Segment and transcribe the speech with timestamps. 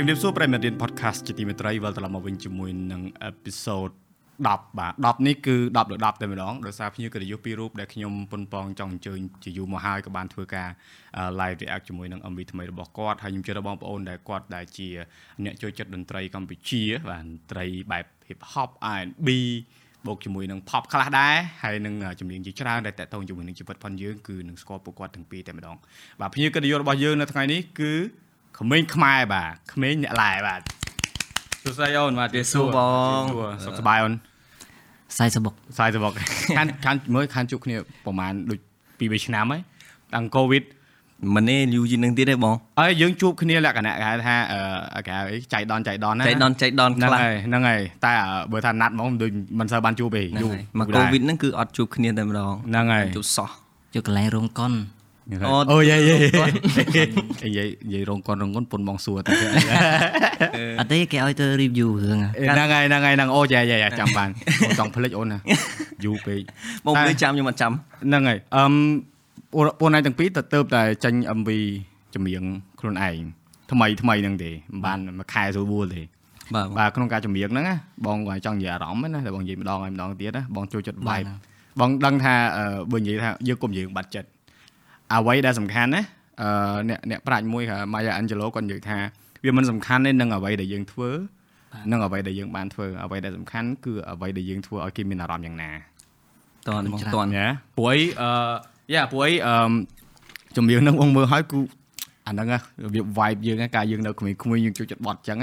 [0.00, 3.92] ជំរាបសួរប្រិយមិត្តរៀន podcast ជាទីមេត្រីវិលត្រឡប់មកវិញជាមួយនឹង episode
[4.38, 10.68] 10បាទ10នេះគឺ10លើ10តែម្ដងដោយសារភ្ញៀវកិត្តិយសពីររូបដែលខ្ញុំប៉ុនប៉ងចង់អញ្ជើញជាយូរមកហើយក៏បានធ្វើការ
[11.40, 14.88] live react ជាមួយនឹង MV ថ្មីរបស់គាត់ហើយខ្ញុំជឿថាបងប្អូនដែលគាត់ដែលជា
[15.44, 19.28] អ្នកចូលចិត្តតន្ត្រីកម្ពុជាបាទតន្ត្រីបែប hip hop R&B
[20.06, 25.76] បូកជាមួយនឹង pop ខ្លះដែរហើយនឹងចម្រៀងជាច្រើនដែលតកតងជាមួយនឹងជីវិតផងយើងគឺនឹងស្គាល់ពួកគាត់ទាំងពីរតែម្ដង
[26.20, 27.92] បាទភ្ញៀវកិត្តិយសរបស់យើងនៅថ្ងៃនេះគឺ
[28.58, 30.60] ក្មេងខ្មែរបាទក្មេងអ្នកឡែបាទ
[31.62, 32.78] សួស្តីអូនបាទសួរប
[33.20, 33.22] ង
[33.64, 34.12] សុខសប្បាយអូន
[35.18, 36.12] សាយសបុកសាយសបុក
[36.56, 38.58] ខានខានមើលខានជួបគ្នាប្រហែលដូច
[39.00, 39.60] 2 3ឆ្នាំហើយ
[40.14, 40.64] តាំងកូវីដ
[41.34, 48.12] មិនទេយូរជាងនឹងទៀតទេបងហើយយើងជួបគ្នាលក្ខណៈគេថាអឺគេអីចៃដនចៃដនណាចៃដនចៃដនខ្លះហ្នឹងហើយតែ
[48.52, 53.48] បើថាណាត់ហ្មងដូចមិនសូវបានជួបទេយូរមកកូវីដហ្នឹងគឺអត់ជួបគ្នាតែម្ដងហ្នឹងហើយជួបសោះ
[53.94, 54.72] ជួបកន្លែងរោងកុន
[55.72, 56.18] អូយាយយាយ
[57.56, 59.32] យាយយាយរងកនរងកនពុនបងសួរតែ
[60.78, 64.28] អត់ទេគេឲ្យទៅ review រឿងហ្នឹងហើយហ្នឹងហើយហ្នឹងអូយាយយាយចាំបាន
[64.78, 65.38] ចង់ភ្លេចអូនណា
[66.04, 66.40] យូរពេក
[66.86, 68.72] បងភ្លេចចាំខ្ញុំអត់ចាំហ្នឹងហើយអឹម
[69.80, 71.50] ពួកណៃទាំងពីរទៅទៅតែចាញ់ MV
[72.14, 72.42] ចម្រៀង
[72.80, 73.20] ខ្លួនឯង
[73.72, 76.02] ថ្មីថ្មីហ្នឹងទេមិនបានមួយខែស្រួលទេ
[76.54, 81.26] បាទបាទក្នុងការចម្រៀងហ្នឹងណាបងគាត់ចង់និយាយអារម្មណ៍ណាតែបងនិយាយម្ដងហើយម្ដងទៀតណាបងចូលចិត្ត vibe
[81.80, 82.34] បងដឹងថា
[82.92, 84.28] បើនិយាយថាយើងកុំនិយាយបាត់ចិត្ត
[85.14, 86.02] អ្វីដែលសំខាន់ណា
[86.42, 88.98] អឺអ្នកអ្នកប្រាជ្ញមួយគឺ Maya Angelou គាត់និយាយថា
[89.44, 91.10] វាមិនសំខាន់ទេនឹងអ្វីដែលយើងធ្វើ
[91.90, 95.70] នឹងអ្វីដែលយើងបានធ្វើអ្វីដែលសំខាន់គឺអ្វីដែលយើងធ្វើឲ្យគេមានអារម្មណ៍យ៉ាងណា
[96.68, 97.46] តន់បងតន់ណា
[97.78, 98.30] ព្រោះអីអឺ
[98.94, 99.54] យ៉ាព្រោះអីអឺ
[100.56, 101.58] ចម្រៀងនឹងបងមើលឲ្យគឺ
[102.26, 102.48] អាហ្នឹង
[102.84, 105.38] របៀប vibe យើងការយើងនៅក្មេងៗយើងចូលចិត្តបត់អញ្ចឹង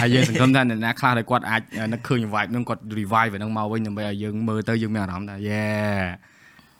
[0.00, 6.00] ហើយយើងសង្ឃឹមថាអ្នកណាខ្លះដែលគាត់អាចនឹកឃើញ vibe ហ្នឹងគាត់ revive ហ្នឹងមកវិញដើម្បីឲ្យយើងមើលទៅយើងមានអារម្មណ៍ថា yeah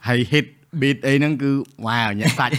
[0.07, 0.45] ហើយ hit
[0.79, 1.51] beat អីហ្នឹងគឺ
[1.87, 2.53] វ៉ាវញាក់សាច់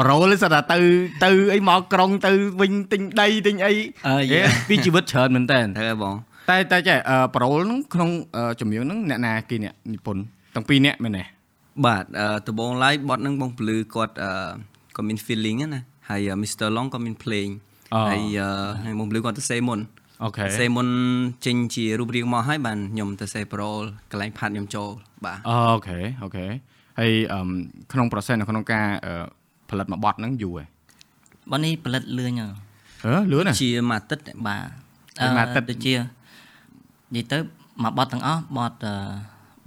[0.00, 0.78] ប្រូលសិតតែទៅ
[1.24, 3.72] ទៅអីមកក្រុងទៅវិញទិញដីទិញអី
[4.68, 6.14] ពីជីវិតច្រើនមែនតើត្រូវបង
[6.50, 6.98] តែតែចេះ
[7.34, 8.10] ប្រូលហ្នឹងក្នុង
[8.60, 10.22] ចម្រៀងហ្នឹងអ្នកណាគេអ្នកនិពន្ធ
[10.54, 11.24] ទាំងពីរអ្នកមែនទេ
[11.86, 12.04] បាទ
[12.46, 14.14] ដំបងឡាយបត់ហ្នឹងបងពលឺគាត់
[14.96, 17.52] គាត់មាន feeling ណាហើយ Mr Long គាត់មាន playing
[18.10, 18.22] ហើយ
[18.84, 19.80] ហើយបងពលឺគាត់ទៅសេមុន
[20.24, 20.88] អូខេសេមុន
[21.46, 23.80] ចេញជារូបរាងមកហើយបានខ្ញុំទៅសេប្រូល
[24.10, 24.90] កន្លែងផាត់ខ្ញុំចូល
[25.24, 26.46] បាទអូខេអូខេ
[26.98, 27.12] ហើយ
[27.92, 28.86] ក្នុង process នៅក្នុងការ
[29.70, 30.66] ផលិតមួយបទហ្នឹងយូរហើយ
[31.50, 32.48] បទនេះផលិតលឿនហ៎
[33.04, 34.62] ហ៎លឿនជាមួយអាទិត្យបាទ
[35.20, 35.94] មួយអាទិត្យទៅជា
[37.14, 37.38] និយាយទៅ
[37.82, 38.72] មួយបទទាំងអស់បទ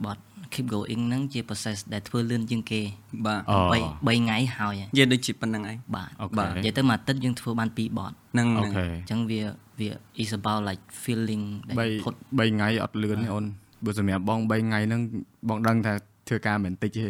[0.06, 0.18] បទ
[0.54, 2.82] keep going ហ្នឹងជា process ដែលធ្វើលឿនជាងគេ
[3.26, 3.42] បាទ
[3.74, 9.42] 3 3ថ្ងៃហើយនិយាយដូចជាប៉ុណ្្នឹងឯងបាទបាទនិយាយទៅមួយអាទិត្យយើងធ្វើបាន2បទហ្នឹងអញ្ចឹងវា
[9.80, 9.90] វា
[10.24, 13.46] is about like feeling ដែលផុត3ថ្ងៃអត់លឿនទេអូន
[13.86, 15.02] បើសម្រាប់បង3ថ្ងៃហ្នឹង
[15.50, 15.94] បងដឹងថា
[16.30, 17.06] ធ្វើការមិនតិចទេ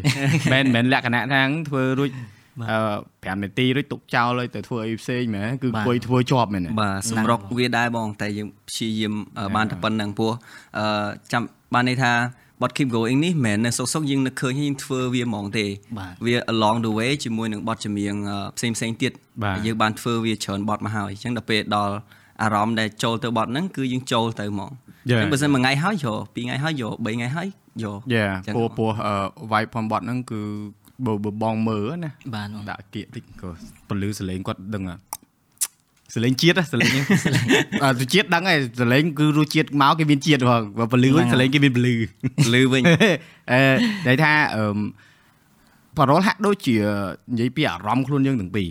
[0.54, 2.12] មិនមិនលក្ខណៈថាធ្វើរួច
[2.72, 9.14] អឺ5នាទីរួចទុកចោលហើយទៅធ្វើអីផ្សេងមែនគឺអង្គុយធ្វើជាប់មែនបាទសម្រុកវាដែរបង តែយើងព្យាយាម
[9.56, 10.34] បានតែប៉ុណ្្នឹងព្រោះ
[10.78, 11.42] អឺចាំ
[11.74, 12.14] បានន័យថា
[12.62, 15.66] បទ keep going នេះមិនមែននៅសុកសុកយើងនឹកឃើញយើងធ្វើវាហ្មងទេ
[16.26, 18.16] វា along the way ជាមួយនឹងបទចម្រៀង
[18.58, 19.12] ផ្សេងផ្សេងទៀត
[19.66, 21.94] យើងបានធ្វើវាច្រើនបទមកហើយអញ្ចឹងដល់ពេលដល់
[22.42, 24.72] អារម្មណ៍ដែលចូលទៅបទហ្នឹងគឺយើងចូលទៅហ្មង
[25.06, 27.48] អញ្ចឹងបើសិនមួយថ្ងៃហើយយកពីរថ្ងៃហើយយកបីថ្ងៃហើយ
[27.84, 28.90] យកយ៉ាពោះពោះ
[29.52, 30.42] vibe ផងបត់ហ្នឹងគឺ
[31.06, 33.50] បើបងមើលណាបាទដាក់គៀកតិចក៏
[33.88, 34.84] ពលឺសលេងគាត់ដឹង
[36.16, 36.92] សលេងជាតិសលេង
[37.84, 41.94] អឺជាតិដឹងហើយសលេងគឺរសជាតិមកគេមានជាតិផងបើពលឺវិញសលេងគេមានពលឺ
[42.46, 42.84] ពលឺវិញ
[43.52, 43.62] អឺ
[44.08, 44.64] និយាយថាអឺ
[45.98, 46.76] ប៉រ៉ុលហាក់ដូចជា
[47.34, 48.70] និយាយពីអារម្មណ៍ខ្លួនយើងទាំងពីរ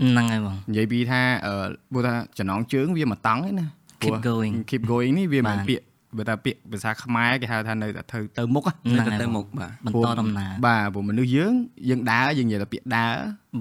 [0.00, 1.54] ហ្នឹងហើយបងនិយាយពីថាអឺ
[1.92, 3.66] ព្រោះថាចំណងជើងវាមកតង់ឯណា
[4.02, 5.86] keep going keep going នេះវាមិនពាក្យ
[6.16, 11.52] បើថាពាក្យភាសាខ្មែរគេហៅថានៅតែទៅទៅមុខនៅតែទៅមុខបាទបន្តដំណើរបាទព្រោះមនុស្សយើង
[11.88, 13.14] យើងដើរយើងនិយាយថាពាក្យដើរ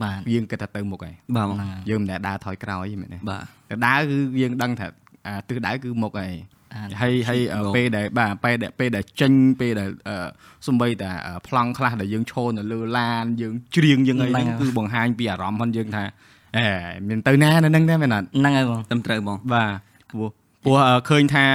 [0.04, 1.48] បាទយើងគិតថាទៅមុខហើយបាទ
[1.90, 4.88] យើងមិនដែលដើរថយក្រោយមែនទេបាទតែដើរគឺយើងដឹងថា
[5.48, 6.34] ទិសដៅគឺមុខហើយ
[7.02, 7.40] ហើយហើយ
[7.76, 9.90] ពេលដែលបាទពេលដែលពេលដែលចេញពេលដែល
[10.68, 11.12] សំបីតា
[11.48, 16.04] ប្លង់ខ្លះដែលយើងឈរនៅលើឡានយើងច្រៀងយើងអីហ្នឹងគឺបង្ហាញពីអារម្មណ៍របស់យើងថា
[16.58, 16.68] អេ
[17.08, 19.72] មានទៅណានៅហ្នឹងទេមែនអត់ហ្នឹងហើយបងត្រឹមត្រូវបងបាទ
[20.12, 20.30] ព្រោះ
[20.64, 20.78] ព្រោះ
[21.10, 21.46] ឃើញថា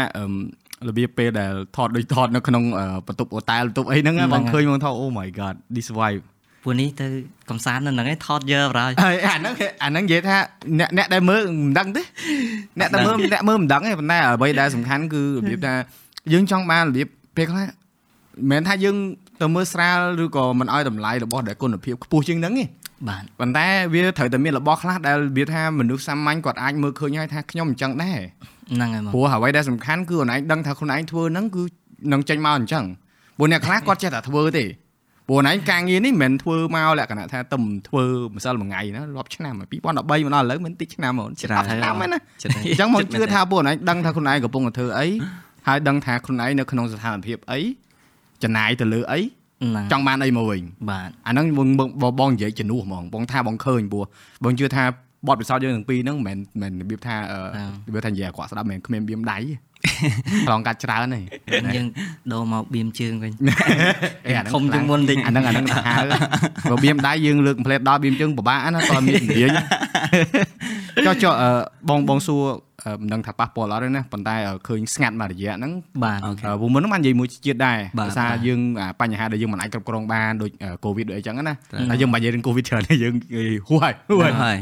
[0.89, 2.65] របៀបពេលដែលថតដូចថតនៅក្នុង
[3.07, 6.25] បន្ទប់អូតែលបន្ទប់អីហ្នឹងបងឃើញបងថា Oh my god this vibe
[6.63, 7.07] ពួកនេះទៅ
[7.51, 10.37] កំសាន្តនៅហ្នឹងឯងថតយើបរហើយអាហ្នឹងអាហ្នឹងនិយាយថា
[10.79, 12.03] អ្នកអ្នកដែលមើលមិនដឹងទេ
[12.81, 15.75] អ្នកដែលមើលអ្នកមើលមិនដឹងទេប៉ុន្តែអ្វីដែលសំខាន់គឺរបៀបថា
[16.33, 17.71] យើងចង់បានរបៀបពេលខ្លះមិន
[18.51, 18.97] មែនថាយើង
[19.41, 22.65] ទៅមើលស្រាលឬក៏មិនឲ្យតម្លៃរបស់ដែលគុណភាពខ្ពស់ជាងហ្នឹងទេ
[23.09, 28.21] បាទប៉ុន្តែវាត្រូវតែមានរបស់ខ្លះដែលវាថាមនុស្សសាមញ្ញគាត់អាចមើលឃើញហើយថាខ្ញុំអញ្ចឹងដែរ
[28.75, 31.63] ហ្នឹងហើយព្រោះអ្វីដែលសំខាន់គឺខ្លួនឯងដឹងថាខ្លួនឯងធ្វើហ្នឹងគឺ
[32.13, 32.85] នឹងចេញមកអញ្ចឹង
[33.39, 34.65] ព្រោះអ្នកខ្លះគាត់ចេះតែធ្វើទេ
[35.31, 38.05] ព្រព្រោះណៃការងារនេះមិនមែនធ្វើមកលក្ខណៈថាទំធ្វើ
[38.35, 45.07] ម្សិលមួយថ្ងៃណារាប់ឆ្នាំ2013មកដល់ឥឡូវមិនតិចឆ្នាំហ្មងច្រើនឆ្នាំហ្នឹងណាអញ្ចឹងមកជឿថាពួកណៃដឹងថាខ្លួនឯងកំពុងតែធ្វើអី
[45.67, 47.61] ហើយដឹងថាខ្លួនឯងនៅក្នុងស្ថានភាពអី
[48.43, 49.21] ចំណាយទៅលើអី
[49.93, 51.69] ចង់បានអីមកវិញបាទអាហ្នឹងបង
[52.21, 54.05] បងនិយាយជំនួសហ្មងបងថាបងឃើញព្រោះ
[54.45, 54.85] បងជឿថា
[55.29, 57.21] បទពិសោធន៍យើងទាំងពីរហ្នឹងមិនមែនរបៀបថារ
[57.95, 59.39] បៀបថានិយាយអាក្រក់ស្ដាប់មិនគ្មានបៀមដៃ
[60.47, 61.25] ឆ្លងកាត់ច្រើនហើយ
[61.77, 61.87] យើង
[62.33, 63.33] ដូរមកបៀមជើងវិញ
[64.53, 65.81] ធំជាងមុនតិចអាហ្នឹងអាហ្នឹងថា
[66.71, 69.51] បើបៀមដៃយើងលើកផ្លេតដល់បៀមជើងពិបាកណាតើមានជំនាញ
[71.07, 71.33] ចុះចុះ
[71.89, 72.43] បងបងសួរ
[73.01, 74.37] មិនដឹងថាប៉ះពាល់អត់ទេណាប៉ុន្តែ
[74.69, 75.73] ឃើញស្ងាត់មួយរយៈហ្នឹង
[76.05, 78.61] បាទព្រោះមុនហ្នឹងបាននិយាយមួយជាតិដែរដោយសារយើង
[79.01, 80.51] បញ្ហាដែលយើងមិនអាចគ្រប់គ្រងបានដូច
[80.85, 81.55] កូវីដដូចអីចឹងណា
[81.91, 83.15] តែយើងមិននិយាយរឿងកូវីដច្រើនទេយើង
[83.69, 83.93] ហួយ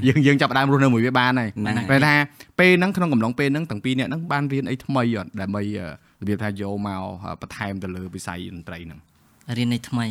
[0.09, 1.51] យើងយើងចាប់ដើមរស់នៅមួយវាបានហើយ
[1.91, 2.15] តែថា
[2.59, 5.63] ពេលហ្នឹងក្នុងកំឡុងពេលហ្នឹងទាំងពីរនាក់ហ្នឹងបានរៀនអីថ្មីអត់ដើម្បី
[6.21, 7.03] របៀបថាយកមក
[7.41, 9.01] បន្ថែមទៅលើវិស័យតន្ត្រីហ្នឹង
[9.59, 10.07] រៀនអីថ្មី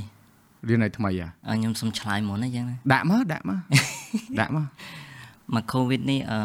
[0.69, 3.59] រៀនអីថ្មីអាខ្ញុំសុំឆ្លើយមុនណាចឹងណាដាក់មកដាក់មក
[4.39, 4.65] ដាក់មក
[5.55, 6.39] មកកូវីដនេះអឺ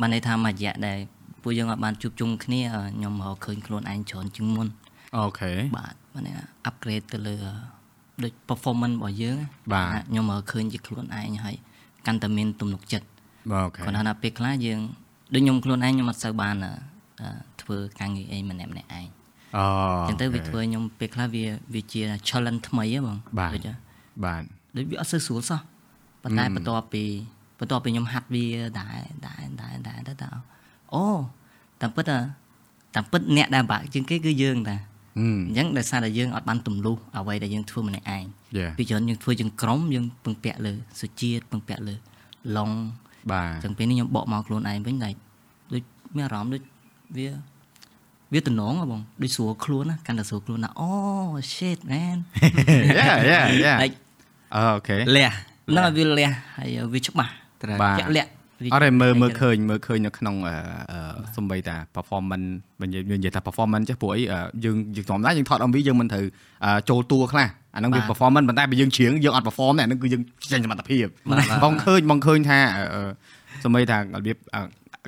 [0.00, 0.98] បានន័យថាមួយរយៈដែល
[1.42, 2.60] ពួកយើងអាចបានជួបជុំគ្នា
[2.96, 4.68] ខ្ញុំរកឃើញខ្លួនឯងច្រើនជាងមុន
[5.16, 7.36] អូខេបាទបានន័យថា upgrade ទៅលើ
[8.22, 9.36] ដូច performance របស់យើង
[9.74, 11.56] បាទខ្ញុំរកឃើញជាខ្លួនឯងហើយ
[12.06, 13.06] កាន់តែមានទំនុកចិត្ត
[13.52, 14.80] អូខេគាត់ថាពេលខ្លះយើង
[15.34, 16.54] ដូចខ្ញុំខ្លួនឯងខ្ញុំអត់សូវបាន
[17.62, 19.06] ធ្វើការងារអីម្នាក់ម្នាក់ឯង
[19.56, 19.64] អូ
[20.08, 21.44] អញ្ចឹងទៅវាធ្វើខ្ញុំពេលខ្លះវា
[21.74, 23.16] វាជា challenge ថ្មីហ៎បង
[23.54, 23.68] ដូច
[24.24, 24.42] បាទ
[24.76, 25.60] ដូចវាអត់សូវស្រួលសោះ
[26.22, 27.04] ប៉ុន្តែបន្ទាប់ពី
[27.58, 28.46] បន្ទាប់ពីខ្ញុំហាត់វា
[28.80, 30.30] ដែរដែរដែរដែរទៅតើ
[30.94, 31.04] អូ
[31.80, 32.04] តាមពិត
[32.94, 34.76] តាមពិតអ្នកដែលបាក់ជាងគេគឺយើងតា
[35.18, 35.20] អ
[35.52, 38.24] ញ្ចឹងដោយសារតែយើងអត់បានទម្លុះអ្វីដែលយើងធ្វើម្នាក់ឯង
[38.78, 41.94] ពីច្រើនយើងធ្វើជាក្រុមយើងពឹងពាក់លើសុជាតិពឹងពាក់លើ
[42.56, 42.70] ឡុង
[43.32, 45.10] បាទអញ្ចឹងពេលនេះខ្ញុំបកមកខ្លួនឯងវិញតែ
[45.72, 45.82] ដូច
[46.16, 46.62] មានអារម្មណ៍ដូច
[47.16, 47.28] វា
[48.32, 50.88] វាតំណងបងដូចស្រួលខ្លួនណាកាន់តែស្រួលខ្លួនណាអូ
[51.54, 52.18] shit man
[52.98, 53.78] yeah yeah yeah
[54.54, 55.28] អូខេលះ
[55.68, 57.32] ហ្នឹងវាលះហើយវាច្បាស់
[57.98, 58.30] ជាក់លាក់
[58.72, 60.36] អត់ទេមើលមើលឃើញមើលឃើញនៅក្នុង
[61.36, 62.48] សំបីតា performance
[62.82, 64.22] និយាយនិយាយថា performance ចេះព្រោះអី
[64.64, 66.24] យើងយើងធម្មតាយើងថត MV យើងមិនត្រូវ
[66.90, 70.22] ចូលតួខ្លះអាហ្នឹងវា performance ប៉ុន្តែបើយើងច្រៀងយើងអត់ perform ទេអាហ្នឹងគឺយើង
[70.52, 71.06] ចេញសមត្ថភាព
[71.64, 72.58] បងឃើញបងឃើញថា
[73.64, 74.36] សំបីថារបៀប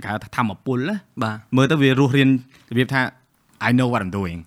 [0.04, 2.28] គេថាធម្មពលណាបាទមើលទៅវារស់រៀន
[2.70, 3.00] របៀបថា
[3.66, 4.38] I know what I'm doing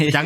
[0.00, 0.24] អញ្ចឹង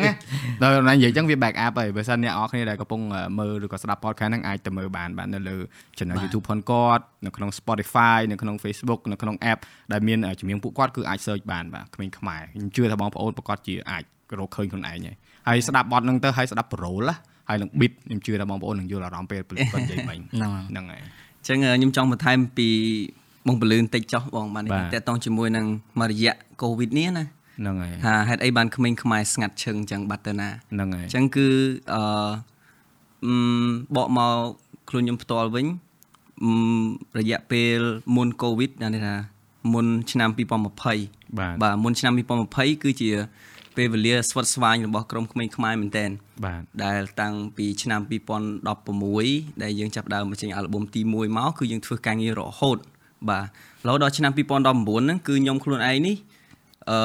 [0.61, 3.01] ដល់ណានិយាយអញ្ចឹងវា back up ហើយបើសិនអ្នកអរគ្នាដែលកំពុង
[3.39, 5.57] មើលឬក៏ស្ដាប់ podcast ហ្នឹងអាចទៅមើលបានបាទនៅលើ
[5.97, 9.59] channel YouTube ផងគាត់នៅក្នុង Spotify នៅក្នុង Facebook នៅក្នុង app
[9.91, 14.03] ដែលមានជំនាញពួកគាត់គឺអាច search បានបាទក្មេងខ្មែរខ្ញុំជឿថាបងប្អូនប្រកាសជាអាច
[14.39, 15.15] រកឃើញខ្លួនឯងហើយ
[15.47, 17.15] ហើយស្ដាប់បទហ្នឹងទៅហើយស្ដាប់ pro ណា
[17.49, 20.19] ហើយនឹង beat ខ្ញុំជឿថាបងប្អូននឹងយល់អារម្មណ៍ពេលពលិបនិយាយមិញ
[20.69, 22.69] ហ្នឹងហើយអញ្ចឹងខ្ញុំចង់បន្ថែមពី
[23.47, 25.65] បងពលឿនតិចចុះបងបានតេតតងជាមួយនឹង
[25.99, 27.25] មួយរយៈ COVID នេះណា
[27.61, 31.47] ហ្នឹងហើយថាហេតុអីបានក្មេងខ្មែរស្ងាត់ឈឹងអញ្ចឹងបាត់ទៅណាហ្នឹងហើយអញ្ចឹងគឺ
[31.93, 33.33] អឺ
[33.95, 34.33] បកមក
[34.89, 35.67] ខ្លួនខ្ញុំផ្ទាល់វិញ
[37.19, 37.79] រយៈពេល
[38.15, 39.15] មុនកូវីដណាថា
[39.73, 42.13] មុនឆ្នាំ2020បាទបាទមុនឆ្នាំ
[42.49, 43.11] 2020គឺជា
[43.77, 46.09] ពេលវេលាស្វិតស្វាញរបស់ក្រុមក្មេងខ្មែរមែនតែន
[46.45, 48.01] បាទដែលតាំងពីឆ្នាំ
[48.81, 52.77] 2016ដែលយើងចាប់ដើមបញ្ចេញអាល់ប៊ុមទី1មកគឺយើងធ្វើការងាររហូត
[53.29, 53.45] បាទ
[53.85, 56.15] រហូតដល់ឆ្នាំ2019ហ្នឹងគឺខ្ញុំខ្លួនឯងនេះ
[56.89, 56.97] អឺ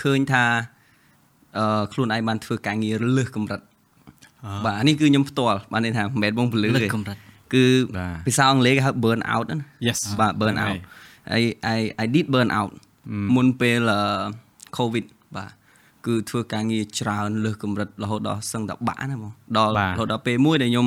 [0.00, 0.44] ឃើញថា
[1.58, 3.60] អឺខ្លួនឯងបានធ្វើការងារលើសកម្រិត
[4.64, 7.16] បាទនេះគឺខ្ញុំផ្ទាល់បានន័យថាមិនមែនបងពលឺទេកម្រិត
[7.54, 7.64] គឺ
[8.26, 10.78] ភាសាអង់គ្លេសគេហៅ burn out ណា Yes បាទ burn out
[11.40, 11.42] I
[11.76, 12.72] I I did burn out
[13.36, 13.90] មុនពេល
[14.76, 15.04] covid
[15.36, 15.50] បាទ
[16.06, 20.86] គឺធ្វើការងារច្រើនលើសកម្រិតរហូតដល់សឹងតែបាក់ណាបងដល់រហូតដល់ពេលមួយដែលខ្ញុំ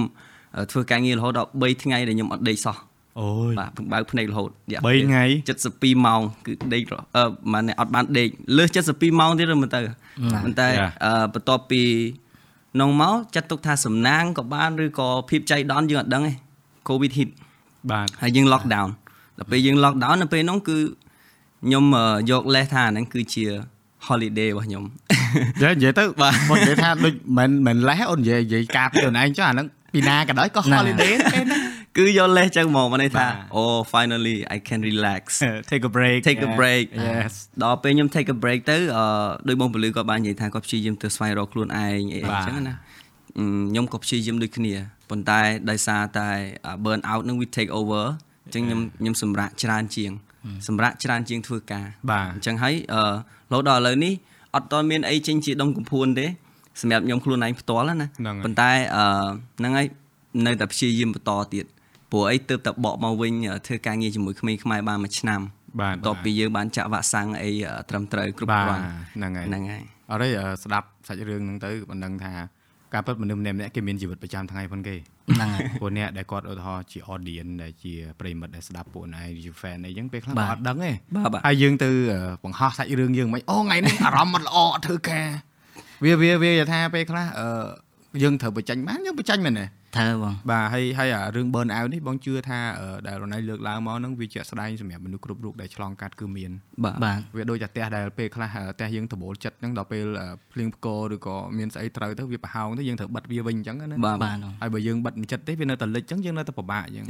[0.72, 2.78] ធ្វើការងាររហូតដល់3ថ្ងៃដែលខ្ញុំអត់ដេកសោះ
[3.20, 4.70] អូយបាទបើកភ្នែករហូត3
[5.08, 5.24] ថ្ងៃ
[5.62, 6.84] 72ម៉ោងគឺដេក
[7.16, 9.82] អឺម៉ានអត់បានដេកលើស72ម៉ោងទៀតមិនទៅ
[10.44, 10.68] ប៉ុន្តែ
[11.06, 11.82] អឺបន្ទាប់ពី
[12.82, 16.34] នងមកចាត់ទុកថាសំណាងក៏បានឬក៏ភាពចៃដន្យយើងអត់ដឹងទេ
[16.90, 17.30] COVID hit
[17.92, 18.90] បាទហើយយើង lock down
[19.38, 20.78] ដល់ពេលយើង lock down នៅពេលនោះគឺ
[21.64, 21.84] ខ្ញុំ
[22.30, 23.46] យកលេសថាហ្នឹងគឺជា
[24.08, 24.84] holiday របស់ខ្ញុំ
[25.62, 26.24] និយាយនិយាយទៅប
[26.56, 31.65] ងនិយាយថាដូចមិនមិនលេសអូននិយាយនិយាយការពីខ្លួនឯងចុះអាហ្នឹងពីណាក៏ដោយក៏ holiday ទេណា
[31.98, 33.26] គឺយកលេសចឹងមកមកន័យថា
[33.56, 35.22] អូ finally I can relax
[35.72, 37.32] take a break take a break yes
[37.64, 39.04] ដល់ពេលខ្ញុំ take a break ទៅអឺ
[39.48, 44.74] ដោយបងពលឺគាត់បាននិយាយថាគាត់ព្យាយាមទៅស្វែងរកខ្លួនឯងអីអញ្ចឹងណាខ្ញុំក៏ព្យាយាមដូចគ្នា
[45.10, 46.30] ប៉ុន្តែដោយសារតែ
[46.86, 48.06] burn out នឹងវា take over
[48.46, 50.12] អញ្ចឹងខ្ញុំខ្ញុំសម្រាកច្រើនជាង
[50.68, 51.86] សម្រាកច្រើនជាងធ្វើការ
[52.34, 53.02] អញ្ចឹងហើយអឺ
[53.52, 54.14] រហូតដល់ឥឡូវនេះ
[54.56, 56.28] អត់តមានអីចេញជាដុំកំភួនទេ
[56.82, 58.08] សម្រាប់ខ្ញុំខ្លួនឯងផ្ទាល់ណា
[58.46, 59.04] ប៉ុន្តែអឺ
[59.60, 59.88] ហ្នឹងហើយ
[60.46, 61.66] នៅតែព្យាយាមបន្តទៀត
[62.16, 63.34] ព្រោះអីទើបតែបកមកវិញ
[63.68, 65.42] ធ្វើការងារជាមួយក្មេងខ្មែរបានមួយឆ្នាំ
[65.82, 67.52] បាទបន្ទាប់ពីយើងបានចាក់វ៉ាក់សាំងអី
[67.90, 68.84] ត្រឹមត្រូវគ្រប់គ្រាន់
[69.16, 70.30] ហ្នឹងហើយហ្នឹងហើយអរេ
[70.64, 72.34] ស្ដាប់សាច់រឿងហ្នឹងទៅបណ្ដឹងថា
[72.94, 74.96] ការពិតមនុស្សម្នាក់ម្នាក់គេមានជីវិតប្រចាំថ្ងៃផងគេ
[75.36, 85.28] ហ្នឹងហើយពួកអ្នកដែលគាត់ឧទាហរណ៍ជា audience ដែលជាប្រិមិត្តដែលស្ដាប់ពួកណៃជា fan អីចឹងពេលខ្លះគាត់អត់ដឹងទេបាទបាទហើយយើងទៅអឺបង្ហោះសាច់រឿងយើងមិនអូថ្ងៃនេះអារម្មណ៍មិនល្អអត់ធ្វើការ
[86.04, 87.66] វាវាវាថាពេលខ្លះអឺ
[88.24, 89.66] យើងត្រូវបញ្ចេញបានយើងបញ្ចេញមែនទេ
[89.98, 96.52] ត្រូវបងបាទហើយហើយអារឿង burn out នេះបងជឿថាអឺដែលរណៃលើកឡើងមកហ្នឹងវាជាក់ស្ដែងសម្រាប់មនុស្សគ្រប់រូបដែលឆ្លងកាត់គឺមាន
[96.84, 100.06] បាទបាទវាដូចតែផ្ទះដែលពេលខ្លះផ្ទះយើងដបូលចិត្តហ្នឹងដល់ពេល
[100.54, 107.06] ភ្លៀងផ្គរឬក៏មានស្អីត្រូវទៅវាប្រហោងទៅយើងត្រូវបិទវាវិញអញ្ចឹងណាបាទបាទបងហើយបើយើងបិទមិនចិត្តទេវានៅតែលិចអញ្ចឹងយើងនៅតែពិបាកអញ្ចឹង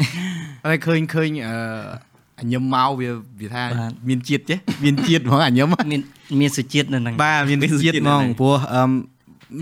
[0.65, 3.09] ហើយឃើញឃើញអឺញឹមមកវា
[3.41, 3.63] វាថា
[4.09, 6.01] មានជាតិចេះមានជាតិហ្មងអាញឹមមាន
[6.41, 8.91] មានសុជាតិនៅហ្នឹងបាទមានមានជាតិជាតិហ្មនៅងហ្នឹងព្រោះអឺម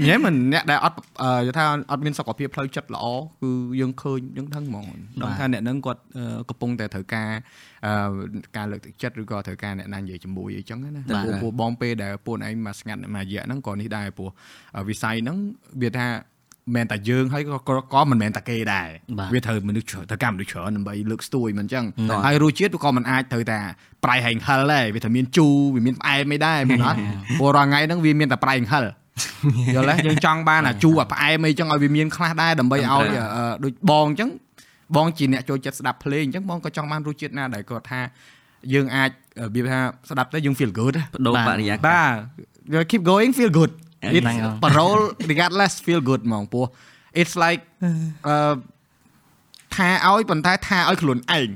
[0.08, 3.06] ញ៉ែមិនអ្នកដែលអត់អឺយល់ថាអត់មានសុខភាពផ្លូវចិត្តល្អ
[3.42, 4.86] គឺយើងឃើញយើងដឹងហ្មង
[5.22, 7.30] ដឹងថាអ្នកហ្នឹងគាត់អឺកំពុងតែត្រូវការ
[7.86, 7.94] អឺ
[8.58, 14.30] ការលើកទឹកចិត្តឬក៏ត្រូវការអ្នកណានិយាយជាមួយអីចឹងណាព្រោះព្រោះបងពេលដែលពួកឯងមកស្ងាត់មួយរយៈហ្នឹងក៏នេះដែរព្រោះ
[14.90, 15.38] វិស័យហ្នឹង
[15.84, 16.08] វាថា
[16.76, 18.88] មិនតែយើងហើយក៏ក៏ក៏មិនមែនតែគេដែរ
[19.20, 21.86] បាទវាត្រូវមនុស្សច្រើនត្រូវការមនុស្សច្រើនដើម្បីលើកស្ទួយមិនអញ្ចឹង
[22.26, 23.60] ហើយរសជាតិក៏មិនអាចត្រូវតែ
[24.04, 26.98] ប្រៃហែងហិលដែរវាត្រូវមានជូរវាមានផ្អែមមិនដែរមែនអត់
[27.40, 28.86] ព្រោះរាល់ថ្ងៃហ្នឹងវាមានតែប្រៃហិល
[29.76, 33.00] យល់ទេយើងចង់បានអាជូរអាផ្អែមអីចឹងឲ្យវាមានខ្លះដែរដើម្បីឲ្យអឺ
[33.64, 34.30] ដូចបងអញ្ចឹង
[34.96, 38.02] បងជាអ្នកចូលចិត្តស្ដាប់ភ្លេងអញ្ចឹងបងក៏ចង់បានរសជាតិណាដែលគាត់ថា
[38.74, 39.10] យើងអាច
[39.56, 39.80] វាថា
[40.10, 42.02] ស្ដាប់ទៅយើង feel good ណាបដូរបរិយាកាសបា
[42.84, 46.66] ទ keep going feel good ហ្នឹ it's ងហើយ parole regardless feel good ហ្មងពោះ
[47.22, 47.62] it's like
[48.28, 48.36] អឺ
[49.76, 51.50] ថាឲ្យប៉ុន្តែថាឲ្យខ្លួនឯង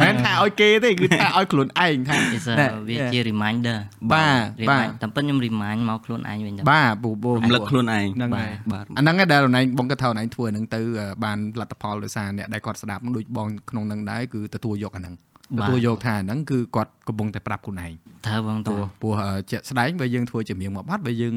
[0.00, 3.78] មិនមែនថាឲ្យគេទេគឺថាឲ្យខ្លួនឯងថា It's a ណែវាជា reminder
[4.12, 17.92] បាទបាទ remind តែប៉ុនខ្ញុំ remind មកខ្លួនឯងវិញទៅបាទពូពូរំលឹកខ្លួនឯងហ្នឹងហើយបាទអាហ្នឹងឯងដែលណៃបងគាត់ថាណៃធ្វើអាហ្នឹងទៅអឺបានលទ្ធផលដោយសារអ្នកដែលគាត់ស្ដាប់ហ្នឹងដូចបងក្នុងហ្នឹងដែរគឺទទួលយកអាហ្នឹងបា ទទទួលយកថាអាហ្នឹងគឺគាត់កំពុងតែប្រាប់ខ្លួនឯង
[18.26, 21.34] ត្រូវបងតព្រោះព្រោះអឺជាក់ស្ដែងបើយើងធ្វើជារៀងមកបាត់បើយើង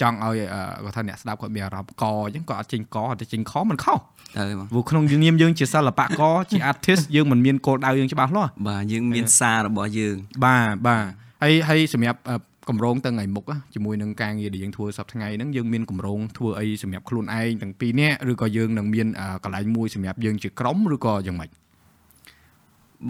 [0.00, 3.98] ចង់ឲ្យអឺគាត់ថាអ្នកស្ដាប់គាត់មានអារម្មណ៍កអញ្ចឹងគាត់អត់ចេញកអត់ចេញខមិនខុស
[4.36, 11.04] ទៅបងព្រោះក្នុងនាមយើងជាសិល្បករជា artist យើងមិនមានគោលដៅយើងច្បាស់លាស់បាទយើងមានសាររបស់យើងបាទបាទ
[11.42, 12.36] ហើយហើយសម្រាប់អឺ
[12.68, 21.50] កម្រងទាំងថ្ងៃមុខណាជាមួយនឹងការងារដែលយើងធ្វើសប្តាហ៍ថ្ងៃហ្នឹងយើងមានកម្រងធ្វើអីសម្រាប់ខ្លួនឯងទាំងពីរនាក់ឬក៏យើងនឹងមានអឺកន្លែងមួយសម្រាប់យើងជាក្រុមឬក៏យ៉ាងម៉េច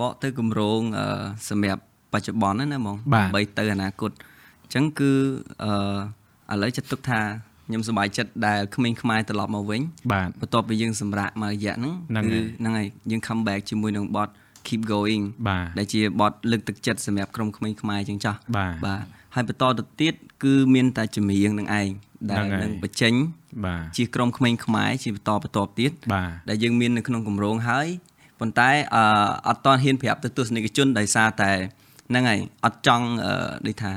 [0.01, 1.07] បកទៅគម្រោងអឺ
[1.51, 1.83] សម្រាប់
[2.13, 4.11] បច្ចុប្បន្នហ្នឹងណាហ្មងបាទបីទៅអនាគត
[4.63, 5.13] អញ្ចឹងគឺ
[6.51, 7.21] អឺឥឡូវចិត្តទុកថា
[7.67, 9.81] ខ្ញុំសប្បាយចិត្តដែលក្មេងខ្មែរត្រឡប់មកវិញ
[10.13, 14.29] បាទបន្ទាប់ពីយើងសម្រាកមករយៈហ្នឹងហ្នឹងហើយហ្នឹងហើយយើង come back ជាមួយនឹងបទ
[14.67, 21.89] keep going បាទដែលជាបទលើកទឹកចិត្តសម្រាប់ក្រុមក្មេងខ្មែរចឹងចាស់បាទបាទហើយបន្តទៅទៀតគឺមានតែចម្រៀងនឹងឯង
[22.31, 23.15] ដែលហ្នឹងហើយនឹងបញ្ចេញ
[23.65, 27.89] បាទជាក្រុមក្មេងខ្មែរជាបន្តបន្តទៀតបាទដែលយើងមាននៅក្នុងគម្រោងហើយ
[28.43, 29.03] ប៉ុន្តែអឺ
[29.49, 31.51] អត់តហ៊ានប្រាប់ទៅទស្សនិកជនដោយសារតែ
[32.09, 33.35] ហ្នឹងហើយអត់ចង់អឺ
[33.67, 33.93] ដូចថា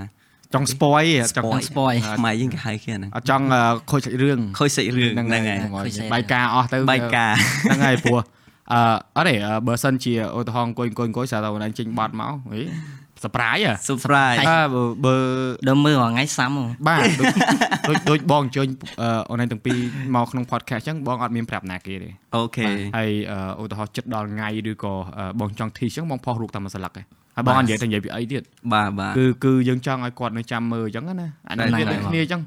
[0.53, 3.61] ចង់ spoil ចង់ spoil ខ្មែរយើងគេហៅគេហ្នឹងអត់ចង់អឺ
[3.91, 7.31] ខូចសាច់រឿងខូចសាច់រឿងហ្នឹងហើយហ្នឹងហើយខូចសាច់រឿងបាយការអស់ទៅបាយការ
[7.65, 8.19] ហ្នឹងហើយព្រោះ
[8.73, 8.79] អឺ
[9.15, 12.61] អត់ទេអឺបើសិនជាឧទាហរណ៍អង្គុយអង្គុយអង្គុយសារតែអូនឯងចេញបាត់មកហី
[13.23, 15.15] surprise ហ៎ surprise អើបើបើ
[15.67, 17.27] ដល់មើលរាល់ថ្ងៃសាំហ្មងបាទដូច
[17.89, 18.67] ដូចដូចបងអញ្ជើញ
[19.01, 19.77] អឺអូនឯងទាំងពីរ
[20.15, 22.67] មកក្នុង podcast អញ្ចឹងបងអត់មានប្រាប់ណាគេទេអូខេ
[22.97, 27.05] ហើយអឺឧទាហរណ៍ចិត្តដល់ថ្ងៃឬក៏អឺបងចង់ធីសអញ្ចឹងបងផុសរូបតាមមួយស្លឹកឯង
[27.35, 28.41] ហើយបងអត់និយាយតែនិយាយពីអីទៀត
[28.73, 32.41] បាទបាទគឺគឺយើងចង់ឲ្យគាត់នៅចាំមើលអញ្ចឹងណាអានេះវាដូចគ្នាអញ្ចឹង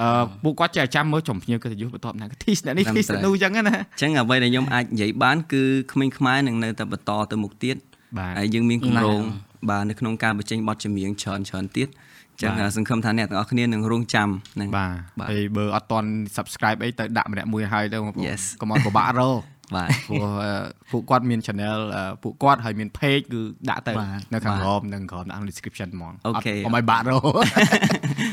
[0.00, 5.62] អឺពួកគាត់ចេះចាំមើលចំភ្នៀវកិត្តិយសបន្ទាប់ណាធីសអ្នកនេះធីសនោះអញ្ចឹងណាអញ្ចឹងអ្វីដែលខ្ញុំអាចនិយាយបានគឺ
[5.92, 7.76] ក្មេងខ្មែរនឹងនៅតែបន្តទៅមុខទៀត
[8.18, 11.88] បាទហើយយើងមានគម្រោងហ្នឹង បាទនៅក្នុងការបញ្ចេញបទចម្រៀងច្រើនច្រើនទៀត
[12.32, 19.40] អញ្ចឹងបាទសង្ឃឹមថាអ្នកទាំងអស់គ្នានឹងរងចាំហ្នឹងបាទបាទហើយបើអត់តន់ subscribe អីទៅដាក់ម្នាក់មួយហើយទៅបងប្អូន Yes កុំឲ្យពិបាករក
[19.76, 20.52] បាទព្រោះអឺ
[20.90, 23.40] ពួកគាត់មាន channel អឺពួកគាត់ហើយមាន page គឺ
[23.70, 27.22] ដាក់ទៅបាទនៅខាងបាទក្រោមនិងក្រោមដាក់ក្នុង description ហ្មងអូខេអត់កុំឲ្យបាក់រក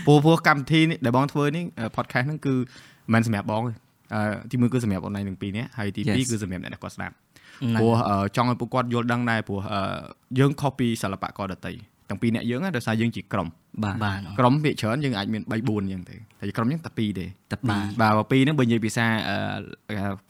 [0.06, 3.74] ព្រោះព្រោះកម្មវិធីនេះដែលបងធ្វើនេះអឺ podcast ហ្នឹងគឺមិនមែនសម្រាប់បងទេ
[4.14, 7.31] អឺទីមួយគឺសម្រាប់ online ទាំងពីរនាក់ហើយទីពីរ Yes គឺសម្រាប់អ្នកដែលគាត់ស្ដាប់ហ្នឹង
[7.76, 9.82] ព្រោះអឺចង់ឲ្យពួកគាត់យល់ដឹងដែរព្រោះអឺ
[10.40, 11.74] យើងខុសពីសិល្បករដទៃ
[12.10, 13.48] ទាំងពីរអ្នកយើងណាដោយសារយើងជាក្រុម
[13.84, 19.38] បាទបាទក្រុមភាគច្រើនយើងអាចមាន3 4អញ្ចឹងទេតែក្រុមយើងតែ2ទេតែពីរបាទបាទបើពីរហ្នឹងបើនិយាយភាសាអឺ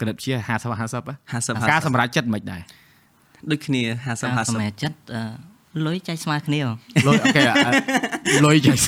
[0.00, 1.00] គណិតជា50 50
[1.32, 2.62] 50ការសម្រេចចិត្តមិនដែរ
[3.50, 5.51] ដូចគ្នាការ50សម្រេចចិត្តអឺ
[5.86, 6.60] លុយចែកស្មើគ្នា
[7.06, 7.42] លុយអូខេ
[8.46, 8.78] លុយចែក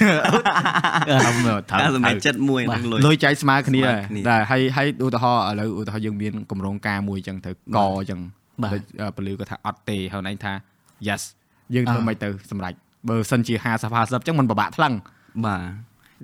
[1.11, 3.83] អារម្មណ៍ថាសម្រាប់ចិត្តមួយនឹងលុយលុយចែកស្មើគ្នា
[4.31, 8.21] ដែរហើយហើយឧទាហរណ៍ឥឡូវឧទាហរណ៍យើងមានកម្រងការមួយអញ្ចឹងទៅកអញ្ចឹង
[9.17, 10.53] ពលឺគាត់ថាអត់ទេហើយឯងថា
[11.09, 11.23] yes
[11.75, 12.77] យើងធ្វើមិនទៅសម្រាប់
[13.09, 14.93] បើសិនជា50 50អញ្ចឹងมันពិបាកថ្លឹង
[15.47, 15.63] បាទ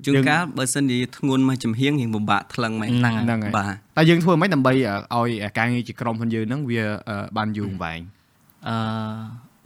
[0.05, 6.83] ជួនកាលបើសិនជាធ្ងន់មកចំហៀងរៀងពិបាកថ្លឹងមែនហ្នឹងហើយបាទតែយើងធ្វើមិនដើម្បីឲ្យការងារជាក្រុមហ៊ុនយើងហ្នឹងវា
[7.37, 8.01] បានយូរវែង
[8.69, 8.77] អឺ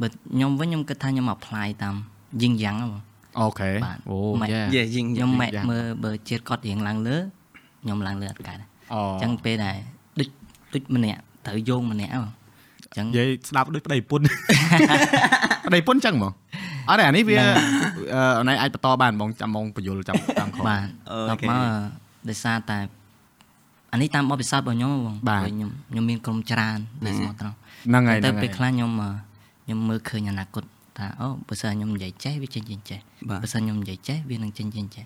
[0.01, 1.95] បើខ្ញុំវិញខ្ញុំគិតថាខ្ញុំ apply តាម
[2.43, 3.03] យីងយ៉ាងហ្មង
[3.41, 7.17] អូខេបាទអូម៉េចយ៉ាយេយីងខ្ញុំម៉ែកយ៉ាងមើលបើជាតិគាត់រៀងឡើងលើ
[7.83, 8.63] ខ្ញុំឡើងលើអត់កើតអ
[8.95, 9.77] អូញ្ចឹងពេលដែល
[10.19, 10.29] ដូច
[10.75, 14.25] ដូចម្នាក់ត្រូវយោងម្នាក់ហ្នឹងអញ្ចឹងនិយាយស្ដាប់ដូចប្តីប្រពន្ធ
[15.67, 16.33] ប្តីប្រពន្ធចឹងហ្មង
[16.89, 17.47] អត់ទេអានេះវាអឺ
[18.39, 21.59] អនឡាញអាចបន្តបានបងចាំបងបញ្យលចាំតាមខុសបាទអូដល់ខេមក
[22.29, 22.79] ដោយសារតែ
[23.93, 29.11] អានេះតាមបទពិសោធន៍របស់ខ្ញុំហ៎បងបាទព្រោះខ្ញុំខ្ញុំមានក្រុមច្រើននៅស្មោះត្រង់ហ្នឹងហើយហ្នឹតែងហើពេលយខ្លះខ្ញុំអឺ
[29.65, 30.65] ខ្ញុំមើលឃើញអនាគត
[30.99, 35.05] ថាអូបើសិនខ្ញុំនិយាយចេះវាចេញចេញចេះបាទបើសិនខ្ញុំនិយាយចេះវានឹងចេញចេញចេះ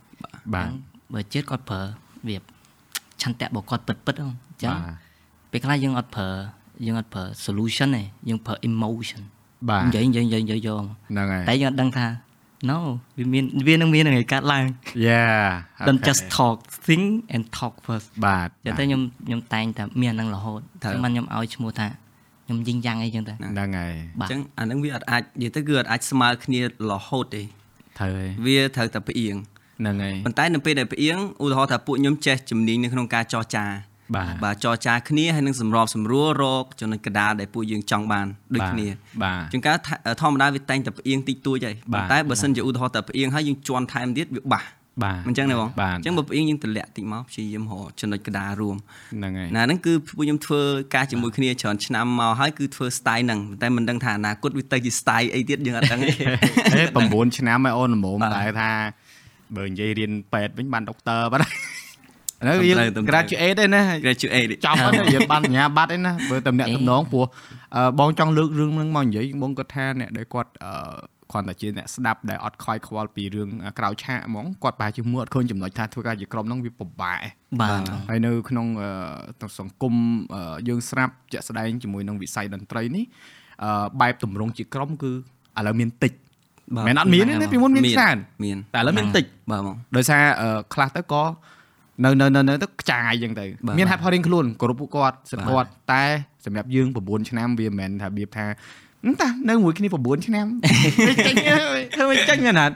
[0.55, 0.73] បាទអញ្ចឹង
[1.15, 1.81] បើជាតិគាត់ប្រើ
[2.29, 2.37] វា
[3.23, 6.29] ឆន្ទៈរបស់គាត់ពិតពិតៗហ្នឹងអញ្ចឹងបាទពេលខ្លះយើងអត់ប្រើ
[6.87, 9.23] យើងអត់ប្រើ solution ទេយើងប្រើ emotion
[9.71, 12.07] បាទនិយាយនិយាយនិយាយនិយាយយកមកហ្នឹងហើយតែយើងអត់ដឹងថា
[12.71, 12.79] no
[13.19, 14.65] វាមានវានឹងមានថ្ងៃកាត់ឡើង
[15.09, 15.47] Yeah
[15.87, 16.09] don't okay.
[16.09, 21.87] just talk think and talk first បាទចឹងតែខ្ញុំខ្ញុំតែងតែមានអានឹងរហូតត្រូវចឹងបានខ្ញុំឲ្យឈ្មោះថា
[22.49, 27.43] ខ្ញុំយីងយ៉ាងអីចឹងទៅហ្នឹងហើយបាអទញ្ចឹងអាហ្នឹងវាអត់អាចនិយាយទៅគឺអត់អាចស្មើគ្នារហូតទេ
[27.99, 29.35] ត្រូវហើយវាត្រូវតែផ្អៀង
[29.81, 33.65] ហ្នឹងហើយប៉ុន្តែនៅពេលដែលផ្អៀងឧទាហរណ៍ថាពួកខ្ញុំចេះជំនាញនៅក្នុងការចរចា
[34.17, 38.89] បាទបាទចរចាគ្នាហើយនឹងសម្របសម្រួលរកចំណុចកណ្ដាលដែលពួកយើងចង់បានដូចគ្នា
[39.23, 44.65] បាទជួនកាលថាធម្មតាវាតែងតែផ្អៀងតិចតួចហើយបាទប៉ុន្តែបើសិនជាឧទាហរណ៍តែផ្អៀងហើយយើងជន់ថែមទៀតវាបាស
[45.05, 48.77] បាទមិនចឹងទេបងបាទអញ្ចឹងបើផ្អៀងយើងតម្លាក់តិចមកព្យាយាមរកចំណុចកណ្ដាលរួម
[49.13, 50.61] ហ្នឹងហើយណាហ្នឹងគឺពួកខ្ញុំធ្វើ
[50.95, 56.13] ការជាមួយគ្នាច្រើនឆ្នាំមកហើយគឺធ្វើ style ហ្នឹងតែមិនដឹងថាអនាគតវាទៅជា style អីទៀតយើងអត់ដឹងទេ
[56.75, 58.71] ហេ9ឆ្នាំហើយអូនល្មមបាទតែថា
[59.57, 61.53] បើនិយាយរៀនពេទ្យវិញបានដុកទ័របាត់ហើយ
[62.41, 67.25] ឥឡូវត្រឹមយើងត្រូវត្រឹមត្រូវ graduate ទេណា graduate ចប់ហើយណាយើងបានបញ្ញាបត្រឯណាបើតែម្នាក់ទំនងព្រោះ
[67.77, 70.73] អឺបងចង់លើករឿងហ្នឹងមកនិយាយបងគាត់ថាអ្នកដែលគាត់អឺ
[71.31, 77.81] គ្រាន់តែជាអ្នកស្ដាប់ដែលអត់ខ្វាយខ្វល់ពីរឿងក្រៅឆាកហ្មងគាត់ប្រហែលជាមើលអត់ឃើញចំណុចថាធ្វើការជាក្រុមហ្នឹងវាពិបាកឯងបាទ
[78.11, 78.91] ហើយនៅក្នុងអឺ
[79.39, 79.95] ក្នុងសង្គម
[80.35, 83.05] អឺយើងស្រាប់ជាក់ស្ដែងជាមួយនឹងវិស័យតន្ត្រីនេះ
[83.65, 86.13] អឺបែបតម្រង់ជាក្រុមគឺឥឡូវមានតិច
[86.77, 91.25] បាទមិនអត់មានទេណាពីមុនមានច្រើនមានតែឥឡូវមានតិចបាទបងដោយសារអឺខ្លះទៅក៏
[92.05, 96.05] នៅនៅនៅនៅទៅខ្ចាយអញ្ចឹងទៅបាទមានហេតុផលរៀងខ្លួនគោរពពួកគាត់សិទ្ធិបាទគាត់តែ
[96.45, 98.57] សម្រាប់យើង9ឆ្នាំវាមិនមែនថាបៀបថាអឺ
[99.21, 100.47] តានៅមួយគ្នា9ឆ្នាំ
[101.27, 101.35] ចេញ
[101.95, 102.73] ធ្វើមិនចេញណាស់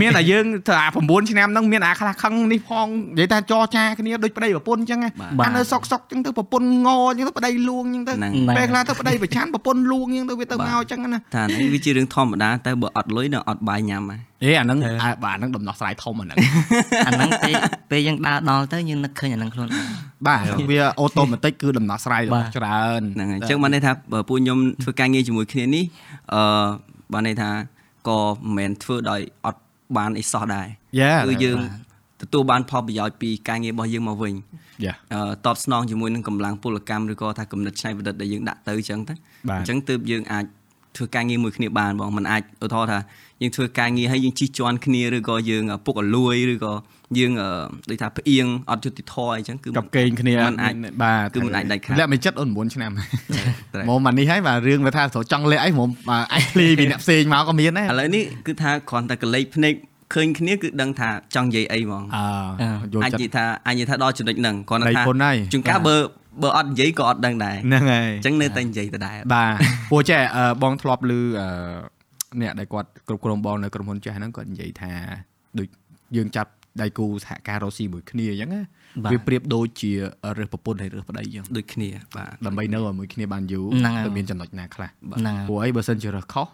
[0.00, 2.86] មានតែយើងធ្វើអា9ឆ្នាំហ្នឹងមានអាខ្លះខឹងនេះផង
[3.18, 16.38] និយាយថាចរចាគ្នាដូចប្តីប្រពន្ធអញ្ចឹងណាបាទអានៅសុកសុកអញ្ចឹងទៅប្រពន្ធងអញ្ចឹងទៅប្តីលួងអញ្ចឹងទៅហ្នឹងពេលខ្លះទៅប្តីប្រឆាំងប្រពន្ធលួងអញ្ចឹងទៅវាទៅមកអញ្ចឹងណាថានេះវាជារឿងធម្មតាតែបើអត់លុយនឹងអត់បាយញ៉ាំហើយអេអាហ្នឹងអាបាទហ្នឹងដំណោះស្រាយធំអាហ្នឹង
[17.06, 17.54] អាហ្នឹងពេល
[17.90, 19.86] ពេលយើងដើរដល់ទៅយើងនឹកឃើញអាហ្នឹងខ្លួនឯង
[20.26, 25.84] បាទវាអូតូម៉ាទិកគឺដំណោះស្រាយរបស់ច្រើនហ្នឹងហើយអញ្ចឹងបានន័យថាបើពួកខ្ញុំធ្វើការងារជាមួយគ្នានេះ
[26.34, 26.66] អឺ
[27.12, 27.50] បានន័យថា
[28.08, 29.60] ក៏មិនមែនធ្វើដោយអត់
[29.96, 30.66] បានអីសោះដែរ
[31.00, 31.58] យ៉ាគឺយើង
[32.22, 34.34] ទទួលបានផលប្រយោជន៍ពីការងាររបស់យើងមកវិញ
[34.84, 39.14] យ៉ាអឺតបស្នងជាមួយនឹងកម្លាំងពលកម្មឬក៏ថាគំនិតច្នៃប្រឌិតដែលយើងដាក់ទៅអញ្ចឹងទៅ
[39.48, 40.44] បាទអញ្ចឹងទើបយើងអាច
[40.97, 42.99] ធ្វើការងារមួយគ្នាបានបងมันអាចឧទាហរណ៍ថា
[43.41, 46.73] យើងធ្វើការងារហើយយើងជិះជាន់គ្នាឬក៏យើងពុកអលួយឬក៏
[47.17, 47.49] យើងអឺ
[47.89, 52.91] ដូចថាផ្អៀងអត់យុត្តិធម៌អីចឹងគឺ កັບកេងគ្នា มันអាច បាទ គឺมันអាចដាច់ខាត លាក់មិនចិត្តអូន9ឆ្នាំ
[53.73, 59.73] ត្រូវ មកមកនេះហើយបាទរឿងវាថាត្រូវចង់លាក់អីហ្មងបាទអាចឃ្លីពីអ្នកផ្សេងមកក៏មានដែរ ឥឡូវនេះគឺថាគ្រាន់តែកលេចភ្នែក
[60.13, 65.95] ឃើញគ្នាគឺដឹងថាចង់និយាយអីហ្មង អើយល់ អាច ចិត្ត និយាយថាអាចនិយាយថាដល់ចំណុចហ្នឹងគ្រាន់តែ ដៃ ថា ពុនហើយ ជួនកាលបើ
[66.42, 69.54] បើអត់និយាយក៏អត់ដឹងដែរហ្នឹងហើយអញ្ចឹងនៅតែនិយាយដដែលបាទ
[69.90, 71.48] ព្រោះចេះអឺបងធ្លាប់ឮអឺ
[72.42, 74.92] អ្នកដែលគាត់គ្រប់គ្រងបងនៅក្រុមហ៊ុនចេះហ្នឹងគាត់និយាយថា
[75.58, 75.68] ដូច
[76.16, 76.50] យើងចាប់
[76.82, 78.62] ដៃគូសហការរកស៊ីមួយគ្នាអញ្ចឹងណា
[79.04, 79.90] បាទវាប្រៀបដូចជា
[80.38, 86.46] រើសប្រពន្ធហើយរើសប្តីអញ្ចឹងដូចគ្នាបាទដើម្បីនៅឲ្យមួយគ្នាបានយូរហ្នឹងហើយតែមានចំណុចណាខ្លះហ្នឹងហើយព្រោះអីបើសិនជារើសខុស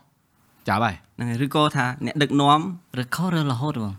[0.68, 2.60] ចាប់ហើយហ្នឹងហើយឬក៏ថាអ្នកដឹកនាំ
[3.00, 3.94] ឬខុសឬរហូតបង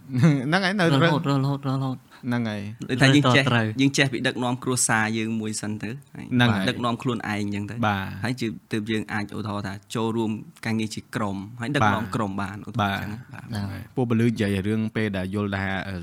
[0.48, 10.32] ហ្នឹងហើយនៅររើសហូតរហូតរហូត ហ្នឹងហើយដូចថាយើងចេះត្រូវយើងចេះពីដឹកនាំគ្រួសារយើងមួយសិនទៅហើយហ្នឹងហើយដឹកនាំខ្លួនឯងអញ្ចឹងទៅបាទហើយជឿទើបយើងអាចឧទាហរណ៍ថាចូលរួម
[10.66, 15.96] ការងារជាក្រុមហើយដឹកបាទនាំក្រុមបានឧទាហរណ៍អញ្ចឹងបាទហ្នឹងហើយពួកបលឺនិយាយរឿងពេលដែលយល់ថាអឺ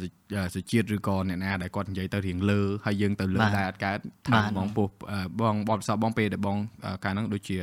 [0.54, 3.98] សុជាតិឬក៏អ្នកណាដែលគាត់និយាយទៅរៀងលើហើយយើងទៅលើបាទតែអត់កើត
[4.32, 7.58] បាថាទបងពោះអឺបងបបសបងពេលដែលបងអឺកាលហ្នឹងដូចជា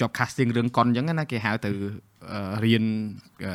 [0.00, 1.70] ជាប់ casting រឿងកុនអញ្ចឹងណាគេហៅទៅ
[2.32, 2.84] អឺរៀន
[3.44, 3.52] អឺ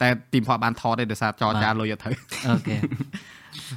[0.00, 2.10] តែទីមផតបានថតទេដោយសារចរចាលុយអត់ទៅ
[2.46, 2.76] អូខេ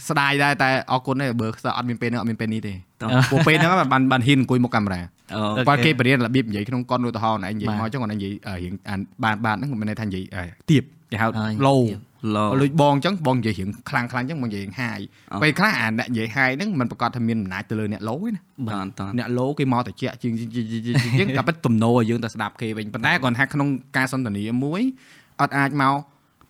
[0.10, 5.02] ស្ដាយដែរតែអរគុណទេបើខ្សែអត់មានពេលហ្នឹងអត់មានពេលនេះទេតោះពួកពេលហ្នឹងបានបានហ៊ានអង្គុយមុខកាមេរ៉ា
[5.36, 12.02] អូអូខេគាត់គេបរៀនរបៀបនិយាយក្នុងកុនឧទាហរណ៍ណែនិយាយបាទមកអញ្ចឹងគាត់និយាយអឺរៀងអានបានបានហ្នឹងមិនមែនថានិយាយអឺទៀបគេហៅហើយ low ទៀប
[12.36, 15.00] ឡូលុយបងអញ្ចឹងបងនិយាយរៀងខ្លាំងខ្លាំងអញ្ចឹងបងនិយាយរៀងហាយ
[15.32, 24.82] អូពេលខ្លះអាអ្នកនិយាយហាយហ្នឹងมันប្រកាសថាមានអំណាចទៅលើអ្នកឡូទេណាតនតនអ្នកឡូគេមកតែជាក់ជាងជាងជាងជាងជាងតែពិតទំនោរឲ្យយើងទៅស្ដាប់គេវិញប៉ុន្តែគាត់ថាក្នុងការសន្ទនាមួយ
[25.42, 25.96] អត់អាចមក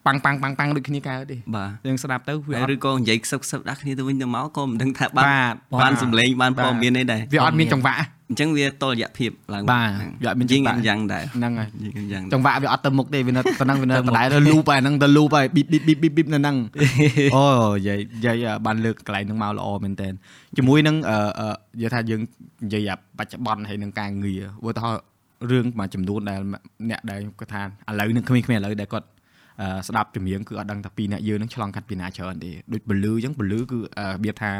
[0.06, 16.56] ប៉ាំងប៉ាំងប៉ាំងប៉ាំងដូចគ្នាកើតទេបាទយើងស្ដាប់ទៅវាអហើយត់ឬក៏និយាយខ្សឹបខ្សឹបដាក់គ្នាទៅវិញទៅមកក៏មិនដឹងថាបានបាទបានបាទសម្លេងបានបាទព័ត៌មានអីដែរវាអត់មានចង្វាក់អអញ្ចឹងវាតលរយៈភាពឡើងបាទរយៈមានយីងចង្វាក់យ៉ាងដែរហ្នឹងហើយយីងយ៉ាងចង្វាក់វាអត់ទៅមុខទេវានៅប៉ុណ្ណឹងវានៅដដែលទៅលូបហើយហ្នឹងទៅលូបហើយប៊ីបប៊ីបប៊ីបប៊ីបនៅហ្នឹង
[17.36, 17.44] អូ
[17.86, 20.08] យាយយាយបានលើកកន្លែងហ្នឹងមកល្អមែនតើ
[20.56, 22.20] ជាមួយនឹងអឺនិយាយថាយើង
[22.64, 25.02] និយាយបច្ចុប្បន្នហើយនឹងការងារឧទាហរណ៍
[25.50, 26.40] រឿងមួយចំនួនដែល
[26.90, 27.66] អ្នកដែលគាត់ថាឥ
[28.00, 29.06] ឡូវនឹងក្មេងៗឥឡូវដែលគាត់
[29.88, 33.82] ស្ដាប់ចម្រៀងគឺអត់ដឹងថាពីអ្នកយើងនឹងឆ្លងកាត់ពីណាច្រើនទេដូចពលឺអញ្ចឹងពលឺគឺរ
[34.24, 34.52] បៀបថា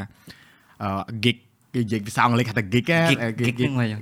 [1.25, 1.39] gig
[1.75, 2.85] គេនិយាយភាសាអង់គ្លេសគេថា gig
[3.41, 3.55] gig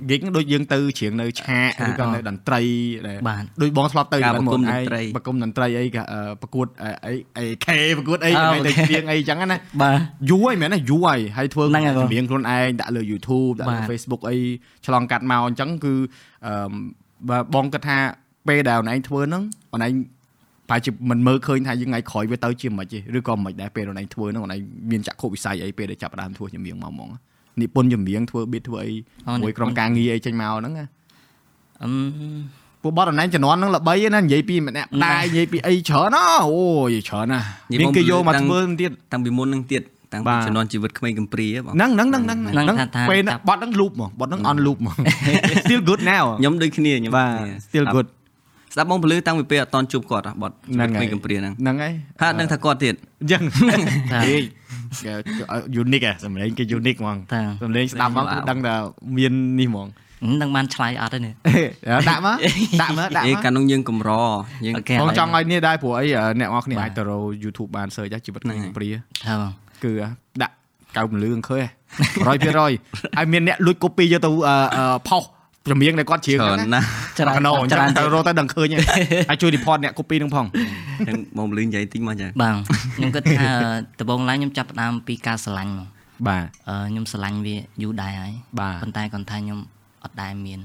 [0.09, 2.61] gig ដូចយើងទៅច្រៀងនៅឆាកឬក៏នៅតន្ត្រី
[3.07, 6.67] ដែលបាទដូចបងធ្លាប់ទៅការប្រគំឯងតន្ត្រីប្រគំតន្ត្រីអីក៏អឺប្រកួត
[7.05, 9.97] អីអីខេប្រកួតអីអ่าថ្ងៃទៅអូខេច្រៀងអីចឹងណាបាទ
[10.29, 14.37] យូរហើយមែនណាយូរហើយហើយធ្វើហ្នឹងហើយបងចម្រៀងខ្លួនឯងដាក់លើ YouTube ដាក់លើបាទ Facebook អី
[14.85, 15.93] ឆ្លងកាត់មកអញ្ចឹងគឺ
[16.45, 16.53] អឺ
[17.29, 17.97] បើបងគិតថា
[18.47, 19.91] ពេលដែលអូនឯងធ្វើហ្នឹងអូនឯង
[20.69, 24.59] ប្រហែលជាមិនមើលឃើញថាយើងថ្ងៃក្រោយវាទៅជាមិនទេឬក៏មិនដែរពេលអូនឯងធ្វើហ្នឹងអូនឯង
[24.91, 27.09] មានចក្ខុវិស័យអីពេលដែលចាប់ផ្ដើមធ្វើចម្រៀងមកហ្មង
[27.61, 28.93] និពន្ធចម្រៀងធ្វើ beat ធ្វើអី
[29.27, 30.85] អូមួយក្រុមការងារអីចេញមកហ្នឹងណា
[31.81, 32.37] អឹម
[32.81, 37.39] ពួកបតអនឡាញជំនាន់ហ្នឹងល្បីណានិយាយពីម្នាក់ដែរនិយាយពីអីច្រើនណាអូយច្រើនណា
[37.71, 39.81] និយាយមានមកគេយកមកតាំងធ្វើទៀតតាំងពីមុននឹងទៀត
[40.13, 44.95] តាំងបាពីទជំនាន់ជីវិតក្មេងកំព្រាបងហ្នឹងហ្នឹងហ្នឹងហ្នឹងហ្នឹងហ្នឹងថាថាពេលហ្នឹងចាប់បតហ្នឹង loop ហ្មងបតហ្នឹង on loop ហ្មង
[45.63, 48.07] still good now ខ្ញុំដូចគ្នាខ្ញុំបាទដូចគ្នា still good
[48.73, 53.41] ស្ដាប់បងពលឺតាំងពីពេលអត់តន់ជួបគាត់ហ៎បត់ជីវិតក្មេងកំព្រាហ្នឹងហ្នឹងហើយហើយអត់ដឹងថាគាត់ទៀតអញ្ចឹង
[54.13, 54.37] ថាហេ
[55.81, 58.75] unique ហ៎សម្លេងគេ unique ហ្មងតាសម្លេងស្ដាប់មកគឺដឹងថា
[59.17, 59.87] មាននេះហ្មង
[60.41, 61.33] នឹងបានឆ្លៃអត់ទេនេះ
[62.09, 62.37] ដាក់មក
[62.81, 64.11] ដាក់មកដាក់អេមកកាលនោះយើងកម្រ
[64.65, 66.05] យើងអូខេបងឥឡូវចង់ឲ្យនេះដែរព្រោះអី
[66.39, 68.89] អ្នកនរគ្នាបាទអាចទៅរក YouTube បាន search ដែរជីវិតហ្នឹងហើយព្រា
[69.25, 69.51] ថាបង
[69.83, 69.93] គឺ
[70.41, 70.53] ដាក់
[70.97, 71.63] កៅពន្លឺឃើញ
[72.25, 72.27] 100%
[73.17, 75.23] ហើយមានអ្នកលួច copy យកទៅអឺអឺផុស
[75.71, 76.85] ចម្រៀងដែលគាត់ច្រៀងច្រើនហ្នឹងណាស់
[77.19, 78.81] ច្រើនណូអញ្ចឹច្រើនងទៅរកទៅដឹងឃើញហើយ
[79.29, 80.45] ហើយជួយ report អ្នក copy នឹងផង
[80.99, 82.55] អញ្ចឹងបងពលឺនិយាយតិចមកចាបាទ
[82.95, 83.47] ខ្ញុំគិតថា
[83.99, 85.87] ដំបូងឡើងខ្ញុំចាប់ផ្ដើមពីការស្រឡាញ់មក
[86.27, 89.59] បាទអឺខ្ញុំស្រឡាញ់វាយូរដែរហើយបាទប៉ុន្តែគាត់ថាខ្ញុំ
[90.03, 90.59] អត់ដែរមាន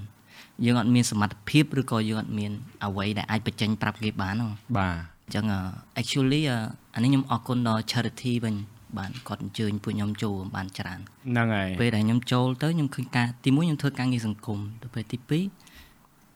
[0.64, 2.52] យើងអត់មានសមត្ថភាពឬក៏យើងអត់មាន
[2.84, 4.94] អ្វីដែលអាចបញ្ចេញប្រាប់គេបានហ្នឹងបាទ
[5.26, 5.60] អញ្ចឹងអឺ
[6.00, 6.58] actually អឺ
[6.94, 8.54] អានេះខ្ញុំអរគុណដល់ charity វិញ
[8.98, 15.44] បានគាត់អញ្ជើញពួកខ្ញុំចូលបានច្រើនហ្នឹងហើយពេលដែលខ្ញុំចូលទៅខ្ញុំឃើញការទីមួយខ្ញុំធ្វើការងារសង្គមទៅពេលទីពីរ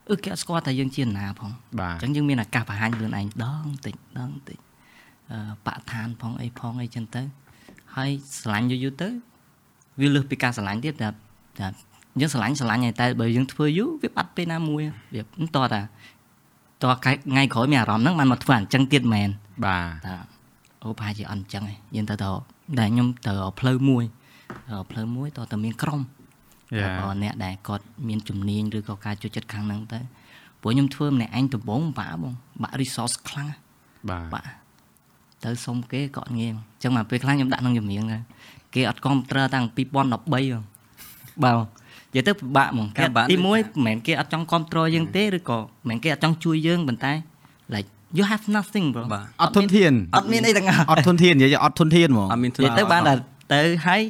[0.09, 4.57] អឺគេអត់ស្គាល់ថាយើងជាណាផងបាទអញ្ចឹងយើងមានឱកាសបង្ហាញខ្លួនឯងដងតិចដងតិច
[5.31, 7.21] អឺបកឋានផងអីផងអីចឹងទៅ
[7.95, 9.09] ហើយស្រឡាញ់យូរយូរទៅ
[9.99, 11.09] វាលើសពីការស្រឡាញ់ទៀតតែ
[11.59, 11.67] តែ
[12.19, 14.81] យើងស្រឡាញ់ស្រឡាញ់ហើយតែបើយើងធ្វើយូរវាបាត់ពេលណាមួយ
[15.15, 15.81] វាតតតា
[16.83, 19.29] តថ្ងៃក្រោយមានអារម្មណ៍ហ្នឹងបានមកធ្វើអញ្ចឹងទៀតមែន
[19.65, 20.32] បាទតា
[20.83, 22.29] អូប្រហែលជាអត់អញ្ចឹងឯងយើងទៅទៅ
[22.79, 24.03] តែខ្ញុំទៅរកផ្លូវមួយ
[24.71, 26.01] រកផ្លូវមួយតើតើមានក្រុម
[26.79, 29.99] យ៉ាបើអ្នកដែលគាត់មានជំនាញឬក៏ការជួយចិត្តខាងហ្នឹងទៅ
[30.61, 33.59] ព្រោះខ្ញុំធ្វើម្នាក់ឯងដំបងបាក់បងបាក់ resource ខ្លាំងណាស់
[34.09, 34.49] បាទបាក់
[35.43, 38.17] ទៅសុំគេក៏អត់ងាយអញ្ចឹងមកពេលខ្លះខ្ញុំដាក់ក្នុងចម្រៀងទៅ
[38.75, 41.59] គេអត់គ្រប់ត្រតាំង2013បងបាទ
[42.13, 47.13] និយាយទៅពិបាកហ្មងការពិបាកទី1មិនមែនគេអត់ចង់គ្រប់គ្រងយើងទេឬក៏មិនមែនគេអត់ចង់ជួយយើងប៉ុន្តែ
[47.73, 53.13] like you have nothing bro បាទអត់ធនធានអត់មានអីទាំងអស់អត់ធនធាននិយាយអត់ធនធានហ្មងអត់មាននិយាយទៅបានតែ
[53.53, 54.01] ទៅហើយ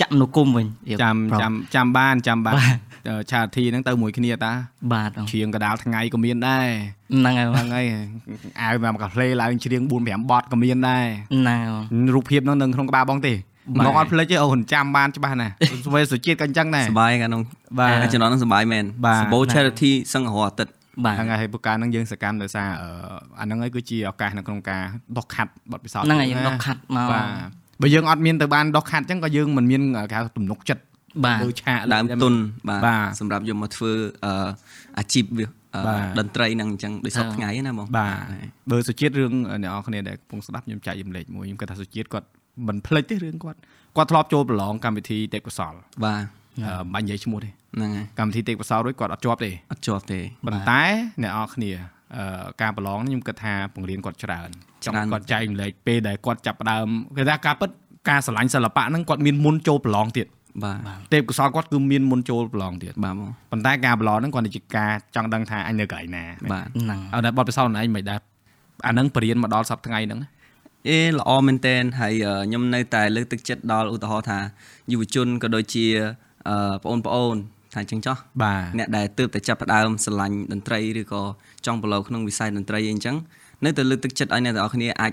[0.00, 0.66] ចាក់មនុស្សគុំវិញ
[1.02, 2.76] ចាំប្រុសចាំចាំបានចាំបានបាទ
[3.30, 4.52] ឆាធីហ្នឹងទៅមួយគ្នាតា
[4.92, 6.68] បាទបងច្រៀងកដាលថ្ងៃក៏មានដែរ
[7.14, 7.86] ហ្នឹងហើយបងហ្នឹងហើយ
[8.60, 13.34] អាវមកកាផ្លេឡើងច្រៀង4 5បទក៏មានដែរហ្នឹងហើយបងរូបភាពហ្នឹងនៅក្នុងក្បាលបងទេ
[13.78, 15.52] បាទមកអត់ភ្លេចទេអូនចាំបានច្បាស់ណាស់
[15.86, 17.42] ស្វេសុជាតិក៏អញ្ចឹងដែរសបាយកាលនោះ
[17.78, 22.88] បាទជំនាន់ហ្នឹងសបាយមែនបាទសបោ charity សឹងរហូតអាទិត្យបាទ ហ្នឹងហើយហើយពុកការហ្នឹងយើងសកម្មដោយសារអឺ
[23.40, 24.82] អាហ្នឹងហើយគឺជាឱកាសនៅក្នុងការ
[25.16, 27.24] ដោះខាត់បទពិសោធន៍ហ្នឹងហើយណាយើងដកខាត់មកបាទ
[27.82, 30.82] បើយើងអត់មានទៅបានដោះខាត់អញ្ចឹងក៏យើងមិនមានគេហៅទំនុកចិត្ត
[31.24, 32.34] បាទលើឆាកដើមទុន
[32.68, 33.92] បាទបាទសម្រាប់យកមកធ្វើ
[34.24, 34.48] អឺ
[34.98, 38.24] អាជីពវាអឺបាទតន្ត្រីហ្នឹងអញ្ចឹងដូចសពថ្ងៃណាបងបាទ
[38.70, 39.32] បើសុជាតិរឿង
[39.64, 42.26] អ្នកនរគ្នាដែលកំពុងស្ដាប់ខ្ញុំចែករំលែកមួយខ្ញុំគិតថាសុជាតិគាត់
[42.68, 43.58] មិនភ្លេចទេរឿងគាត់
[43.96, 50.82] គាត់ធ្លាប់ចូលប្រឡងកម្មវិធីទេពកោសលបាទអឺ មិនបាច់និយាយឈ្មោះទេហ្នឹងហើយកម្មវិធីទេពកោសលរួចគាត់អត់ជាប់ទេអត់ជាប់ទេប៉ុន្តែ
[51.22, 51.70] អ្នកនរគ្នា
[52.16, 54.48] អឺការប្រឡងនេះខ្ញុំគិតថាបង្រៀនគាត់ច្រើន
[54.84, 57.70] ចង់ច្រើនគាត់ចែករំលែកពេលដែលគាត់ចាប់ផ្ដើមគេថាការពិត
[58.08, 60.26] ការឆ្លាញ់សិល្បៈហ្នឹងគាត់មានមុនចូលប្រឡងទៀត
[60.64, 60.78] បាទ
[61.12, 68.20] ទេពកោសលគាត់គឺមានមុនចូលប្រឡងទៀតបាទបងប៉ុន្តែការប្រឡងហ្នឹងគាត់ជាការចង់ដឹងថាអញនៅកន្លែងណាបាទហ្នឹងអត់តែបទពិសោធន៍ខ្លួនឯងមិនដែរ
[68.86, 70.20] អាហ្នឹងបរៀនមកដល់សប្តាហ៍ថ្ងៃហ្នឹង
[70.88, 74.38] អេល្អមែនតែនហើយអឺខ្ញុំនៅតែលើកទឹកចិត្តដល់ឧទាហរណ៍ថា
[74.92, 76.27] យុវជនក៏ដូចជាអឺ
[76.84, 77.36] បងប្អូន
[77.74, 81.22] ថាអញ្ចឹងចោះបាទអ្នកដែលទើបតែចាប់ផ្ដើមស្រឡាញ់តន្ត្រីឬក៏
[81.66, 83.16] ចង់ប្រឡូកក្នុងវិស័យតន្ត្រីអីអញ្ចឹង
[83.64, 85.12] នៅតែលើកទឹកចិត្តឲ្យអ្នកទាំងអស់គ្នាអាច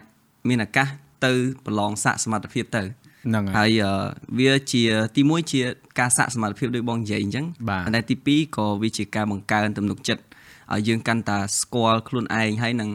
[0.49, 0.87] មានឱកាស
[1.25, 1.33] ទៅ
[1.65, 3.93] ប្រឡងសាកសមត្ថភាពទៅហ្នឹងហើយហើយអឺ
[4.39, 4.83] វាជា
[5.15, 5.61] ទី1ជា
[5.99, 10.23] ការសាកសមត្ថភាពដោយបងនិយាយអញ្ចឹងបាទប៉ុន្តែទី2ក៏វាជាការបង្កើនទំនុកចិត្ត
[10.73, 12.89] ឲ្យយើងកាន់តែស្គាល់ខ្លួនឯងហើយនឹង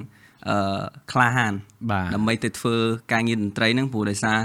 [0.49, 1.55] អឺក្លាហាន
[1.91, 2.77] បាទដើម្បីទៅធ្វើ
[3.13, 4.39] ការងារតន្ត្រីហ្នឹងព្រោះដោយសារ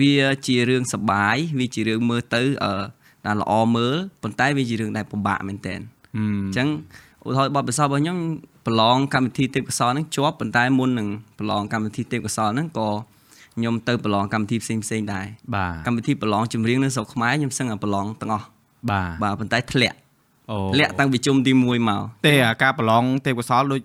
[0.00, 2.72] វាជារឿងសប្បាយវាជារឿងមើលទៅអឺ
[3.26, 6.68] ដែលល្អមើលប៉ុន្តែវាជារឿងដែលពិបាកមែនតើអញ្ចឹង
[7.26, 8.18] ឧទាហរណ៍បទពិសោធន៍របស់ខ្ញុំ
[8.66, 11.08] ប្រឡងកម្មវិធីទេពកោសលហ្នឹងជាប់ប៉ុន្តែមុននឹង
[11.38, 12.88] ប្រឡងកម្មវិធីទេពកោសលហ្នឹងក៏
[13.56, 18.46] ខ្ញុំទៅប្រឡងកម្មវិធីផ្សេងផ្សេងដែរបាទកម្មវិធីប្រឡងចម្រៀងនៅស្រុកខ្មែរខ្ញុំសឹងតែប្រឡងទាំងអស់
[18.90, 19.96] បាទបាទប៉ុន្តែធ្លាក់
[20.50, 23.80] អូធ្លាក់តាំងពីជុំទី1មកទេអាការប្រឡងទេពកោសលដូច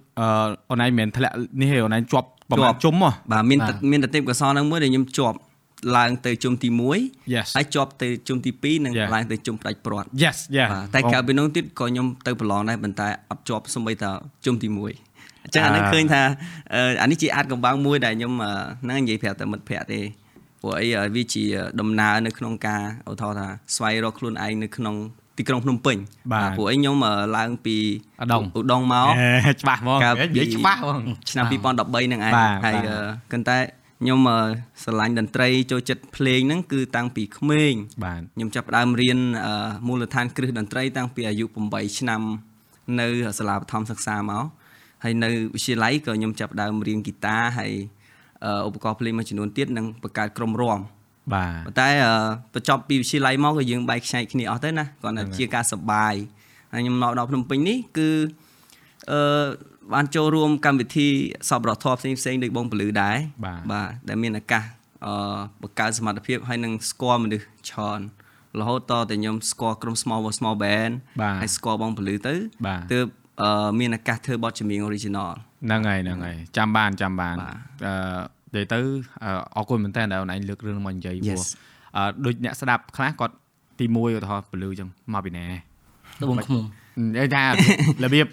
[0.69, 3.60] អូនឯងមិនមែនធ្លាក់នេះទេអូនឯងជាប់ប្រហែលជុំហ៎បាទមាន
[3.91, 5.38] មានតែទេពកោសលហ្នឹងមួយដែលខ្ញុំជាប់
[5.98, 14.12] ឡើងទៅជុំទី1ហើយជាប់ទៅជុំទី2និងឡើងទៅជុំផ្ដាច់ព្រាត់ Yes yeah តែក្រៅពីនោះទៀតក៏ខ្ញុំទៅប្រឡងដែរប៉ុន្តែអត់ជាប់សូម្បីតែ
[14.46, 14.78] ជុំទី1
[15.44, 16.22] អញ្ចឹងអានេះឃើញថា
[17.02, 18.34] អានេះជាអាចកំបាំងមួយដែលខ្ញុំ
[18.84, 20.02] ហ្នឹងនិយាយប្រាប់តែមិត្តភ័ក្តិទេ
[20.62, 21.44] ព្រោះអីវាជា
[21.80, 24.96] ដំណើរនៅក្នុងការឧទាហរណ៍ថាស្វែងរកខ្លួនឯងនៅក្នុង
[25.38, 25.98] ទីក្រុងភ្នំពេញ
[26.58, 26.96] ព្រោះអីខ្ញុំ
[27.38, 27.76] ឡើងពី
[28.24, 29.08] ឧដុងឧដុងមក
[29.62, 32.34] ច្បាស់ហ្មងនិយាយច្បាស់ហ្មងឆ្នាំ2013ហ្នឹងឯង
[32.65, 32.76] ហើយ
[33.32, 33.58] គិតតែ
[34.04, 34.20] ខ្ញុំ
[34.84, 37.74] ស្រឡាញ់តន្ត្រីចូលចិត្តភ្លេងហ្នឹងគឺតាំងពីក្មេង
[38.06, 39.20] បាទខ្ញុំចាប់ផ្ដើមរៀន
[39.88, 42.22] មូលដ្ឋានគ្រឹះតន្ត្រីតាំងពីអាយុ8ឆ្នាំ
[43.00, 43.08] នៅ
[43.40, 44.46] សាលាបឋមសិក្សាមក
[45.04, 47.72] ហើយនៅវិទ្យាល័យក៏ខ្ញុំចាប់ផ្ដើមរៀនហ្គីតាហើយ
[48.68, 50.80] ឧបករណ៍ភ្លេងមួយចំនួនទៀតនិងបង្កើតក្រុមរាំ
[51.34, 51.90] បាទប៉ុន្តែ
[52.54, 56.16] បញ្ចប់ពីវិទ្យាល័យមកក៏យើងបែកខ្ញែកគ្នាអស់ទៅណាគ្រាន់តែជាការសបាយ
[56.74, 58.10] ហើយខ្ញុំមកដល់ភ្នំពេញនេះគឺ
[59.12, 59.22] អឺ
[59.93, 61.08] បានចូលរួមកម្មវិធី
[61.49, 64.63] សពរដ្ឋផ្សេងផ្សេងដូចបងពលឺដែរបាទដែលមានឱកាស
[65.06, 65.13] អឺ
[65.62, 67.99] បង្កើតសមត្ថភាពហើយនឹងស្គាល់មនុស្សច្រើន
[68.60, 70.93] រហូតតតែខ្ញុំស្គាល់ក្រុម Small Small Band
[71.41, 72.36] ហើយស្គាល់បងពលឺទៅ
[72.93, 73.06] ទើប
[73.80, 75.32] មានឱកាសធ្វើបទចម្រៀង original
[75.65, 77.36] ហ្នឹងហើយហ្នឹងហើយចាំបានចាំបាន
[77.86, 77.93] អឺ
[78.56, 78.80] និយាយទៅ
[79.56, 81.45] អរគុណមែនតើដែលអូនឯងលើករឿងមកនិយាយព្រោះ
[81.97, 83.36] អឺដូចអ្នកស្ដាប់ខ្លះគាត់
[83.80, 85.45] ទី1ឧទាហរណ៍ពលឺចឹងមកពីណា
[86.21, 86.62] ដបងឃុំ
[87.13, 87.43] និយាយថា
[88.04, 88.27] របៀប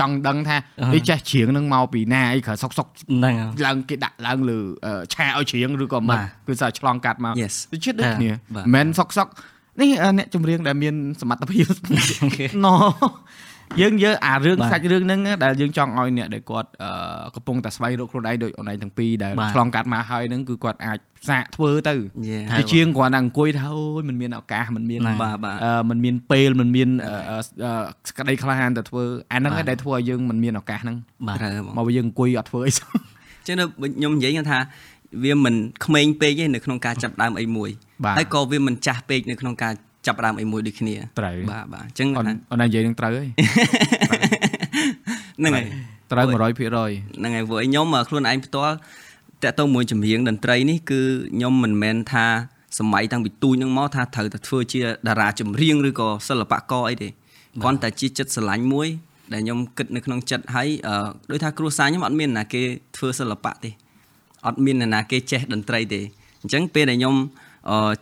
[0.00, 0.56] ចង់ដឹងថា
[0.94, 3.34] នេះចេះច្រៀងនឹងមកពីណាអីក្រៅសុកសុកហ្នឹង
[3.66, 4.58] ឡើងគេដាក់ឡើងលើ
[5.14, 7.34] ឆាឲ្យច្រៀងឬក៏មិនគឺសារឆ្លងកាត់មក
[7.72, 8.30] ទៅជិតដូចគ្នា
[8.74, 9.28] មិនសុកសុក
[9.80, 11.66] នេះអ្នកចម្រៀងដែលមានសមត្ថភាព
[12.66, 12.68] ណ
[13.81, 16.69] យើងយើងអារឿងសាច់រឿងហ្នឹងដែលយើងចង់ឲ្យអ្នកដែលគាត់
[17.35, 20.97] កំពុងតែស្វែងរកខ្លួនឯងដូចអូនឯងទាំងពីរដែលឆ្លងកាត់មកហើយហ្នឹងគឺគាត់អាច
[21.29, 21.93] សាកធ្វើទៅ
[22.57, 25.57] ជាជាងគ្រាន់តែអង្គុយថាអូយมันមានឱកាសมันមានបាទបាទ
[25.89, 26.89] มันមានពេលมันមាន
[28.09, 31.37] សក្តីក្លាហានទៅធ្វើអាហ្នឹងឯងដែលធ្វើឲ្យយើងมันមានឱកាសហ្នឹងបាទ
[31.77, 32.91] មកយើងអង្គុយអត់ធ្វើអីសោះ
[33.47, 33.55] ចឹង
[33.95, 34.59] ខ្ញុំនិយាយថា
[35.23, 35.55] វាមិន
[35.85, 37.69] ក្មេងពេកទេនៅក្នុងការចាប់ដើមអីមួយ
[38.17, 39.73] ហើយក៏វាមិនចាស់ពេកនៅក្នុងការ
[40.06, 43.28] ចាប់ដើមអីមួយដូចគ្នាត្រូវបាទបាទអញ្ចឹងអូនអូននិយាយនឹងត្រូវហើយ
[45.38, 45.64] ហ្នឹងហើយ
[46.12, 48.74] ត្រូវ100%ហ្នឹងហើយព្រោះខ្ញុំខ្លួនឯងផ្ទាល់
[49.44, 51.00] តើតើមួយចម្រៀងតន្ត្រីនេះគឺ
[51.34, 52.26] ខ្ញុំមិនមែនថា
[52.78, 57.08] សម័យតាំងពីទូចនឹងមកថាត្រូវតែធ្វើជាតារាចម្រៀងឬក៏សិល្បករអីទេ
[57.62, 58.88] គ្រាន់តែជាចិត្តស្រឡាញ់មួយ
[59.32, 60.68] ដែលខ្ញុំគិតនៅក្នុងចិត្តហើយ
[61.30, 62.62] ដោយថាគ្រួសារខ្ញុំអត់មានណាគេ
[62.96, 63.70] ធ្វើសិល្បៈទេ
[64.46, 66.00] អត់មានណាគេចេះតន្ត្រីទេ
[66.42, 67.14] អញ្ចឹងពេលដែលខ្ញុំ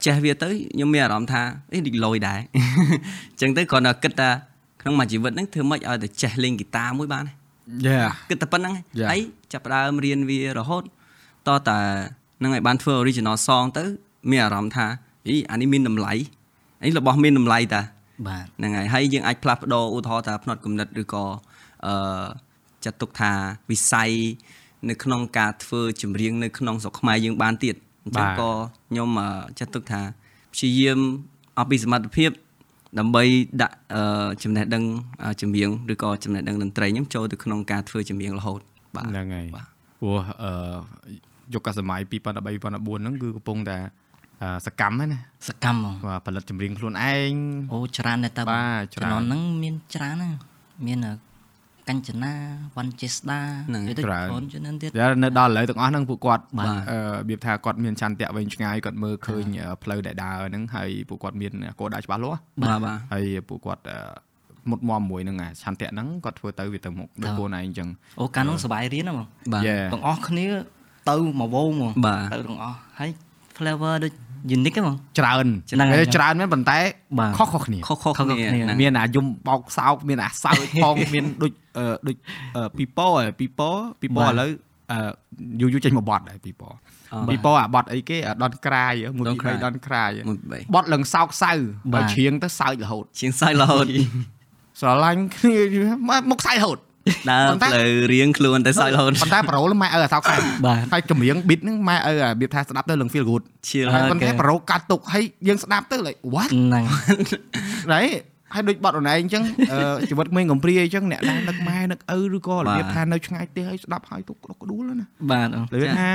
[0.04, 4.28] ចេះវាទៅខ្ញុំមានអារម្មណ៍ថាអេដូចលយដែរអញ្ចឹងទៅគ្រាន់តែគិតថា
[4.80, 7.24] ក្នុងមួយជីវិតហ្នឹងធ្វើម៉េចឲ្យតែចេះលេងហ្គីតាមួយបាន
[7.86, 8.72] យ៉ាគិតតែប៉ុណ្្នឹង
[9.10, 9.20] ហើយ
[9.52, 10.84] ចាប់ដើមរៀនវារហូត
[11.48, 11.78] តតែ
[12.38, 13.84] ហ្នឹងហើយបានធ្វើ original song ទៅ
[14.30, 14.86] មានអារម្មណ៍ថា
[15.28, 16.12] អីអានេះមានតម្លៃ
[16.84, 17.82] អីរបស់មានតម្លៃតា
[18.28, 21.24] បាទហ្នឹងហើយហើយយើងអាចផ្លាស់ប្ដូរឧទាហរណ៍ថាផ្នត់គំនិតឬក៏
[21.86, 21.94] អឺ
[22.84, 23.32] ចាត់ទុកថា
[23.70, 24.10] វិស័យ
[24.88, 28.50] នៅក្នុងការធ្វើចម្រៀងនៅក្នុងស្រុកខ្មែរយើងបានទៀត អញ្ចឹងក៏
[28.88, 29.08] ខ្ញុំ
[29.58, 30.00] ចាត់ទុកថា
[30.54, 30.98] ព្យាយាម
[31.58, 32.30] អស់ពីសមត្ថភាព
[32.98, 33.22] ដើម្បី
[33.62, 33.76] ដាក់
[34.42, 34.84] ចំណេះដឹង
[35.40, 38.60] ចម្រៀងឬក៏ចំណេះដឹងតន្ត្រីខ្ញុំចូលទៅក្នុងការធ្វើចម្រៀងរហូត
[38.96, 39.46] បាទហ្នឹងហើយ
[40.00, 40.52] ព្រោះអឺ
[41.54, 43.78] យុគសម័យ2013 2014ហ្នឹងគឺកំពុងតែ
[44.66, 47.32] សកម្មហ្នឹងណាសកម្មហ្មងបាទផលិតចម្រៀងខ្លួនឯង
[47.72, 50.30] អូច្រើនតែតើបាទច្រើនហ្នឹងមានច្រើនណា
[50.86, 50.98] មាន
[51.89, 52.33] កញ្ចនា
[52.75, 53.39] វ៉ាន់ចេស្ដា
[53.97, 54.89] ទៅច្រើនជំនាន់ទៀត
[55.23, 59.45] នៅដល់ឥឡូវទាំងអស់ហ្នឹងពួកគាត់របៀបថាគាត់មានចន្ទៈវែងឆ្ងាយគាត់មើលឃើញ
[59.83, 63.83] ផ្លូវដែលដើរហ្នឹងហើយពួកគាត់មានគោលដៅច្បាស់លាស់បាទបាទហើយពួកគាត់
[64.69, 67.87] មុតមមមួយហ្នឹងឆន្ទៈហ្នឹងគាត់ធ្វើទៅវាទៅមុខដូចខ្លួនឯងអញ្ចឹង
[68.19, 69.25] អូកាលនោះសบายរៀនហ្មង
[69.93, 70.45] ទាំងអស់គ្នា
[71.09, 71.91] ទៅមកវងហ្មង
[72.33, 73.11] ទៅទាំងអស់ហើយ
[73.57, 74.13] flavor ដូច
[74.56, 75.46] unique ហ្មងច្រើន
[76.14, 76.78] ច្រើនមែនប៉ុន្តែ
[77.38, 78.36] ខុសខុសគ្នាខុសខុសគ្នា
[78.80, 81.52] មានអាយំបោកសោកមានអាសើចផងមានដូច
[82.06, 82.16] ដូច
[82.78, 84.50] ពីប៉ពីប៉ពីប៉ឥឡូវ
[85.60, 86.72] យូរយូរចេញមកបត់ដែរពីប៉
[87.30, 90.10] ពីប៉អាបត់អីគេដនក្រាយមួយពី3ដនក្រាយ
[90.74, 91.52] បត់ឡើងសោកសៅ
[91.92, 93.86] បើច្រៀងទៅសើចរហូតច្រៀងសើចរហូត
[94.80, 95.58] ស្រឡាញ់គ្នា
[96.30, 96.78] មកសើចរហូត
[97.30, 100.36] ដើរផ្លូវរៀងខ្លួនតែសើចរហូតប៉ុន្តែប្រូលម៉ែឪអាសោកសៅ
[100.92, 103.42] ហើយចម្រៀង beat ហ្នឹងម៉ែឪអារបៀបថាស្ដាប់ទៅលឹង feel good
[103.94, 106.84] ហើយប៉ុន្តែប្រូកាត់ទុកហើយយើងស្ដាប់ទៅ like what ហ្នឹង
[107.92, 108.06] ហើយ
[108.54, 109.42] ហើយដូចបត់អនឯងអញ្ចឹង
[110.08, 116.10] ជីវិតក្មេងកំព្រាអញ្ចឹងអ្នកដែលនឹកម៉ែនឹកឪឬក៏របៀបថានៅឆ្ងាយទេហើយស្ដាប់ហើយទុកក្តុកក្ដួលណាបាទលឿនថា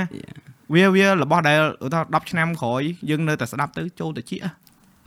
[0.75, 1.59] វាវារបស់ដែល
[1.93, 4.37] ថា10ឆ្នាំក្រោយយើងនៅតែស្ដាប់ទៅចូលទៅជា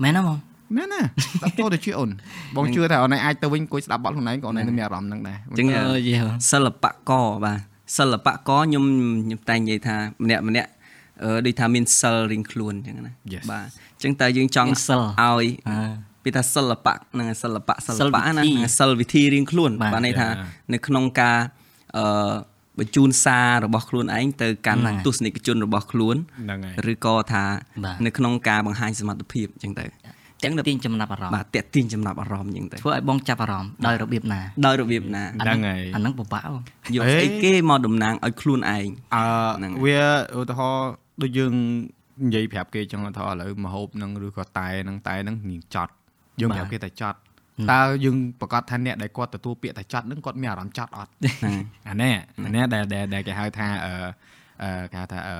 [0.02, 0.38] មែនទេបង
[0.76, 2.10] មែនណាស្ដាប់ចូលទៅជាអូន
[2.56, 6.14] បងជឿថាអូនឯងអាចទៅវិញអង្គុយស្ដាប់បទខ្លួនឯងក៏អូនឯងនឹងមានអារម្មណ៍ហ្នឹងដែរអញ្ចឹងអឺយេ
[6.50, 7.58] សិល្បករបាទ
[7.98, 8.84] សិល្បករខ្ញុំ
[9.24, 10.70] ខ្ញុំតែងនិយាយថាម្នាក់ម្នាក់
[11.22, 15.76] អឺដូចថាមានសិលរៀងខ្លួនអញ្ចឹងណា Yes បាទអញ្ចឹងតើយើងចង់មានសិលឲ្យអឺ
[16.24, 20.46] ពីថាសិល្បៈហ្នឹងហើយសិល្បៈសិសិលល្បៈវិធីណាហ្នឹងហើយសិលវិធីរៀងខ្លួនបាទបាទន័យថា Yeah.
[20.72, 21.38] នៅក្នុងការ
[21.96, 22.32] អឺ
[22.78, 27.44] បញ្ជូនសាររបស់ខ្លួនឯងទៅកាន់ហ្នឹងហើយទស្សនិកជនរបស់ខ្លួនហ្នឹងហើយឬក៏ថា
[27.84, 29.84] បាទនៅក្នុងការបង្ហាញសមត្ថភាពអញ្ចឹងទៅ
[30.44, 36.62] ចឹងទាញចំណាប់អារម្មណ៍បាទតាក់ទាញចំណាប់អារម្មណ៍អញ្ចឹងទៅធ្វើឲ្យបងចាប់អារម្មណ៍ដោយរបៀបណាដោយរបៀបណាហ្នឹងហើយអាហ្នឹងពិបាកបង
[36.94, 39.24] យកអេស្អីគេមកតំណាងឲ្យខ្លួនឯងអឺ
[39.58, 40.00] ហ្នឹងហើយវា
[40.38, 40.90] ឧទាហរណ៍
[41.22, 41.52] ដូចយើង
[42.26, 45.92] និយាយប្រាប់គេចឹងថាឥឡូវមហូបហ្នឹងឬក៏តែហ្នឹងតែហ្នឹងញចត់
[46.40, 47.18] យើងប្រាប់គេតែចត់
[47.72, 51.54] តើយើងប្រកាសថាអ្នកដែលគាត់ទទួលពាក្យតែចត់ហ្នឹងគាត់មានអារម្មណ៍ចត់អត់ហ្នឹង
[51.88, 53.94] អានេះអានេះដែលដែលដែលគេហៅថាអឺ
[54.62, 55.36] អឺគេហៅថាអឺ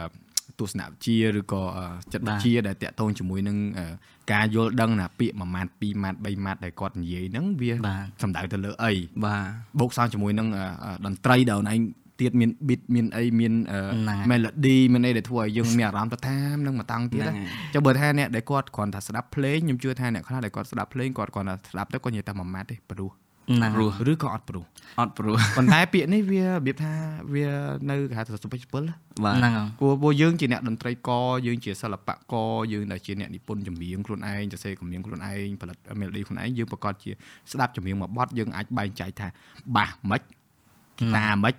[0.61, 3.87] ទស្សនវិជ្ជាឬក៏អឺចិត្តវិជ្ជាដែលតាក់ទងជាមួយនឹងអឺ
[4.33, 8.93] ការយល់ដឹងណាពាក្យ1ម៉ាត់2ម៉ាត់3ម៉ាត់ដែលគាត់និយាយហ្នឹងវាបាទសំដៅទៅលើអី
[9.25, 9.43] បាទ
[9.81, 11.81] បូកសងជាមួយនឹងអឺអឺតន្ត្រីដែលអូនឯង
[12.21, 23.30] ទៀតមាន beat មានអីមានអឺហ្នឹងហើយ melody មានអីដែលធ្វើឲ្យយើងមានអារម្មណ៍ទៅតាមនឹងមកតាំងទៀតហ្នឹងណាហើយចុះបើថាអ្នកដែលគាត់គ្រាន់តែស្ដាប់ភ្លេងខ្ញុំជឿថាអ្នកខ្លះដែលគាត់ស្ដាប់ភ្លេងគាត់គ្រាន់តែស្ដាប់ទៅគាត់និយាយតែមួយម៉ាត់ទេព្រោះហ្នឹង
[23.75, 24.65] ព្រោះឬក៏អត់ព្រោះ
[25.01, 26.93] អត់ព្រោះប៉ុន្តែពាក្យនេះវារបៀបថា
[27.35, 27.47] វា
[27.91, 37.11] នៅគេហៅថាសុភជពលណាបាទហ្នឹងហើយព្រោះព្រោះយើងជាអ្នកតន្ត្រីករយើងជាសិល្បករយើងដែលជាអ្នកនិពន្ធចម្រៀងខ្លួនឯងសរសេរចម្រៀងខ្លួនឯងផលិត melody ខ្លួនឯងយើងប្រកាសជា
[37.53, 39.29] ស្ដាប់ចម្រៀងមួយបទយើងអាចបែងចែកថា
[39.77, 41.55] បាសមិនហ្គីតាមិន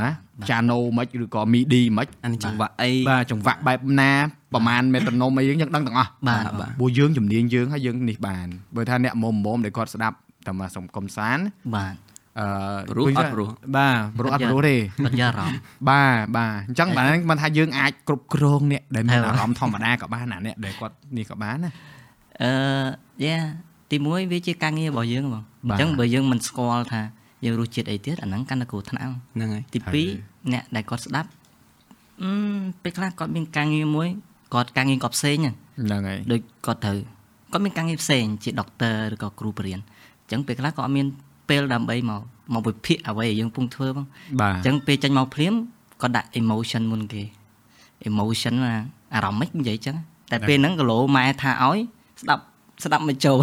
[0.00, 0.10] ណា
[0.50, 4.12] ចាណូមិនឬក៏ MIDI មិនអានេះចង្វាក់អីបាទចង្វាក់បែបណា
[4.54, 11.44] ប្រមាណមេត្រូណូមអីយើងយើងដឹងទាំងអស់បាទបាទព្រោះយើងជំនាញយើងហើយយើងនេះបានបើថាអ្នកមុំមុំដែលគាត់ស្ដាប់ តែមកសុំកំសាន្ត
[11.76, 11.94] បាទ
[12.40, 12.46] អឺ
[12.90, 21.70] ព្រោះអត់ព្រោះបាទព្រោះអត់ព្រោះទេបាត់យកអារម្មណ៍បាទបាទអញ្ចឹងបាទមិនថាយើងអាចគ្រប់គ្រងអ្នកដែលមានហើយអារម្មណ៍ធម្មតាក៏បានណាអ្នកដែលគាត់នេះក៏បានណា
[22.42, 22.50] អឺ
[23.24, 23.38] យ៉ា
[23.92, 27.02] ទីមួយវាជាការងាររបស់យើងបងបាទអញ្ចឹងបើយើងមិនស្គាល់ថា
[27.44, 29.04] យើងរសជាតិអីទៀតអាហ្នឹងកាន់តែគ្រោះថ្នាក់
[29.34, 31.28] ហ្នឹងហើយទីហើយ2អ្នកដែលគាត់ស្ដាប់
[32.22, 32.30] អឺ
[32.82, 34.08] ពេលខ្លះគាត់មានការងារមួយ
[34.54, 36.98] គាត់ការងារគាត់ផ្សេងហ្នឹងហ្នឹងហើយដូចគាត់ត្រូវ
[37.52, 39.93] គាត់មានការងារផ្សេងជាដុកទ័រឬក៏គ្រូបរិញ្ញាបត្រ
[40.24, 41.06] អញ្ចឹងពេលខ្លះគាត់អត់មាន
[41.48, 42.20] ពេលដើម្បីមក
[42.54, 44.06] មកវិភាគអ្វីដែលយើងកំពុងធ្វើបង
[44.40, 45.54] បាទអញ្ចឹងពេលចេញមកភ្លាម
[46.02, 47.22] គាត់ដាក់ emotion មុនគេ
[48.08, 48.74] emotion ណា
[49.14, 49.96] អារម្មណ៍មិននិយាយអញ្ចឹង
[50.30, 51.78] តែពេលហ្នឹងគីឡូម៉ែថាឲ្យ
[52.22, 52.42] ស្ដាប់
[52.84, 53.38] ស្ដាប់មិនចូល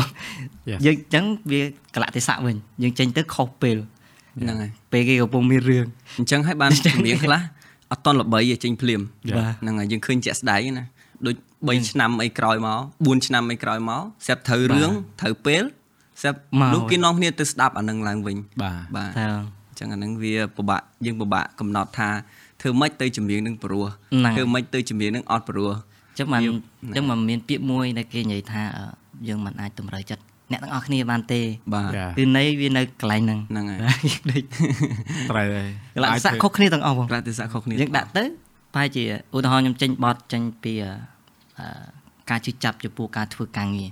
[0.69, 0.79] Yes.
[0.85, 1.61] យើងអញ្ចឹងវា
[1.95, 3.77] កលៈទេសៈវិញយើងចេញទៅខុសពេល
[4.41, 5.85] ហ្នឹងហើយពេលគេកំពុងមានរឿង
[6.19, 7.41] អញ្ចឹងហើយបានជំនាញខ្លះ
[7.91, 9.37] អត់តន់ល្បីទេចេញភ្លាម Yeah.
[9.37, 10.85] បាទហ្នឹងហើយយើងឃើញជាក់ស្ដែងណា
[11.25, 14.91] ដូច3ឆ្នាំអីក្រោយមក4ឆ្នាំអីក្រោយមកស្រាប់ត្រូវរឿង
[15.21, 15.63] ត្រូវពេល
[16.21, 19.25] ស្រាប់មកនោះគេនាំគ្នាទៅស្ដាប់អានឹងឡើងវិញបាទបាទតើ
[19.69, 22.09] អញ្ចឹងអានឹងវាពិបាកយើងពិបាកកំណត់ថា
[22.61, 28.85] ធ្វើម៉េចទៅចម្រៀងនឹងព្រោះហ្នឹងធ្វើម៉េចទៅចម្រៀងនឹងអត់ព្រោះអញ្ចឹងមិនអញ្ចឹងមិនមានពាក្យមួយដែលគេនិយាយថាអឺ
[29.27, 31.41] យើងមិនអាចតម្រូវចិត្តអ្នកទាំងអស់គ្នាបានទេ
[31.75, 33.79] បាទយ៉ាគឺនៃវានៅកន្លែងហ្នឹងហ្នឹងហើយ
[34.31, 34.43] ដូច
[35.31, 38.23] ត្រូវហើយកន្លែងសាក់ខុសគ្នាទាំងអស់បងប្រតិស័កខុសគ្នាយើងដាក់ទៅ
[38.73, 39.03] ប្រហែលជា
[39.35, 40.91] ឧទាហរណ៍ខ្ញុំចេញបត់ចេញពីអឺ
[41.59, 41.67] អឺ
[42.29, 43.89] ការជិះចាប់ចំពោះការធ្វើការងារ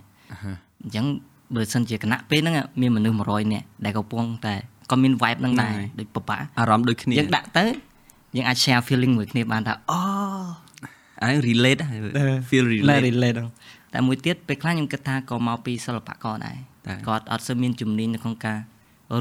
[0.81, 1.05] អញ្ចឹង
[1.55, 4.55] បើសិនជាគណៈពេលហ្នឹងមានមនុស្ស100នាក់ដែលកំពុងតែ
[4.91, 7.65] ក៏មាន vibe ហ្នឹងដែរដូចបបាក់អារម្មណ៍ដូចគ្នាយើងដាក់ទៅ
[8.35, 9.99] យើងអាច share feeling មួយគ្នាបានថាអូ
[11.21, 11.99] អានេះ relate ហើយ
[12.49, 13.49] feel លែ relate relate ហ្នឹង
[13.93, 18.57] តែមួយទៀតពេលខ្លះខ្ញុំគិតថាក៏មកពីសិល្បករដែរតែគាត់អត់សូវមានជំនាញនៅក្នុងការ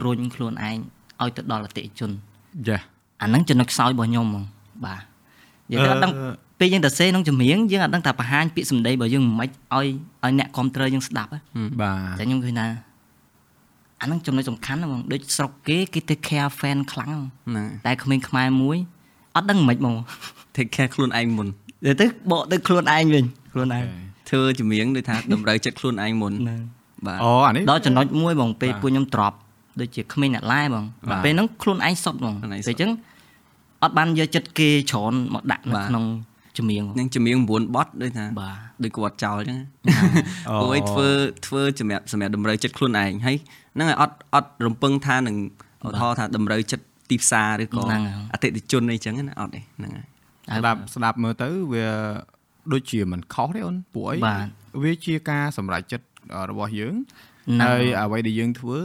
[0.05, 0.79] រុញខ្លួនឯង
[1.23, 2.11] ឲ្យទៅដល់អតិថិជន
[2.69, 2.79] យ៉ា
[3.23, 4.45] អាហ្នឹងចំណុចខ្សោយរបស់ខ្ញុំហ្មង
[4.85, 5.03] បាទ
[5.71, 9.87] យើងទៅអត់ដឹងអឺ ពេលយើងទៅសេក្នុងចម្រៀងយើងអត់ដឹងថាបង្ហាញពាក្យសម្ដីរបស់យើងមិនឲ្យ
[10.23, 11.39] ឲ្យអ្នកគ្រប់គ្រងយើងស្ដាប់ហ៎
[11.81, 12.67] បាទតែខ្ញុំឃើញថា
[14.01, 18.77] អាហ្នឹងចំណុចសំខាន់ណាស់ហ្មងដូចស្រុកគេគេ take care fan ខ្លាំងហ្មងហ្នឹងតែក្មេងខ្មែរមួយ
[19.37, 19.95] អត់ដឹងមិនហ្មង
[20.57, 21.49] take care ខ្លួនឯងមុន
[21.87, 23.85] ទៅទៅបកទៅខ្លួនឯងវិញខ្លួនឯង
[24.29, 26.61] ធ្វើចម្រៀងដូចថាតម្រូវចិត្តខ្លួនឯងមុនហ្នឹង
[27.07, 29.33] បាទអូអានេះដល់ចំណុចមួយបងពេលបាទពួកខ្ញុំទ្រប
[29.81, 32.91] ដូចជាក្មេងអ្នកឡែបងបាទពេលហ្នឹងខ្លួនឯងសុតបងខ្លួនឯងសុទ្ធពេលអញ្ចឹង
[33.83, 36.05] អត់បានយកចិត្តគេច្រើនមកដាក់នៅបាទក្នុង
[36.59, 39.59] ចម្រៀងបងនឹងចម្រៀង9បត់ដូចថាបាទដូចគាត់ចោលអញ្ចឹង
[40.51, 41.09] អូព្រោះឯងធ្វើ
[41.47, 43.37] ធ្វើសម្រាប់សម្រាប់តម្រូវចិត្តខ្លួនឯងហើយ
[43.75, 45.37] ហ្នឹងហើយអត់អត់រំពឹងថានឹង
[45.87, 50.07] ឧទាហរណ៍ថាតម្រូវចិត្តទីផ្សារឬក៏ហ្នឹងហើយអតិថិជនអីចឹងណាអត់ទេហ្នឹងហើយ
[50.57, 51.87] ស្ដាប់ស្ដាប់មើលទៅវា
[52.73, 54.47] ដូចជាមិនខុសទេអូនពួកអីបាទ
[54.83, 56.07] វាជាការសម្រេចចិត្ត
[56.51, 58.79] របស់យើងហ្នឹងហើយអ្វីដែលយើងធ្វើ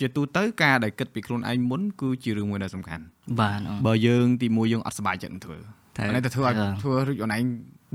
[0.00, 3.04] ជាទូទៅការដែលគិតពីខ្លួនឯងមុនគឺជារឿងមួយដែលសំខាន់
[3.40, 5.58] បាទអូបើយើងទីមួយយើងអត់សប្បាយចិត្តនឹងធ្វើ
[5.96, 7.42] តែអានេះទៅធ្វើឲ្យត្រូវធ្វើរួចអូនឯង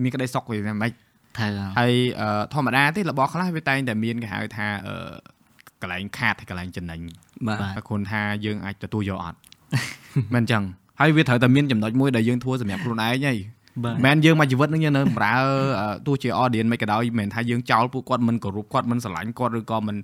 [0.03, 0.91] មានក្តីសុខវាមិន
[1.37, 4.95] ត្រូវហើយអឺធម្មតាទេរបស់ខ្លះវាតែងតែមានគេហៅថាអឺ
[5.81, 6.99] កន្លែងខាតហើយកន្លែងចំណេញ
[7.47, 9.39] បាទបាទតែខ្លួនថាយើងអាចទទួលយកអត់
[10.35, 10.63] មិនអញ្ចឹង
[10.99, 13.33] ហើយវាត្រូវតែមានចំណុចមួយដែលយើងធ្វើសម្រាប់ខ្លួនឯងហី
[13.83, 15.33] បាទមិនមែនយើងមកជីវិតនឹងយើងនៅបម្រើ
[15.81, 19.97] អឺទោះជា audience មិនក៏ដោយមិនមែនថាយើងចោលពួកគាត់មិនគោរពគាត់មិនស្រឡាញ់គាត់ឬក៏មិន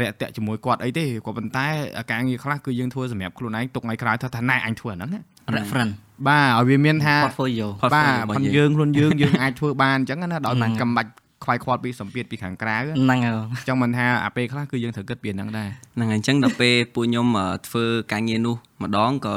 [0.00, 1.66] រាក់ទាក់ជាមួយគាត់អីទេក៏ប៉ុន្តែ
[2.10, 5.20] ការងារខ្លះគឺយើងធ្វើសម្រាប់ខ្លួនឯងទុកថ្ងៃក្រោយថាថាណែអញធ្វើអាហ្នឹងណា
[5.56, 5.94] reference
[6.28, 11.10] បាទឲ្យវាមានថា portfolio បាទរបស់ផងយើងយើងខ្លួនយើងយើងអាចធ្វើបានអញ្ចឹងណាដោយហ្នឹងមិនកំបាច់
[11.44, 19.36] ខ្វាយខ្វល់ពីសម្ពាធពីខាងក្រៅអហ្នឹងហើយបងញ្ចឹងមិនថាអាពេលខ្លះគឺយើងត្រូវគិតពីហ្នឹងដែរហ្នឹងហើយអញ្ចឹងដល់ពេលពួកខ្ញុំអឺធ្វើការងារនោះម្ដងក៏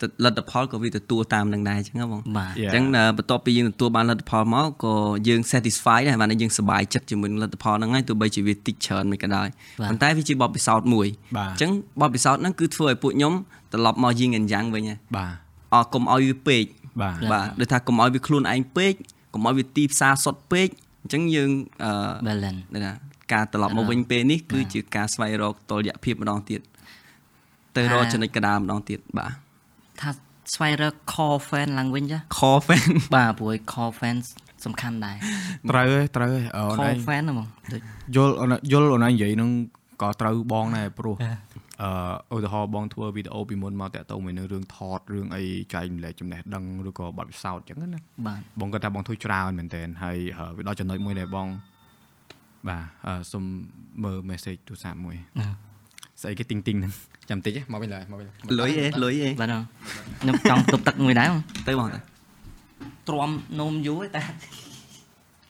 [0.00, 2.72] ទិលទ្ធផលក៏វាទទួលតាមនឹងដែរអញ្ចឹងហ៎បងបាទ Yeah.
[2.72, 4.94] អញ្ចឹងអឺបន្ទាប់ពីយើងទទួលបានលទ្ធផលមកក៏
[5.28, 9.48] យើង satisfy ដែរបានតែយើងសប្បាយចិត្តជាមួយនឹងលទ្ធផលហ្នឹងហើយទោះបីជាវាតិចច្រើនមិនក៏ដោយ
[9.80, 11.06] បាទប៉ុន្តែវាជាបទពិសោធន៍មួយ
[11.36, 11.70] បាទអញ្ចឹង
[12.00, 13.32] បទពិសោធន៍ហ្នឹងគឺធ្វើឲ្យពួកខ្ញុំ
[13.72, 15.51] ត្រឡប់មកយីងអញ្ចឹងវិញហើយបាទអ
[15.94, 16.64] កុំឲ្យវាពេក
[17.02, 18.92] បាទបាទដូចថាកុំឲ្យវាខ្លួនឯងពេក
[19.34, 20.68] កុំឲ្យវាទីផ្សារសុទ្ធពេក
[21.02, 21.50] អញ្ចឹងយើង
[21.84, 21.92] អឺ
[22.28, 22.92] balance ដូចថា
[23.32, 26.60] ការត្រឡប់មកវិញពេលនេះគឺជាការស្វែងរកតុល្យភាពម្ដងទៀត
[27.76, 29.32] ទៅរកអាចំណុចកណ្ដាលម្ដងទៀតបាទ
[30.00, 30.10] ថា
[30.54, 34.16] ស្វែងរក core fan ឡើងវិញចា core fan បាទព្រោះ core fan
[34.64, 35.16] សំខាន់ដែរ
[35.70, 37.80] ត្រូវហើយត្រូវហើយអូនឯ core ង fan ហ្នឹងបងដូច
[38.16, 39.50] យល់អូនយល់អូនឯងនិយាយហ្នឹង
[40.02, 41.16] ក៏ត្រូវបងដែរព្រោះ
[41.80, 45.42] អឺឧទាហរណ៍បងធ្វើវីដេអូពីមុនមកតាក់ទងមួយនឹងរឿងថតរឿងអី
[45.74, 51.48] ចែកម្លែកចំណេះដឹងឬក៏បទពិសោធន៍អញ្ចឹងណាបាទបងគាត់ថាបងធ្វើច្រើនមែនតើហើយអឺវាដល់ចំណុចមួយដែលបង
[52.68, 53.44] បាទអឺសុំ
[54.04, 55.48] មើល message ទូរស័ព្ទមួយណា
[56.22, 56.92] ស្អីគេទីងទីងហ្នឹង
[57.30, 58.26] ចាំតិចហ៎មកវិញឡើយមកវិញ
[58.60, 59.62] លុយអេលុយអេបាទបង
[60.20, 62.00] ខ្ញុំចង់ទប់ទឹកមួយដែរបងទៅបងតា
[63.08, 64.22] ទ្រាំនោមយូរតែ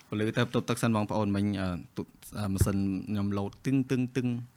[0.09, 2.03] ពលឺទៅទប់ទឹកសិនបងប្អូនមិញអឺទូ
[2.39, 2.77] អឺម៉ាស៊ីន
[3.09, 4.52] ខ្ញុំលោតទឹងទឹងទឹងអញ្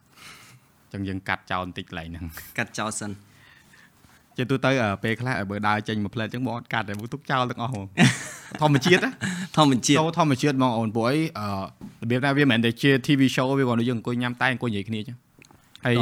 [0.96, 2.26] ចឹងយើងកាត់ចោលបន្តិចកន្លែងហ្នឹង
[2.58, 3.12] កាត់ចោលសិន
[4.38, 7.86] ជាទូទៅអឺពេលខ្លះឲ្យបើដើរចេញមួយផ្លែតអញ្ចឹងបងអត់កាត់ទេមកទុកចោលទាំងអស់ហ្មង
[8.62, 9.12] ធម្មជាតិណា
[9.58, 11.48] ធម្មជាតិចូលធម្មជាតិបងអូនព្រោះអីអឺ
[12.04, 15.18] របៀបថាវាមិនមែនតែជា TV show វាគាត់យើងអង្គុយញ៉ាំតែអង្គុយនិយាយគ្នាអញ្ចឹង
[15.86, 15.98] ហើយ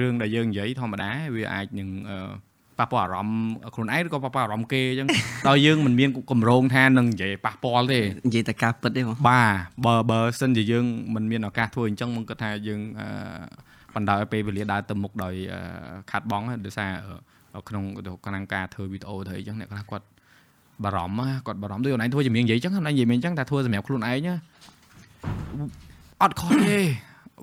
[0.00, 2.18] រឿងដែលយើងនិយាយធម្មតាវាអាចនឹងអឺ
[2.80, 3.38] ប៉ះពាល់អារម្មណ៍
[3.74, 5.08] ខ្លួនឯងឬក៏ប៉ះពាល់អារម្មណ៍គេអញ្ចឹង
[5.48, 9.54] ដល់យើងមិនមានកម្រងថានឹងនិយាយប៉ះពាល់ទេនិយាយតែការពិតទេបងបាទ
[9.86, 10.84] បើបើសិនជាយើង
[11.14, 13.08] មិនមានឱកាសធ្វើអញ្ចឹងមកគាត់ថាយើងអឺ
[13.94, 15.60] បណ្ដោយឲ្យពេលវេលាដើរទៅមុខដោយអឺ
[16.10, 16.90] ខាត់បងដោយសារ
[17.54, 17.84] អឺក្នុង
[18.26, 20.06] ក្នុងការធ្វើវីដេអូធ្វើអីចឹងអ្នកខ្លះគាត់
[20.84, 24.34] បារម្ភណាគាត់បារម្ភដូចអូនឯងធ្វើជំនាញនិយាយចឹងអូនឯងនិយាយមិនអញ្ចឹងតែធ្វើសម្រាប់ខ្លួនឯងណា
[26.22, 26.78] អត់ខុសទេ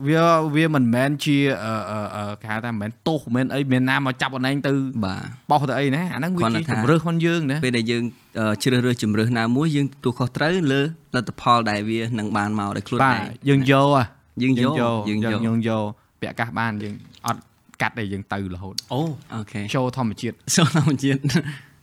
[0.07, 0.23] វា
[0.55, 4.71] វាមិនមែនជាអឺអឺអឺគេហៅថាមិនមែនទោសមិនមែនអីមានណាមកចាប់អូនឯងទៅ
[5.03, 5.21] បាទ
[5.51, 8.03] បោះទៅអីណាអាហ្នឹងវាគ្រាន់ជាតែថាជំរឿសខ្លួនយើងណាពេលដែលយើង
[8.39, 10.81] អឺជ្រើសរើសជំរើសណាមួយយើងទទួលខុសត្រូវលើ
[11.15, 14.03] លទ្ធផលដែលវានឹងបានមកដោយខ្លួនបាទឯងយើងយកហ៎
[14.43, 15.85] យើងយកយយើងយកយើងយក
[16.21, 16.93] ពាក់កាសបានយើង
[17.27, 17.41] អត់
[17.81, 19.01] កាត់ទេយើងទៅរហូតអូ
[19.33, 21.19] អូខេចូលធម្មជាតិចូលធម្មជាតិ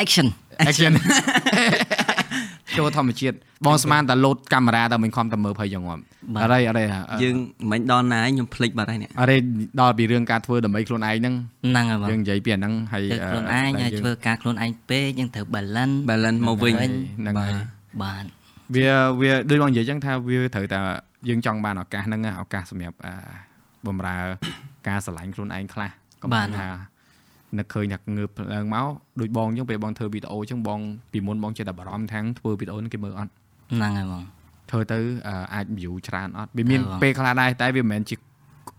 [0.05, 0.27] action
[0.71, 0.93] action
[2.79, 6.03] ចូលធម្មជាតិបងស្មានតែលោតកាមេរ៉ាតែមិនខំតែមើលភ័យយ៉ាងងាប់
[6.35, 6.85] បាទអរេអរេ
[7.23, 7.37] យើង
[7.71, 9.37] មិនដល់ណាខ្ញុំភ្លេចបាត់ហើយនេះអរេ
[9.81, 11.35] ដល់ពីរឿងការធ្វើដើម្បីខ្លួនឯងហ្នឹង
[11.67, 17.53] ហ្នឹងហើយបងយើងនិយាយពីអាហ្នឹងហើយធ្វើខ្លួនឯងហើយធ្វើការខ្លួនឯងពេកយើងត្រូវ balance balance មកវិញហ្នឹងហើយ
[18.03, 18.25] បាទ
[18.75, 20.79] វាវាដូចបងនិយាយចឹងថាវាត្រូវតែ
[21.29, 23.13] យើងចង់បានឱកាសហ្នឹងណាឱកាសសម្រាប់អឺ
[23.89, 24.17] បំរើ
[24.89, 25.91] ការស្រឡាញ់ខ្លួនឯងខ្លះ
[26.23, 26.69] កុំថា
[27.59, 28.87] នឹកឃើញថាងើបឡើងមក
[29.21, 30.81] ដូចបងចឹងពេលបងធ្វើវីដេអូចឹងបង
[31.13, 33.31] ពីមុនបងចេះតែបារម្ភថាងធ្វើវីដេអូហ្នឹងគេមើលអត់
[33.73, 34.23] ហ្នឹងហើយបង
[34.71, 38.17] ធ្វើទៅអឺអាច view ច្រើនអត់វាមានអឺបងពេលខ្លះដែរតែវាមិនមែនជា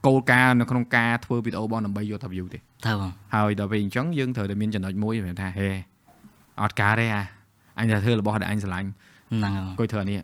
[0.07, 5.69] គោលការណ៍នៅក្នុងការធ្វើវីដេអូបងដើម្បីយកថា view ទេទៅបងហើយដល់ពេលអញ្ចឹងយើងត្រូវតែមានចំណុចមួយមានថាហេ
[6.61, 7.23] អត់ការទេអា
[7.79, 8.89] អញតែធ្វើរបស់ដែលអញស្រឡាញ់
[9.31, 10.19] ហ្នឹងហើយបងអង្គុយធ្វើអានេះ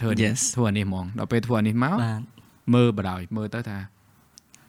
[0.00, 2.20] ធ្វើអានេះ Yes ធ្វើអានេះហ្មងដល់ពេលធ្វើអានេះមកបាទ
[2.74, 3.78] មើលបដ ாய் មើលទៅថា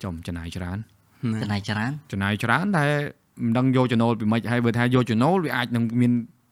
[0.04, 0.78] ចំចំណាយច្រើន
[1.42, 2.86] ចំណាយច្រើនចំណាយច្រើនតែ
[3.44, 6.12] មិនដឹងយកចំណូលពីម៉េចហើយបើថាយកចំណូលវាអាចនឹងមាន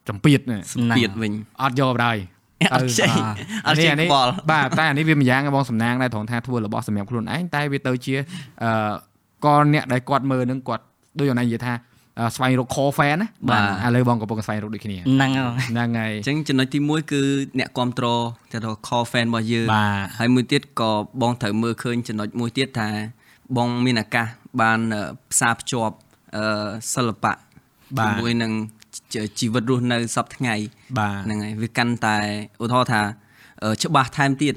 [0.10, 1.32] ចម្ពាធណាសម្ពាធវិញ
[1.62, 2.20] អត់យកបដ ாய்
[2.74, 3.08] អត់ខ្ចី
[3.68, 8.16] អត់ខ្ចីអានេះខ្វល់បាទតែអានេះវាម្យ៉ាងបងសំណាងដែរត្រង់ថាធ្វើរបស់សម្រាប់ខ្លួនឯងតែវាទៅជា
[8.64, 8.94] អឺ
[9.46, 10.84] ក៏អ្នកដែលគាត់មើលនឹងគាត់
[11.20, 11.91] ដូចអូនឯងនិយាយថាអឺ
[12.36, 17.22] ស្វែងរក core fan ណាបាទឥឡូវបងកំពុងស្វែងរកដូចគ្នាហ្នឹងហើយបងហ្នឹងហើយអញ្ចឹងចំណុចទី1គឺ
[17.59, 20.91] អ្នកគ្រប់គ្រងទៅដល់ core fan របស់យើងបាទហើយមួយទៀតក៏
[21.22, 22.89] បងត្រូវមើលឃើញចំណុចមួយទៀតថា
[23.57, 24.28] បងមានឱកាស
[24.62, 25.95] បានអឺផ្សារភ្ជាប់
[26.36, 27.34] អឺសិល្បៈ
[27.97, 28.51] បាទជាមួយនឹង
[29.14, 30.55] ជីជីវិតរស់នៅសពថ្ងៃ
[30.99, 32.18] បាទហ្នឹងហើយវាកាន់តែ
[32.64, 33.01] ឧទាហរណ៍ថា
[33.64, 34.55] អឺច្បាស់ថែមទៀត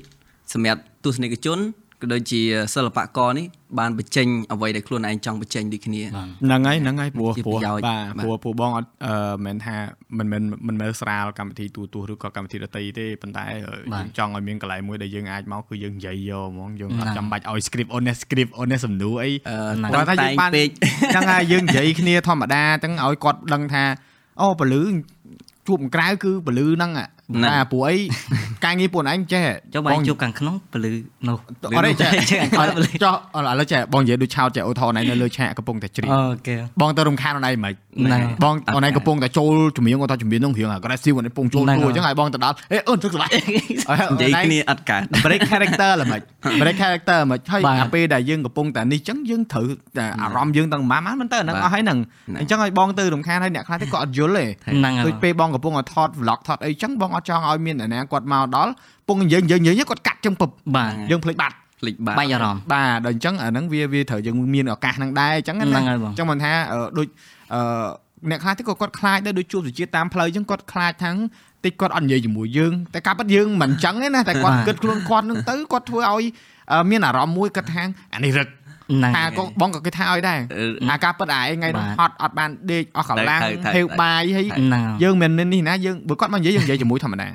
[0.52, 1.58] សម្រាប់ទស្សនិកជន
[2.04, 2.40] ក៏ដូចជា
[2.74, 3.46] សិល្បករនេះ
[3.78, 9.76] បានបញ្ចេញអ្វីដែលខ្លួនឯងចង់បញ្ចេញដូចគ្នាបាទហ្នឹងហើយហ្នឹងហើយព្រោះជាព្រោះប្រយោជន៍បាទបាទព្រោះព្រោះបងអត់អឺមិនមែនថា
[10.18, 20.68] មិនមែនមិនមែនស្រាលកម្មវិធីទូទស្សន៍ឬក៏កម្មវិធីដទៃទេប៉ុន្តែអឺបាទយើងចង់ឲ្យមានកន្លែងមួយដែលយើងអាចមកគឺយើងនិយាយយកហ្មងយើងអណាត់ចាំបាច់ឲ្យ script honest script honest សំណួរអីអឺហ្នឹងតើគាត់ថាតែយើងងបានពេក
[21.12, 23.84] ហ្នឹងហើយយើងនិយាយគ្នាធម្មតាទាំងឲ្យគាត់ដឹងថា
[24.40, 24.82] អូពលឺ
[25.66, 27.06] ជួបក្រៅគឺពលឺហ្នឹងអា
[27.44, 27.96] តែព្រោះអី
[28.64, 29.44] ការងារពួកឯងចេះ
[29.74, 30.92] ចុះបងជួបខាងក្នុងពលឺ
[31.28, 31.36] នោះ
[31.76, 43.30] អត់ទេចេះចេះខាងក្នុងពលឺចុះឥឡូវចេះបងនិយាយដូចឆោតចេះអូថនឯងនៅលើឆាកកំពុងតែជ្រៀងអូខេបងទៅរំខានអូនឯងមិនហ្នឹងបងអូនឯងកំពុងតែចូលជំនាញគាត់ថាជំនាញនោះរៀងអា aggressive អូនឯងកំពុងចូលហ្នឹងទួអញ្ចឹងហើយបងទៅដល់អេអូនទឹកស្លាយ
[44.12, 46.20] និយាយគ្នាអត់កើត break character ល្មិច
[46.60, 49.66] break character ល្មិចហើយបាទអាពេលដែលយើងកំពុងតែនេះអញ្ចឹងយើងត្រូវ
[49.98, 51.98] តែអារម្មណ៍យើងទាំងម៉ាម៉ាមិនទៅហ្នឹងអស់ហើយហ្នឹង
[52.40, 58.72] អញ្ចឹងឲ្យបងទៅរំខានហើយអ្នកខ្លះទៀតគាត់អត់យល់ទេហ្នឹងហើយដូចពេលបងកំពុងតែថត vlog ថតអីចឹងបងអត់ចង់ឲ្យមានអ្នកណាគាត់មកដល់
[59.08, 67.06] ពងយើងយើងយើងគាត់កាត់ចឹងពឹបបាទយើងភ្លេចបាត់ភ្លេចបាត់បាច់អារម្មណ៍បាទដល់អញ្ចឹងអាហ្នឹងវាវាត្រូវយើងមានឱកាសហ្នឹងដែរអញ្ចឹងណាហ្នឹងហើយបងអញ្ចឹងមិនថាអឺដូច
[67.54, 67.60] អឺ
[68.30, 71.16] អ្នកខ្លះទៀតក៏គាត់ខ្លាចដែរដូចជួបសុជាតិតាមផ្លូវអញ្ចឹងគាត់ខ្លាចថាង
[71.64, 76.24] តិចគាត់អត់និយាយជាមួយយើងតែការពិតយើងមិនអញ្ចឹងទេណាតែគាត់គិតខ្លួនគាត់ហ្នឹងទៅគាត់ធ្វើឲ្យ
[76.72, 77.82] អឺមានអារម្មណ៍មួយគាត់ថា
[78.14, 78.63] អានេះរឹកហ្នឹង
[79.14, 87.28] ថាក៏បងក៏គេថាឲ្យដែរអឺអាការពិតអាឯងថ្ងៃនោះបាទហត់អត់បានដេកអស់កម្លាំងត្រូវត្រូវហេវបាយហើយហ្នឹងហើយយើងមិននេះណាយើងបើគាត់មកនិយាយយើងនិយាយជាមួយធម្មតាតែ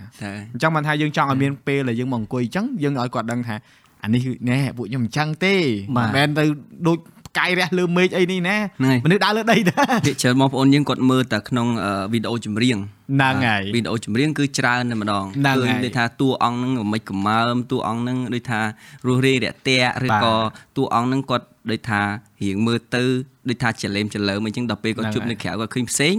[0.53, 3.55] អញ្ចឹងមិនថាយើងចង់ឲ្យមានពេលដែលយើងមកអង្គុយអញ្ចឹងយើងឲ្យគាត់ដឹងថា
[4.03, 5.55] អានេះគឺណែពួកខ្ញុំអញ្ចឹងទេ
[5.97, 6.43] បាទមិនមែនទៅ
[6.87, 18.59] ដូចផ្កាយរះលើមេឃអីនេះណាហ្នឹងហើយមនុស្សដើរលើដីតាភាគច្រើនបងប្អូនយើងគាត់មើលតែក្នុងអឺវីដេអូចម្រៀងហ្នឹងហើយវីដេអូចម្រៀងគឺច្រើនតែម្ដងហ្នឹងឃើញហើយដូចថាតួអង្គហ្នឹងមិនកំមើមតួអង្គហ្នឹងដូចថា
[19.07, 20.35] រស់រាយរាក់ទាក់ឬបាទក៏
[20.77, 22.01] តួអង្គហ្នឹងគាត់ដូចថា
[22.43, 23.03] រៀងមើលទៅ
[23.49, 26.15] ដូចថាចលែមចលើមអញ្ចឹងដល់ពេលគាត់ហ្នឹងជួបហើយនៅក្រៅគាត់ឃើញផ្សេង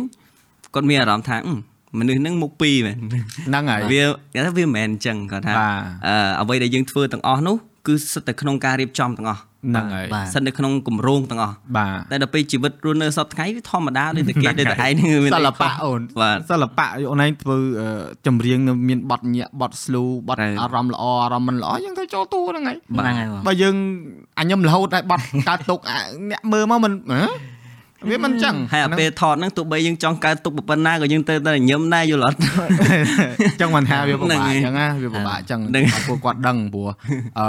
[0.74, 1.54] គាត់មានអារម្មណ៍ថាអឺ
[1.98, 2.96] មនុស្សហ្នឹងមុខពីរមែន
[3.48, 4.02] ហ្នឹងហើយវា
[4.34, 7.56] គេថាវាមិនមែនអញ្ចឹងគាត់ថាបាទអឺអ្វីដែលយើងធ្វើទាំងអស់នោះ
[7.86, 17.88] គឺសិតតែក្នុងការរៀបចំទាំងអស់ ហ្នឹងហើយបាទសិតនៅក្នុងគម្រោងទាំងអស់បាទតែដល់ពេលជីវិតរស់នៅសពថ្ងៃវាធម្មតាដូចតែគេដូចតែឯងហ្នឹងមានសិអីល្បៈអូនបាទសិល្បៈអូនឯងធ្វើអឺ
[18.26, 23.76] ចម្រៀងនៅមានបទញាក់បទ slow បទត្រូវអារម្មណ៍ល្អអារម្មណ៍មិនល្អយើងទៅចូលតួហ្នឹងហើយហ្នឹងហើយបងបើយើង
[24.38, 25.98] អញខ្ញុំរហូតតែបទកើតទុកអា
[26.30, 27.22] អ្នកមើលមកមិនហ៎
[28.08, 36.88] វាមិនអញ្ចឹងហើយអាពេលថតហ្នឹងទោះបីយើងចង់កើតទុកប៉ុណ្ណាក៏យើងទៅតែញឹមដែរយល់អត់អញ្ចឹងមិនថាវាពិហ្នឹងបាកហើយអញ្ចឹងណាវាពិបាកអញ្ចឹងហ្នឹងឲ្យពួកគាត់ដឹងព្រោះ
[37.38, 37.46] អឺ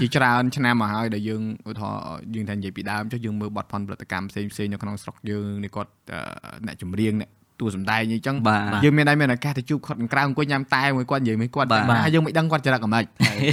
[0.00, 2.00] ជាច្រើនឆ្នាំមកហើយដែលយើងឧទាហរណ៍
[2.34, 6.20] យើងថានិយាយពីដើមចុះយើងមើលបទផនផលិតកម្មផ្សេងផ្សេងនៅក្នុងស្រុកយើងនេះគាត់អឺ
[6.66, 7.30] អ្នកចម្រៀងអ្នក
[7.60, 13.04] តួសម្ដែងអីចឹងបាទយើងមានដែរមានឱកាសទៅជួបគាត់ក្រៅអង្គុយញ៉ាំតែមួយគាត់និយាយមួយគាត់បាទហើយយើងមិនដឹងគាត់ចរិតអាម៉េច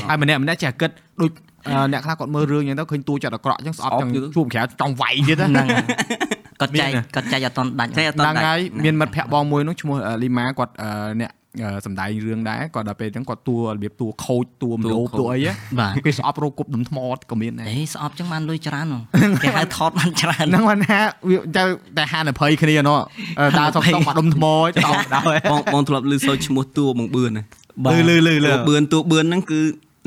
[0.09, 1.31] ហើយម្នាក់ម្នាក់ចេះគិតដូច
[1.67, 6.29] អឺអ្នកខ្លះគាត់មើលរឿងអញ្ចឹងទៅឃើញតួចិត្តអាក្រក់អញ្ចឹងស្អប់ស្អប់ចឹងយូរជួបក្រៅចង់វាយទៀតណាហ្នឹងហើយ
[6.61, 10.91] គាត់ចែកមានគាត់ចែកអត់តន់ដាច់ចែកអត់តហ្នឹងដាច់ហើយមានមិត្តភក្តិបងមួយនោះឈ្មោះអឺលីម៉ាគាត់អឺ
[11.21, 11.31] អ្នក
[11.61, 16.97] អឺសំដែងរឿងដែរគាត់ដល់ពេលអញ្ចឹងគាត់តួរបៀបតួខូចតួមលោបតួខូចតួអីហ៎បាទគេស្អប់រកគប់ដុំថ្ម
[17.31, 18.95] ក៏មានដែរអេស្អប់ចឹងបានលុយច្រើនហ្ម
[19.29, 20.99] ងគេហៅថតបានច្រើនហ្នឹងមិនថា
[21.29, 21.63] វាទៅ
[21.97, 22.99] តែហានិភ័យគ្នាណោះ
[23.39, 27.43] អឺដើរសុកសុកបាត់ដុំថ្មឯងទៅដល់ដល់បងបងធ្លាប់ឮសូរឈ្មោះតួបងបឿនណា
[27.91, 29.61] លឺលឺលឺលឺតួបឿនតួបឿនហ្នឹងគឺ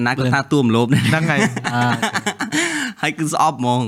[0.07, 1.41] ណាគាត់ថាតួមលោបណាហ្នឹងហើយ
[1.75, 1.81] អឺ
[3.03, 3.81] ហើយគឺស្អប់ហ្មង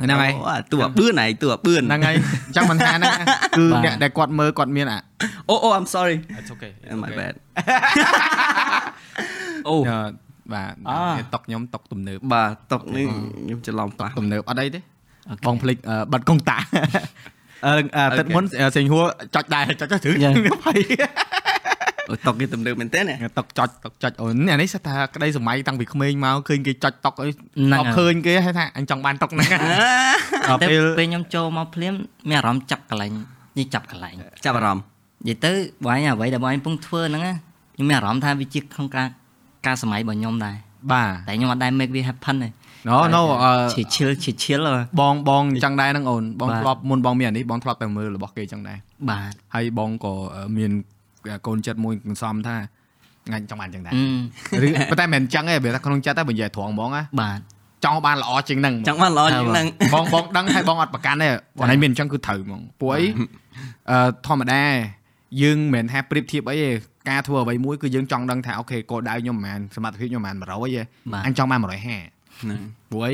[0.00, 3.12] ហ្នឹងហើយអូអាតួអាបឿនឯងតួអាបឿនហ្នឹងហើយអញ្ចឹងមិនថាហ្នឹង
[3.58, 4.98] គឺបាទអ្នកដែលគាត់មើលគាត់មានអា
[5.48, 7.34] អូអូ I'm sorry It's okay my bad
[9.68, 9.98] អូអឺ
[10.54, 11.00] បាទអ่า
[11.34, 13.06] តុកខ្ញុំតុកទំនើបបាទតុកនេះ
[13.46, 14.80] ខ្ញុំច្រឡំប៉ះទំនើបអត់អីទេ
[15.28, 16.58] អូខេបងភ្លេចអឺបិទកុងតា
[17.66, 18.44] អឺអឺទឹកមុន
[18.76, 19.04] សេងហួរ
[19.34, 20.30] ចុចដែរចុចទៅជ្រឹងយ៉ា
[20.64, 20.78] ភ័យ
[22.10, 29.48] អូតុកនេះទំនើបមែនទេណាតុកចុចតុកចុចអូនអានេះសិតថាក្តីសម័យតាំងពីក្មេងមកឃើញគេចុចតុកអីហ្នឹងអត់ហើយឃើញគេហៅថាអញចង់បានតុកហ្នឹង
[30.50, 31.94] ដល់តែពេលពេលខ្ញុំចូលមកភ្លាម
[32.28, 33.10] មានអារម្មណ៍ចាប់កន្លែង
[33.58, 34.84] នេះចាប់កន្លែងចាប់អារម្មណ៍
[35.28, 35.52] និយាយទៅ
[35.84, 37.34] បងឯងអ្វីដែលបងឯងកំពុងធ្វើហ្នឹងណា
[37.74, 39.06] ខ្ញុំមានអារម្មណ៍ថាវាជាក្នុងការ
[39.66, 40.56] ការសម័យរបស់ខ្ញុំដែរ
[40.92, 42.48] បាទតែខ្ញុំអត់ដែល make វា happen ទេ
[42.88, 44.68] ណូណូអឺឈិឈិលឈិឈិល
[45.00, 48.78] បងបងអញ្ចឹងដែរហ្នឹងអូនបងបាទធ្លាប់មុនបងមានអានេះបងធ្លាប់តែមើលរបស់គេអញ្ចឹងដែរ
[49.10, 50.70] បាទហើយបងក៏អឺមាន
[51.46, 52.56] កូនចិត្តមួយសន្សំថា
[53.32, 57.38] ងាញ់ចង់បានអញ្ចឹងដែរអឺឬប៉ុន្តែមិនមែនអញ្ចឹងទេវាថាក្នុងចិត្តតែបើនិយាយត្រង់ហ្មងណាបាទ
[57.84, 63.04] ចង់បានល្អជាងហ្នឹងចង់បានល្អជាងហ្នឹងបងបងដឹងហើយបងអត់ប្រកាន់ទេបងឯងមានអញ្ចឹងគឺត្រូវហ្មងពួកអី
[63.90, 64.62] អឺធម្មតា
[65.42, 66.70] យើងមិនមែនថាប្រៀបធៀបអីទេ
[67.10, 72.11] ការធ្វើអ្វីមួយគឺយើងចង់ដឹងថាអូខេគោលដៅខ្ញុំប្រហែលសមត្ថភាពខ្ញុំប្រហែល100ទេបាទអញចង់បាន150ហ្នឹង
[72.92, 73.12] ព្រោះអី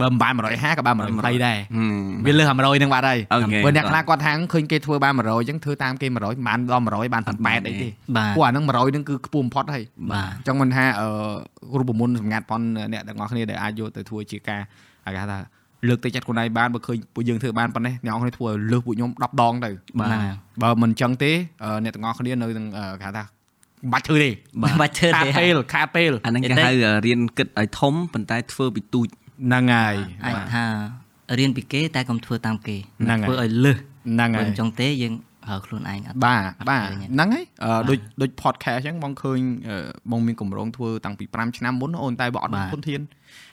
[0.00, 11.08] បើមិនបាន150ក៏បាន120ដែរហឹមវាលើស100ហ្នឹងបាត់ហើយអូខេបើអ្នកខ្លះគាត់ថាងឃើញគេធ្វើបាន100អញ្ចឹងធ្វើតាមគេ100មិនបានដល់100បាន8អីទេបាទពួកអាហ្នឹង100ហ្នឹងគឺខ្ពស់បំផុតហើយបាទអញ្ចឹងមិនថាអឺ
[11.78, 12.60] រូបមន្តសម្ងាត់ប៉ុន
[12.92, 14.60] អ្នកទាំងអស់គ្នាដែលអាចយកទៅធ្វើជាការ
[15.04, 15.38] គេហៅថា
[15.88, 20.16] លើកទឹកចិត្តខ្លួនឯងបានបើឃើញពួកយើងធ្វើបានប៉ុណ្ណេះអ្នកនរគ្នាធ្វើឲ្យលើសពួកខ្ញុំ10ដងទៅបាទ
[20.62, 21.32] បើមិនអញ្ចឹងទេ
[21.64, 23.24] អឺអ្នកទាំងអស់គ្នានៅនឹងអឺគេហៅថា
[23.82, 24.30] មិនបាច់ធ្វើទេ
[24.62, 26.70] បាទបាច់ធ្វើខាតទេពេលខាតពេលអាហ្នឹងគេហៅ
[27.06, 29.08] រៀនគិតឲ្យធំប៉ុន្តែធ្វើពីទូច
[29.46, 30.64] ហ្នឹងហើយអាចថា
[31.38, 35.14] រៀនពីគេតែកុំធ្វើតាមគេហ្នឹងហើយធ្វើឲ្យលើសហ្នឹងបើហើយអញ្ចឹងទេយើង
[35.48, 39.76] ហើខ្លួនឯងអត់បាទបាទឃើញទេហ្នឹងហើយអឺដូចដូច podcast អញ្ចឹងបងឃើញអឺ
[40.10, 43.00] បងមានកម្រងធ្វើតាំងពី5ឆ្នាំមុនអូនតែបងអត់មានបាទធនធាន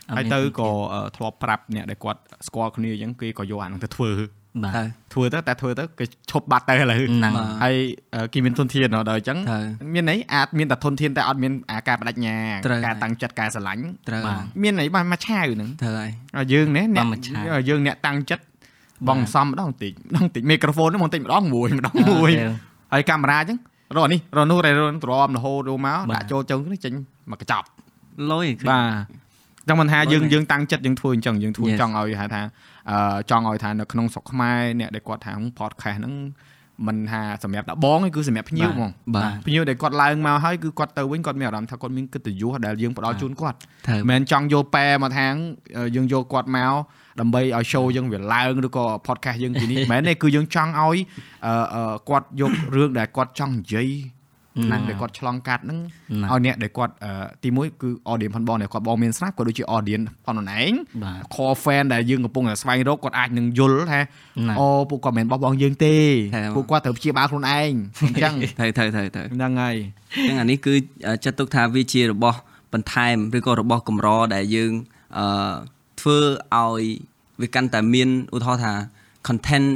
[0.09, 4.11] អត់ហើយមានទៅធនធានក៏អឺធ្លាប់ប្រាប់អ្នកដែលគាត់ស្គាល់គ្នាអញ្ចឹងគេក៏យកអាហ្នឹងទៅធ្វើ
[4.65, 4.83] បាទទៅ
[5.13, 7.75] ធ្វើទៅតែធ្វើទៅគេឈប់បាត់ទៅឥឡូវហ្នឹងបាទហើយ
[8.15, 12.35] អឺគេមានធនធានដល់អញ្ចឹងត្រូវមានន័យអាចមានតែធនធានតែអត់មានអាការបដិញ្ញា
[12.65, 18.43] ត្រូវការតាំងចិត្តការស្រឡាញ់ត្រូវបាទមានន័យបានមកឆាវហ្នឹងត្រូវហើយហើយយើងនេះអ្នកបានមកឆាវយើងអ្នកតាំងចិត្ត
[19.07, 22.47] បងសំម្ដងបន្តិចម្ដងបន្តិចមីក្រូហ្វូននេះមកបន្តិចម្ដងមួយម្ដងមួយទៅ
[22.93, 23.57] ហើយកាមេរ៉ាអញ្ចឹង
[23.95, 26.93] រកនេះរកនោះរកនោះទ្រាំរហូតចូលមកបាទដាក់ចូលជើងនេះចេញ
[27.31, 27.67] មកកញ្ចប់
[28.31, 29.27] លុយឃើញបាទ
[29.67, 32.76] ចឹងមិនថាយើងលុយយើងតាំងចិត្តយើងធ្វើអញ្ចឹងយើងធ្វើ Yes ចង់ឲ្យហៅថាអឺ
[33.30, 36.14] ចង់ឲ្យថានៅក្នុងស្រុកខ្មែរអ្នកដែលគាត់ថា podcast ហ្នឹង
[36.86, 43.56] មិនថាសម្រាប់ដាក់បងទេគឺសម្រាប់ភ្ញៀវហ្មង បាទ ភ្ញៀវដែលគាត់ឡើងមកហើយគឺគាត់ទៅវិញគាត់មានអារម្មណ៍ថាគាត់មានកិត្តិយសដែលយើងផ្ដល់ជូនគាត់
[43.86, 45.34] ត្រូវ មិនមែនចង់យកប៉ែមកທາງ
[45.96, 46.72] យើងយកគាត់មក
[47.20, 50.96] ដើម្បីឲ្យ show យើងវាឡើងឬក៏ podcast យើងពីនេះមិនមែនទេគឺយើងចង់ឲ្យ
[51.46, 53.90] អឺអឺគាត់យករឿងដែលគាត់ចង់និយាយ
[54.65, 55.79] ហ្នឹងដែលគាត់ឆ្លងកាត់ហ្នឹង
[56.09, 60.71] ហ្នឹងឲ្យអ្នកដែលគាត់អឺទីមួយគឺ audience ផងបងដែលគាត់បងមានស្រាប់ក៏ដូចជា audience ផងខ្លួនឯង
[61.03, 64.01] បាទ core fan ដែលយើងកំពុងតែស្វែងរកគាត់អាចនឹងយល់ថា
[64.39, 65.95] ហ្នឹងអូពួកគាត់មិនមែនបោះបង់យើងទេ
[66.35, 69.75] តែពួកគាត់ត្រូវព្យាបាលខ្លួនឯងអញ្ចឹងត្រូវត្រូវត្រូវត្រូវហ្នឹងហើយ
[70.15, 70.73] អញ្ចឹងអានេះគឺ
[71.23, 72.39] ចាត់ទុកថាវាជារបស់
[72.73, 74.71] បន្ថែមឬក៏របស់កម្រដែលយើង
[75.17, 75.53] អឺ
[75.99, 76.17] ធ្វើ
[76.55, 76.83] ឲ្យ
[77.41, 78.73] វាកាន់តែមានឧទាហរណ៍ថា
[79.27, 79.67] content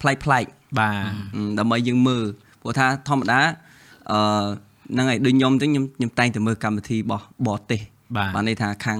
[0.00, 0.94] ប្លែកប្លែកៗបាទ
[1.34, 2.24] អឺដើម្បីយើងមើល
[2.62, 3.40] ព្រោះថាធម្មតា
[4.12, 4.20] អឺ
[4.92, 7.80] ហ្នឹងហើយដូចខ្ញុំទៅខ្ញុំខ្ញុំតែងតែមើលកម្មវិធីរបស់បរទេស
[8.16, 8.98] បាទបានន័យថាខាង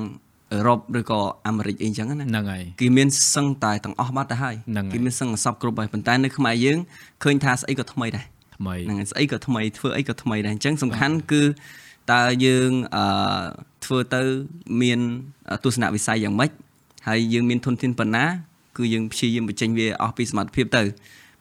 [0.53, 6.79] អឺរ៉ុបឬក៏អាមេរិកអីចឹងណាហ្នឹងហើយគេមានសឹងតែទាំងអស់បាត់ទៅហើយហ្នឹងហើយគេមានសឹងសពគ្រប់ហើយប៉ុន្តែនៅខ្មែរយើង
[7.25, 8.25] ឃើញថាស្អីក៏ថ្មីដែរ
[8.57, 11.43] ថ្មីហ្នឹងហើយស្អីក៏ថ្មីធ្វើអីក៏ថ្មីដែរអញ្ចឹងសំខាន់គឺ
[12.13, 13.05] តើយើងអឺ
[13.85, 14.23] ធ្វើទៅ
[14.83, 15.01] មាន
[15.65, 16.51] ទស្សនវិស័យយ៉ាងម៉េច
[17.09, 18.25] ហើយយើងមានធនធានប៉ុណ្ណា
[18.79, 20.83] គឺយើងព្យាយាមបញ្ចេញវាអស់ពីសមត្ថភាពទៅ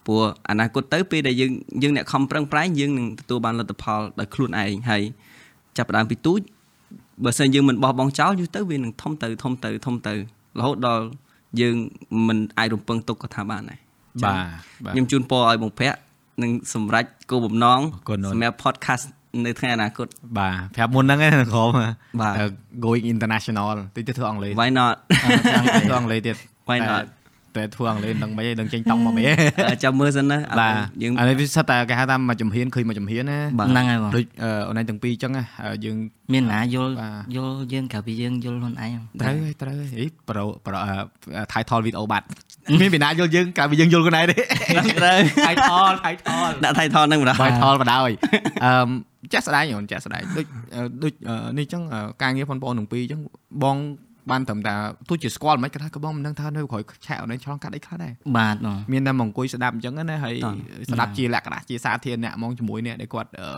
[0.07, 1.51] ព្រោះអនាគតទៅពេលដែលយើង
[1.83, 5.01] យើងអ្នកខំប្រឹងប្រែងយើងនឹងទទួលបានលទ្ធផលដោយខ្លួនឯងហើយ
[5.77, 6.39] ចាប់ផ្ដើមពីទូច
[7.23, 10.13] បើសិនយើងមិនបោះបង់ចោលយូរទៅវានឹងធំទៅធំទៅធំទៅ
[10.59, 11.03] រហូតដល់
[11.61, 11.75] យើង
[12.27, 13.79] មិនអាចរំពឹងទុកក៏ថាបានដែរ
[14.23, 14.35] បាទ
[14.85, 15.97] បាទខ្ញុំជូនពរឲ្យបងភ័ក្រ
[16.43, 19.03] នឹងសម្រេចគោលបំណងអរគុណអូនសម្រាប់ podcast
[19.45, 20.07] នៅថ្ងៃអនាគត
[20.39, 21.69] បាទប្រាប់មុនហ្នឹងឯងក្រុម
[22.21, 22.45] បាទអឺ
[22.85, 26.35] going international តិចទៅធ្វើអង់គ្លេស Why not ធ្វើអង់គ្លេសទៀត
[26.69, 27.03] Why not
[27.59, 29.35] តែធ្វើអង់គ្លេសដឹងមិនឯងដឹងចេញតង់មកមិនឯង
[29.69, 35.97] អឺចាំមើលសិនណាបាទយើងអានេះវាសិតតែគេហៅថាមកចំហៀនឃើញមកចំហៀនណាបាទហ្នឹងហើយបងដូចអឺអូនឯងទាំងពីរអញ្ចឹងណាអឺយើង
[36.33, 38.91] មានណាយល់បាទយល់យើងក្រៅពីយើងយល់ខ្លួនឯង
[39.21, 40.93] ត្រូវហើយត្រូវហើយអីប្រូប្រូអឺ
[41.53, 42.25] title video បាត់
[42.81, 44.35] មានពីណាយល់យើងក្រៅពីយើងយល់ខ្លួនឯងទេ
[44.99, 47.99] ត្រូវ title title ដាក់ title ហ្នឹងម្ដង title បដ ாய்
[48.65, 48.71] អឺ
[49.33, 50.45] ចាក់ស្ដាយអូនចាក់ស្ដាយដូច
[50.75, 53.21] អឺដូចអឺនេះអញ្ចឹងអឺការងារបងប្អូនទាំងពីរអញ្ចឹង
[53.63, 53.77] បង
[54.31, 54.73] បានត្រឹមតែ
[55.09, 60.53] ទោះជាស្គាល់មិនក៏ថាក៏បងមិនដឹងថានៅក្រោយឆាកអូនឯងឆ្លងកាត់អីខ្លះដែរបាទបងមានតែមកអង្គុយស្ដាប់អញ្ចឹងណាហើយតោះ
[60.91, 63.49] ស្ដាប់ជាលក្ខណៈជាសាធារណៈហ្មងជាមួយអ្នកដែលគាត់អឺ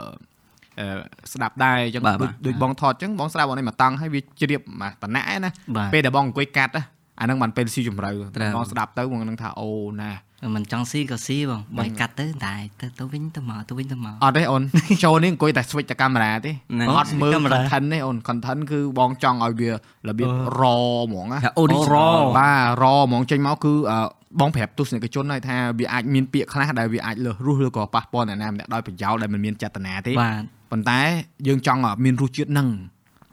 [0.80, 0.88] អឺ
[1.34, 6.84] ស្ដាប់ដែរអញ្ចឹងបាទដូចបាទដូចបងថតអញ្ចឹងបងស្ដាប់បងនេះមកតង់ហើយវាជ្រាបមកតំណាក់ឯណាបាទពេលដែលបងអង្គុយកាត់ណា
[7.20, 9.70] អាហ្នឹងបានពេលស៊ីជម្រៅត្រូវបងស្ដាប់ទៅបងនឹងថាអូ
[10.02, 10.12] ណា
[10.56, 14.62] មិនចង់ស៊ីក៏ស៊ីបងបើកាត់ទៅតែទៅទៅវិញទៅមកទៅវិញទៅមកអត់ទេអូន
[15.04, 19.74] ចូលនេះអង្គុយតែ switch តែកាមេរ៉ាទេហ្នឹងអត់មើលកាមេរ៉ា content ទេអូន content គឺបងចង់ឲ្យវារ
[20.18, 20.30] បៀប
[20.60, 24.00] raw ហ្មងណាថា original បាទ raw ហ្មងចេញមកគឺអឺ
[24.40, 31.00] បងប្រាប់ទស្សនិកជនហើយថាវាអាចមានពាក្យខ្លះដែលវាអាចលើសរសឬក៏ប៉ះពាល់អ្នកណាម្នាក់ដោយប្រយោលដែលមិនមានចេតនាទេបាទប៉ុន្តែ
[31.48, 32.68] យើងចង់ឲ្យមានរសជាតិហ្នឹង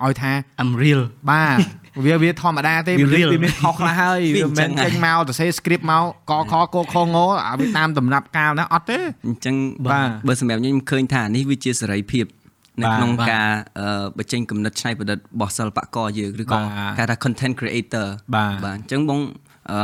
[0.05, 1.59] ឲ្យថា I'm real បាទ
[2.05, 7.09] វាវាធម្មតាទេវាវា real វាមានខុសខ្លះហើយវាវាអញ្ចឹមិនងចេញមកទៅសេ script មកកខកខង
[7.49, 9.55] អាវាតាមដំណាប់កាលណាអត់ទេអញ្ចឹង
[9.87, 12.27] បាទបើសម្រាប់ខ្ញុំខ្ញុំឃើញថានេះវាជាសេរីភាព
[12.81, 19.21] នៅបាទក្នុងបាទការអឺបញ្ចេញគំនិតច្នៃប្រឌិតរបស់សិល្បករយើងឬក៏បាទគេថា content creator បាទបាទអញ្ចឹងបង
[19.71, 19.79] អឺ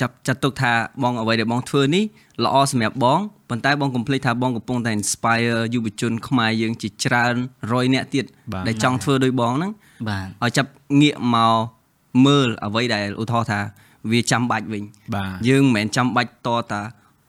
[0.00, 0.72] ចាប់ចាត់ទុកថា
[1.02, 2.04] បងអ្វីដែលបងធ្វើនេះ
[2.44, 3.20] ល្អសម្រាប់បង
[3.50, 7.34] ប៉ុន្តែបងកុំភ្លេចថាបងកំពុងតែ inspire យុវជនខ្មែរយើងជាច្រើន
[7.72, 9.72] រយនាក់ទៀតបាទដែលចង់ធ្វើដូចបងហ្នឹង
[10.08, 10.70] បាទឲ្យចាប់
[11.00, 11.56] ងាកមក
[12.26, 13.60] មើលអ្វីដែលឧទាហរណ៍ថា
[14.10, 14.82] វាចាំបាច់វិញ
[15.14, 16.82] បាទយើងមិនមែនចាំបាច់តតា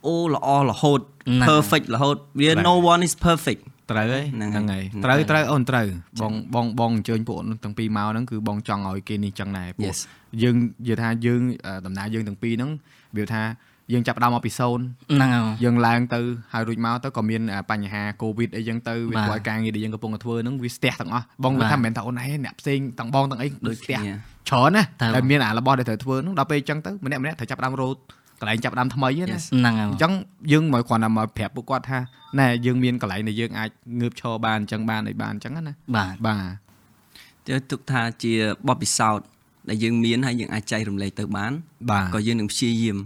[0.06, 3.62] អូល្អរហូតហ្នឹង perfect រហូតវាបាទ no one is perfect
[3.92, 5.86] ត្រូវហើយហ្នឹងហ្នឹងហើហើយយហ្នឹងត្រូវហើយត្រូវអូនត្រូវ
[6.22, 10.00] បងបងបងអញ្ជើញពួកអូនទាំងពីរមកហ្នឹងគឺបងចង់ឲ្យគេនេះចឹងដែរពួក Yes
[10.42, 12.72] យើងនិយាយថាយើងអឺដំណើរយើងទាំងពីរហ្នឹង
[13.18, 13.44] វាថា
[13.94, 14.84] យើងចាប់ផ្ដើមមកពីសូន្យ
[15.16, 16.20] ហ្នឹងហើយបងយើងឡើងទៅ
[16.54, 24.14] ហើយរួចមកទៅក៏មានអាបញ្ហាកូវីដអីចឹងទៅវាបាទធ្វើឲ្យការងារដែលយើងកំពុងតែធ្វើហ្នឹងវាស្ទះទាំងអស់បងបាទគាត់ថាមិនមែនថាអូនឯងអ្នកផ្សេងទាំងបងទាំងអីដូដូចច្ស្ទះគ្នា
[24.50, 28.00] ច្រើនណាតើតែមានអារបស់ដែលត្រូវធ្វើហ្នឹងដល់ពេលអញ្ចឹងទៅម្នាក់ម្នាក់ត្រូវចាប់ផ្ដើមរត់
[28.40, 30.14] កន្លែងចាប់ផ្ដើមថ្មីហ្នឹងណា Yes ហ្នឹងហើយអបងញ្ចឹង
[30.52, 32.00] យើងមកគ្រាន់តែមកប្រាប់ពួកគាត់ថា
[32.40, 33.70] ណែយើងមានកន្លែងដែលយើងអាច
[34.00, 38.34] ងើបឈរបានអញ្ចឹងបានអីបានអញ្ចឹងណាបាទបាទទៅទុកថាជា
[38.68, 39.26] បទពិសោធន៍
[39.70, 41.52] ដែលយើងមានហើយយើងអាចចែករំលែកទៅបាន
[41.92, 42.98] បាទក៏យើងនឹងព្យាយាម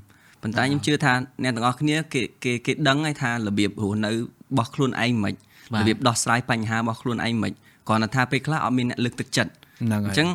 [0.42, 1.14] ប៉ុន្តែខ្ញុំជឿថា
[1.44, 4.16] អ្នកទាំងអស់គ្នាគេគេគេដឹងហើយថារបៀបរស់នៅរ
[4.58, 5.34] បស់ខ្លួនឯងមិន
[5.74, 7.52] បាទរបៀបដោះស្រាយបញ្ហារបស់ខ្លួនឯងមិន
[7.88, 9.52] គ្រាន់តែថាពេលខ្លះអត់មានអ្នកលើកទឹកចិត្ត
[9.82, 10.30] ហ្នឹងអហើយញ្ចឹង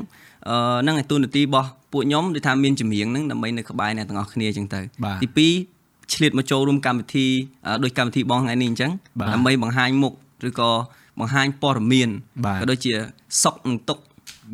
[0.48, 5.48] អឺហ្នឹងឯទូនាទីរបស់ ពពួកខ្ញុំដូចថាមានចម្រៀងហ្នឹងដើម្បីនៅក្បែរអ្នកទាំងអស់គ្នាអញ្ចឹងទៅបាទទី
[5.80, 7.26] 2ឆ្លៀតមកចូលរួមកម្មវិធី
[7.66, 10.12] អឺដូចកម្មវិធីបងថ្ងៃនេះអញ្ចឹងបាទដើម្បីបង្ហាញមុខ
[10.48, 10.70] ឬក៏
[11.20, 12.08] បង្ហាញព័ត៌មាន
[12.46, 12.92] បាទក៏ដូចជា
[13.42, 14.02] សុខនិងទុក្ខ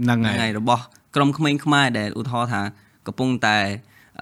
[0.03, 0.83] ហ្នឹងហើហ្នឹងយហើយរបស់
[1.15, 2.63] ក្រុមក្មេងខ្មែរដែលឧទាហរណ៍ថា
[3.07, 3.59] កំពុងតែ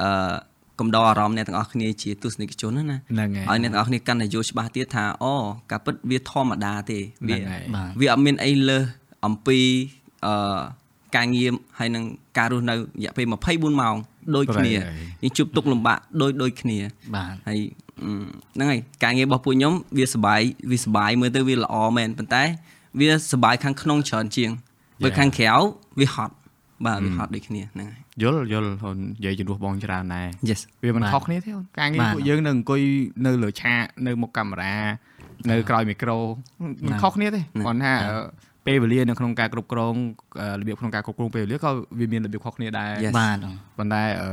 [0.00, 0.34] អឺ
[0.80, 5.34] កំដរអារម្មណ៍អ្នកទាំងអស់គ្នាជាទស្សនិកជនណាណាហ្នឹងហើយហើយអ្នកទាំងអស់គ្នាកាន់តែយល់ច្បាស់ទៀតថាអូ
[5.70, 6.98] ការពិតវាធម្មតាទេ
[7.28, 8.84] វាហ្នឹងហើយបាទវាអត់មានអីលើស
[9.26, 9.58] អំពី
[10.26, 10.60] អឺ
[11.16, 12.04] ការងារហើយនឹង
[12.38, 13.96] ការរស់នៅរយៈពេល24ម៉ោង
[14.36, 16.78] ដូចគ្នាត្រូវហើយយើងជួបទុកលំបាកដូចដូចគ្នា
[17.14, 17.60] បាទហើយ
[18.02, 18.12] អឺ
[18.54, 20.40] ហ្នឹងហើយការងាររបស់ពួកខ្ញុំវាសបាយ
[20.70, 22.44] វាសបាយមើលទៅវាល្អមែនប៉ុន្តែ
[23.00, 24.50] វាសបាយខាងក្នុងច្រើនជាង
[25.02, 25.18] បើ Yeah.
[25.18, 25.52] ខាងក្រៅ
[26.00, 26.34] វាហត់
[26.86, 32.80] បាទវាហត់ដូចគ្នាហ្នឹងហើយយល់យល់ហ៊ុននិយាយជំនួសបងច្រើនដែរ Yes វាមិនបាទខុសគ្នាទេហ៊ុនការងារបាទពួកយើងនៅអង្គុយ
[33.26, 34.76] នៅលើឆាកនៅមុខកាមេរ៉ា
[35.50, 36.18] នៅក្រោយមីក្រូ
[36.86, 38.16] មិនខុសគ្នាទេគាត់ថាអឺ
[38.66, 39.94] ពេលវេលានៅក្នុងការគ្រប់គ្រង
[40.40, 43.12] អឺរបៀបក្នុងការគ្រប់គ្រងពេលវេលាក៏វាមានរបៀបខុសគ្នាដែរ Yes.
[43.18, 43.36] បាទ
[43.78, 44.30] ប៉ុន្តែអឺ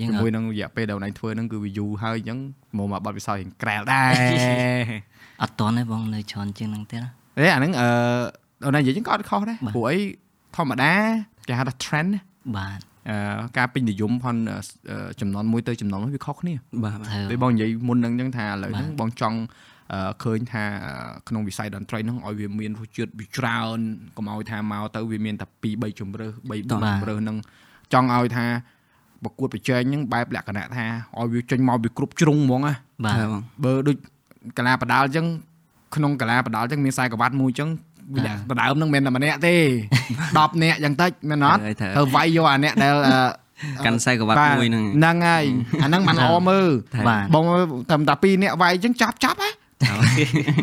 [0.00, 2.38] យើងជាមួយនឹងរយៈពេលដែលអូនឯងធ្វើហ្នឹងគឺវាយូរហើយអញ្ចឹង
[2.76, 4.12] មកមកបាត់វិសោយរៀងក្រែលដែរ
[5.42, 7.88] អត់តន់ទេបងនៅច្រើនជាងហ្នឹងទៀតណាអេអាហ្នឹងអឺ
[8.64, 9.98] អូនឯងនិយាយចឹងក៏អត់ខុសដែរបាទព្រោះអី
[10.56, 10.92] ធម្មតា
[11.48, 12.20] គេហៅថា trend ណា
[12.58, 12.80] បាទ
[13.10, 13.16] អឺ
[13.58, 19.48] ការពេញនិយមផនអឺចំនួនមួយទៅចំនួនមួយវាខុសគ្នាបាទបាទត្រូវពេលបងនិយាយមុនហ្នឹងអញ្ចឹងថាឥឡូវហ្នឹងបាទបងចង់អឺ
[20.22, 20.94] ឃើញថាអឺ
[21.28, 23.78] ក្នុងវិស័យតន្ត្រីហ្នឹងឲ្យវាមានរសជាតិវាច្រើន
[24.16, 27.36] កុំឲ្យថាមកទៅវាមានតែ2 3ជំរើស3 4ជំរើសហ្នឹង
[27.92, 28.46] ចង់ឲ្យថា
[29.24, 30.86] ប្រកួតប្រជែងហ្នឹងបែបលក្ខណៈថា
[31.18, 32.74] ឲ្យវាចេញមកវាគ្រប់ជ្រុងហ្មងណា
[33.04, 33.96] បាទហើយបងបើដូច
[34.58, 35.26] កាឡាបដាល់អញ្ចឹង
[35.96, 37.68] ក្នុងកាឡាបដាល់អញ្ចឹងមានខ្សែក្រវ៉ាត់មួយអញ្ចឹង
[38.14, 39.54] វាបាទដដើមហ្នឹងមិនមែនតែម្នាក់ទេ
[40.06, 43.16] 10នាក់យ៉ាងតិចមែនអត់ត្រូវត្រូវទៅវាយយកអាអ្នកដែលអឺ
[43.86, 45.44] កាន់ខ្សែក្រវ៉ាត់បាទមួយហ្នឹងហ្នឹងហើយ
[45.82, 46.68] អាហ្នឹងមិនល្អមើល
[47.08, 47.44] បាទបង
[47.90, 49.50] តែតែពីរនាក់វាយអញ្ចឹងចាប់ចាប់ហ៎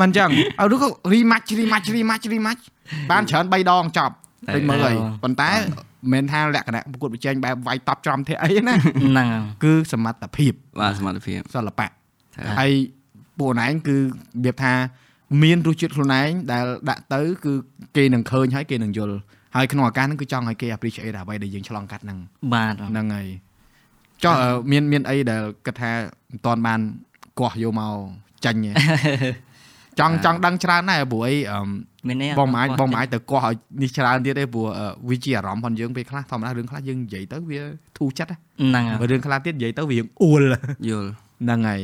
[0.02, 2.62] មិនអញ្ចឹងឲ្យឬក៏រីម៉ាច់រីម៉ាច់រីម៉ាច់រីម៉ាច់
[3.12, 4.16] បានច្រើន3ដងចប់
[4.56, 5.52] ពេញមើលហើយប៉ុន្តែ
[6.14, 12.72] មិនមែនថាលក្ខណៈប្រកួតប្រជែងបែបវាយតប់ច្រំទេអីណាហ្នឹងហើយគឺសមត្ថភាពបាទសមត្ថភាពសិល្បៈត្រូវហើយ
[13.40, 14.02] ពួកណែងគឺរ
[14.44, 14.74] បៀបថា
[15.44, 17.54] មានរសជាតិខ្លួនឯងដែលដាក់ទៅគឺ
[17.98, 19.18] គេនឹងឃើញហើយគេនឹងយល់
[19.56, 22.18] ហើយក្នុងឱកាសហ្នឹងគឺចង់ឲ្យគេ appreciate អ្វីដែលយើងឆ្លងកាត់ហ្នឹង
[22.54, 23.28] បាទហ្នឹងហើយ
[24.24, 25.92] ចុះអឺមានមានអីដែលគិតថា
[26.32, 26.80] មិនតាន់បាន
[27.40, 27.96] កោះយកមក
[28.46, 28.72] ចាញ់ទេ
[30.00, 31.60] ចង់ចង់ដឹងច្រើនដែរព្រោះអីអឺ
[32.08, 37.62] មានន័យបងមិនអាចបងមិនអាចទៅកោះឲ្យនេះច្រើនទៀតទេព្រោះអឺវាជាអារម្មណ៍ផងយើងពេលខ្លះធម្មតារឿងខ្លះយើងនិយាយទៅវា
[37.98, 38.38] ធូរចិត្តណា
[38.70, 40.44] ហ្នឹងហើយបើរឿងខ្លះទៀតនិយាយទៅវារៀងអួល
[40.90, 41.10] យល់
[41.44, 41.82] ហ្នឹងហើយ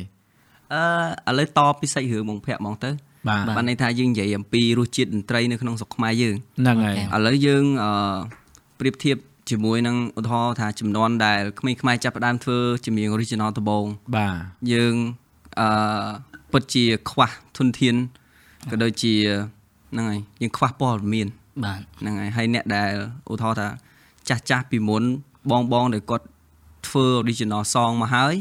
[1.28, 2.90] អឺឥឡូវតពីសាច់រឿងបងភ័ក្រហ្មងទៅ
[3.28, 7.92] បាទបានន័យថាយើងនិយាយអំពីរសជាតិតន្ត្រីនៅក្នុងស្រុកខ្មែរយើងហ្នឹងហើយឥឡូវយើងអឺ
[8.80, 9.18] ប្រៀបធៀប
[9.50, 13.86] ជាមួយនឹងឧទាហរណ៍ថាចំនួនដែលក្មេងខ្មែរចាប់ផ្ដើមធ្វើចម្រៀង original ដំបូង
[14.16, 14.36] បាទ
[14.72, 14.96] យើង
[15.60, 15.68] អឺ
[16.56, 17.96] ពិតជាខ្វះធនធាន
[18.72, 19.14] ក៏ដូចជា
[19.92, 21.28] ហ្នឹងហើយយើងខ្វះព័ត៌មាន
[21.66, 22.92] បាទហ្នឹងហើយហើយអ្នកដែល
[23.32, 23.68] ឧទាហរណ៍ថា
[24.30, 25.04] ចាស់ចាស់ពីមុន
[25.52, 26.26] បងបងដែលគាត់
[26.88, 28.36] ធ្វើ original song មកហើយ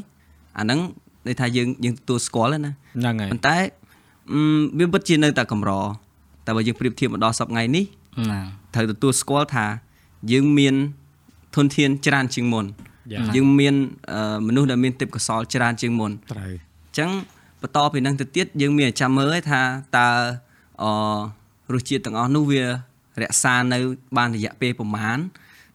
[0.58, 0.80] អាហ្នឹង
[1.26, 3.56] ន័យថាយើងយើងទទួលស្គាល់ហើយណាហ្នឹងហើយប៉ុន្តែ
[4.32, 4.40] អឺ
[4.78, 5.70] វាពិតជានៅតែកម្រ
[6.46, 7.84] តែបើយើងប្រៀបធៀបមកដល់សប្តាហ៍ថ្ងៃនេះ
[8.16, 8.44] ហ្នឹង
[8.74, 9.66] ត្រូវទទួលស្គាល់ថា
[10.32, 10.74] យើងមាន
[11.56, 12.64] ធនធានច្រើនជាងមុន
[13.12, 13.74] យ៉ាយើងមាន
[14.12, 17.10] អឺមនុស្សដែលមានទេពកោសល្យច្រើនជាងមុនត្រូវអញ្ចឹង
[17.64, 19.62] បន្តពីហ្នឹងទៅទៀតយើងមានតែចាំមើលឯថា
[19.98, 20.08] តើ
[20.82, 20.84] អ
[21.74, 22.62] រសជាតិទាំងអស់នោះវា
[23.22, 23.78] រក្សានៅ
[24.16, 25.18] បានរយៈពេលប្រហែល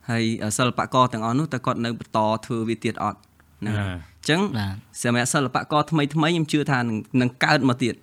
[0.09, 0.23] ហើយ
[0.57, 3.19] សិល្បករទាំងអស់នោះតើគាត់នៅបន្តធ្វើវាទៀតអត់
[3.61, 7.95] ហ្នឹងហើយអញ្ចឹងបាទសម្រាប់សិល្បករថ្មីថ្មីខ្ញុំជឿថានឹងនឹងកើតមកទៀត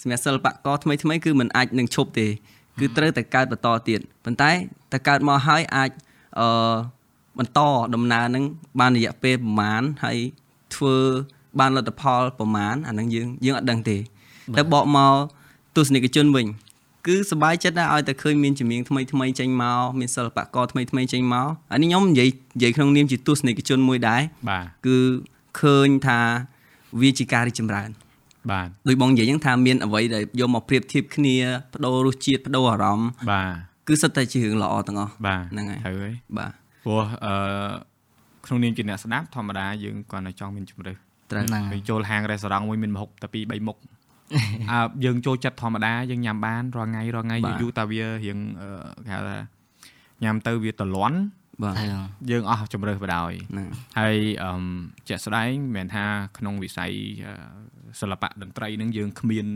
[0.00, 2.26] សម្រាប់សិល្បករថ្មីថ្មីគឺมันអាចនឹងឈប់ទេ
[2.80, 4.50] គឺត្រូវតែកើតបន្តទៀតប៉ុន្តែ
[4.92, 5.90] តែកើតមកហើយអាច
[6.38, 6.74] អឺ
[7.38, 7.60] បន្ត
[7.94, 8.44] ដំណើរនឹង
[8.80, 10.18] បានរយៈពេលប្រហែលហើយ
[10.74, 10.96] ធ្វើ
[11.60, 13.96] បានលទ្ធផលប្រហែលអាហ្នឹងយើងយើងអត់ដឹងទេ
[14.56, 15.14] តែបកមក
[15.76, 16.46] ទស្សនិកជនវិញ
[17.06, 24.98] គឺសប្បាយចិត្តដែរឲ្យតែឃើញមានចម្រៀងថ្មីថ្មីចេញមកមានសិល្បករថ្មីថ្មីចេញមកអានេះខ្ញុំនិយាយនិយាយក្នុងនាមជាទស្សនិកជនមួយដែរបាទគឺ
[25.60, 26.20] ឃើញថា
[27.00, 27.90] វាជាការរីកចម្រើន
[28.50, 31.36] បាទដូចបងនិយាយហ្នឹងថាមានអ្វីដែលយកមកប្រៀបធៀបគ្នា
[31.72, 33.52] បដូររសជាតិបដូរអារម្មណ៍បាទ
[33.88, 36.52] គឺសិតតែជារឿងល្អទាំងអស់បាទហ្នឹងហើយត្រូវហើយបាទ
[36.84, 37.34] ព្រោះអឺ
[38.46, 40.96] ក្នុងនាមជាអ្នកស្ដាប់ធម្មតាយើងគាត់តែចង់មានជំរឿស
[41.32, 43.78] ត្រូវហ្នឹងពេលចូលហាងរេស្តូរ៉ង់មួយមានម្ហូបតែពីរ3មុខ
[44.70, 48.68] អើយើងចូលចិត្តធម្មតាយើងញ៉ាំបានរាល់ថ្ងៃរាល់ថ្ងៃបាទយូរៗតែវារៀងអឺ
[49.06, 49.38] គេហៅថា
[50.24, 51.18] ញ៉ាំទៅវាតលន់
[51.62, 51.88] បាទហើយ
[52.30, 53.68] យើងអស់ជំរឿសបដ ாய் ហ្នឹង
[53.98, 54.62] ហើយអឺម
[55.08, 56.04] ជាក់ស្ដែងមិនមែនថា
[56.38, 56.92] ក្នុងវិស័យ
[57.24, 57.34] អឺ
[58.00, 59.46] សិល្បៈតន្ត្រីនឹងយើងគ្មាន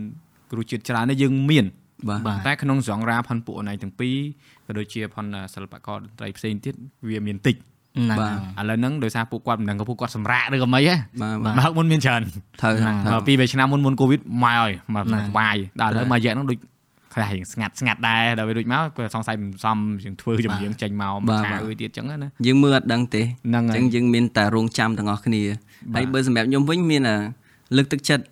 [0.51, 1.65] គ្រូជាតិច្រើនទេយើងមាន
[2.09, 4.17] បាទបាទតែក្នុងសង្រាផនពួកណៃទាំងពីរ
[4.65, 6.75] ក៏ដូចជាផនសិល្បករតន្ត្រីផ្សេងទៀត
[7.09, 7.76] វាមានតិចហ្នឹង
[8.19, 12.21] បាទឥឡូវហ្នឹងដោយសារពួកគាត់មិនដឹងក៏ពួកគាត់សម្រាកឬក៏មិនហ៎បាទបាទមកមុនមានច្រើន
[12.61, 25.41] ត្រូវហ្នឹងត្រូវពីរបីឆ្នាំមុនមុនកូវីដមកហើយមកហ្នឹងវាយដល់ឥឡូវត្រូវមួយរយៈហ្នឹងដូចខខ្លះរៀងស្ងាត់ស្ងាត់ដែរដល់វារួចមកក៏សង្ស័យមិនសមជាងធ្វើចម្រៀងចេញមកមកថាអើយទៀតចឹងណាយើងមើលអត់ដឹងទេហ្នឹងហើយអញ្ចឹងយើងមានតែរងចាំទាំងអស់គ្នា
[25.95, 27.17] ហើយបើសម្រាប់ខ្ញុំវិញមានអា
[27.77, 28.23] លើកទឹកចិត្ត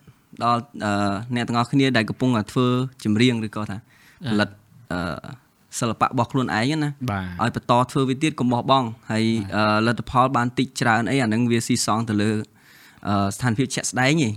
[0.43, 2.67] ដល់អឺអ្នកទាំងអស់គ្នាដែលកំពុងតែធ្វើ
[3.03, 3.77] ចម្រៀងឬក៏ថា
[4.29, 4.49] ផលិត
[4.91, 4.99] អឺ
[5.79, 12.31] សិល្បៈរបស់ខ្លួនឯងណាបាទឲ្យបន្តធ្វើវាទៀតកុំបោះបង់ហើយអឺលទ្ធផលបានតិចច្រើនអីអាហ្នឹងវាស៊ីសងទៅលើ
[13.07, 14.33] អឺស្ថានភាពជាក់ស្ដែងឯងហើយ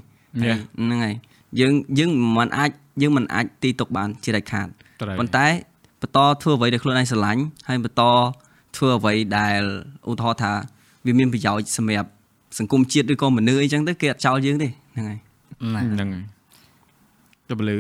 [0.81, 1.15] ហ្នឹងហើយ
[1.61, 2.71] យើងយើងមិនអាច
[3.03, 4.69] យើងមិនអាចទីទុកបានជាដាច់ខាត
[5.03, 5.47] ត្រូវប៉ុន្តែ
[6.03, 8.03] បន្តធ្វើអ្វីដែលខ្លួនឯងស្រឡាញ់ហើយបន្ត
[8.77, 9.63] ធ្វើអ្វីដែល
[10.11, 10.53] ឧទាហរណ៍ថា
[11.07, 12.09] វាមានប្រយោជន៍សម្រាប់
[12.59, 15.19] សង្គមជាតិឬក៏មនុស្សអីចឹងទៅគេអត់ចោលយើងទេហ្នឹងហើយ
[15.75, 16.25] ណាហ្នឹងហើយ
[17.49, 17.77] ទៅបលឺ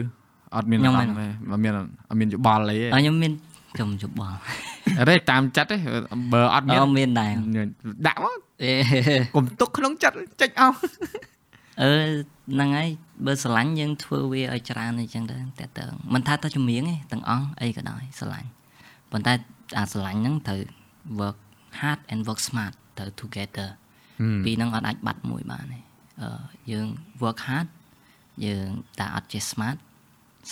[0.56, 3.32] អត់មានខ្ញុំអាមិនរម្មណ៍ទេអត់មានអត់មានយោបល់អីទេអើខ្ញុំមាន
[3.78, 4.38] ចំយោបល់
[5.00, 5.76] អរេតាមចិត្តទេ
[6.32, 7.32] បើអត់មានអត់មានដែរ
[8.06, 8.72] ដាក់មកអេ
[9.36, 10.78] កុំទុកក្នុងចិត្តចេញអស់
[11.82, 11.90] អឺ
[12.54, 12.88] ហ្នឹងហើយ
[13.26, 18.48] បើស្រឡាញ់យើងធ្វើវាឲ្យច្រើនអីចឹងទៅតែតើមិនថាតែចម្រៀងទេទាំងអង្គអីក៏ដោយស្រឡាញ់
[19.12, 19.32] ប៉ុន្តែ
[19.78, 20.60] អាស្រឡាញ់ហ្នឹងត្រូវ
[21.20, 21.38] work
[21.80, 23.68] hard and work smart ត្រូវ together
[24.44, 25.80] ពីរហ្នឹងអត់អាចបាត់មួយបានទេ
[26.20, 26.86] អឺយើង
[27.22, 27.68] work hard
[28.46, 28.68] យើង
[28.98, 29.78] តែអត់ចេះ smart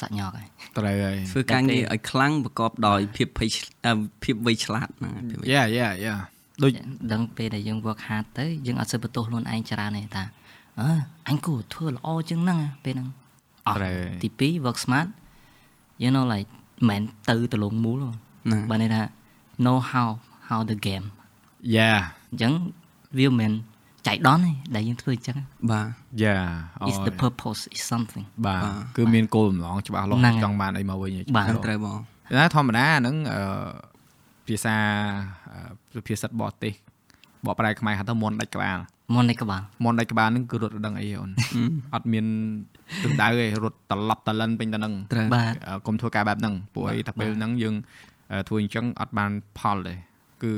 [0.00, 3.92] សាក់ញ៉កហើយត្រូវហើយធ្វើការងារឲ្យខ្លាំងប្រកបដោយភាពភ័យឆ្អឺ
[4.24, 6.14] ភាពវៃឆ្លាតហ្នឹងហើយភាពវៃយ៉ាយ៉ាយ៉ា
[6.62, 6.72] ដូច
[7.12, 10.24] ដឹងពេលដែលយើង work hard ទៅយើងអត់សូវបន្ទោសខ្លួនឯងច្រើនទេតា
[10.80, 10.90] អើ
[11.28, 13.08] អញគួរធ្វើល្អជាងហ្នឹងណាពេលហ្នឹង
[13.66, 15.08] អត់ត្រូវទី2 work smart
[16.02, 16.50] you know like
[16.88, 19.02] មិនមែនទៅទៅលងមូលទេហ្នឹងបើន័យថា
[19.64, 20.08] know how
[20.48, 21.06] how the game
[21.76, 21.92] យ៉ា
[22.30, 22.52] អញ្ចឹង
[23.18, 23.52] វាមិនមែន
[24.06, 25.36] ចៃដន្យទេដែលយើងធ្វើអញ្ចឹង
[25.70, 25.86] បាទ
[26.22, 26.36] យ៉ា
[26.90, 28.62] is the purpose is something បាទ
[28.96, 31.98] គឺមានគោលបំណងច្បាស់លាស់ហ្នឹងហើយចង់បានអីមកវិញបាទហ្នឹងត្រូវបង
[32.38, 33.40] ណាធម្មតាហ្នឹងអឺ
[34.46, 34.76] ភាសា
[35.94, 36.72] អឺភាសាបរទេស
[37.46, 38.78] បកប្រែខ្មែរហៅថាមន់ដាច់ក្បាល
[39.14, 41.30] មុននេះក្បាលមន់ដាច់ក្បាលហ្នឹងគឺរត់រដឹងអីអូន
[41.94, 42.24] អត់មាន
[43.02, 47.74] ទិសដៅទេរត់ត្រឡប់តលិនពេញទៅហ្នឹងត្រូវបាទអឺកុំធ្វើការបែបហ្នឹងព្រោះអីថាពេលហ្នឹងយើង
[48.32, 49.94] អឺធ្វើអញ្ចឹងអត់បានផលទេ
[50.44, 50.54] គឺ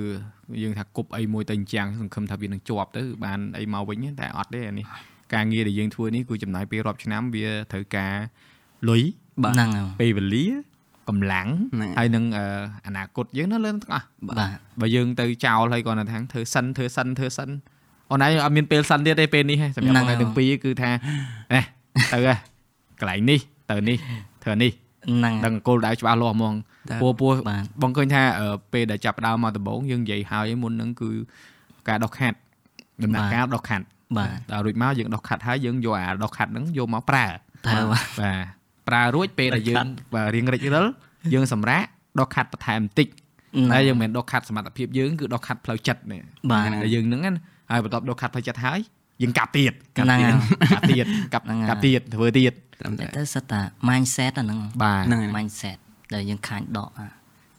[0.63, 4.87] យើងថាគប់អីមួយទៅអញ្ចឹងសង្ឃឹមថាវានឹងជាប់ទៅបានអីមកវិញទេតែអត់ទេអានេះ
[5.35, 8.15] ការងារដែលយើងធ្វើនេះគឺចំណាយពេលរាប់ឆ្នាំវាត្រូវការ
[8.89, 9.03] លុយ
[9.43, 10.47] បាទហ្នឹងហើយពេលវេលា
[11.09, 12.45] កម្លាំងហ្នឹងហើយនឹងអឺ
[12.87, 14.37] អនាគតយើងនៅលើទាំងអស់បាទ
[14.81, 17.49] បើយើងទៅចោលហើយគាត់នៅថាធ្វើសិនធ្វើសិនធ្វើសិន
[18.11, 20.91] អូនឯងអត់មានពេលសិនទៀតទេពេលនេះហ៎សម្រាប់អូនឯងទាំងពីរគឺថា
[21.53, 21.61] អេ
[22.13, 22.35] ទៅហ៎
[23.01, 23.97] កន្លែងនេះទៅនេះ
[24.45, 24.73] ធ្វើនេះ
[25.09, 26.55] ហ្នឹងហើយដឹងគោលដៅច្បាស់លាស់ហ្មង
[26.91, 31.11] តែពោះពោះបាទបងឃើញថាអឺពេលដែលចាប់ផ្ដើមមកដំបូងយើងនិយាយហើយមុនហ្នឹងគឺ
[31.89, 32.37] ការដោះខាត់
[33.03, 33.85] ដំណាក់កាលដោះខាត់
[34.19, 38.45] បាទដល់រួចមកយើងដោះខាត់ហើយយើងយកអាដោះខាត់ហ្នឹងយកមកប្រើតើបាទបាទ
[38.89, 40.87] ប្រើរួចពេលដែលយើងបាទរៀងរិចរិល
[41.35, 41.85] យើងសម្រាក
[42.21, 43.09] ដកខាត់បន្ថែមបន្តិច
[43.73, 47.41] តែយើងមិនមែនដកខាត់សមត្ថភាពយើងគឺដកខាត់ផ្លូវចិត្តនេះបាទតែយើងហ្នឹងណា
[47.71, 48.81] ហើយបន្ទាប់ដកខាត់ផ្លូវចិត្តហើយ
[49.23, 50.33] យើងកាប់ទៀតហ្នឹងហើយ
[50.75, 55.79] កាប់ទៀតកាប់ហ្នឹងហើយកាប់ទៀតធ្វើទៀតត្រឹមតែទៅសិតតា mindset អាហ្នឹងបាទហ្នឹងហើយ mindset
[56.15, 57.07] ដែលយើងខាញ់ដកអា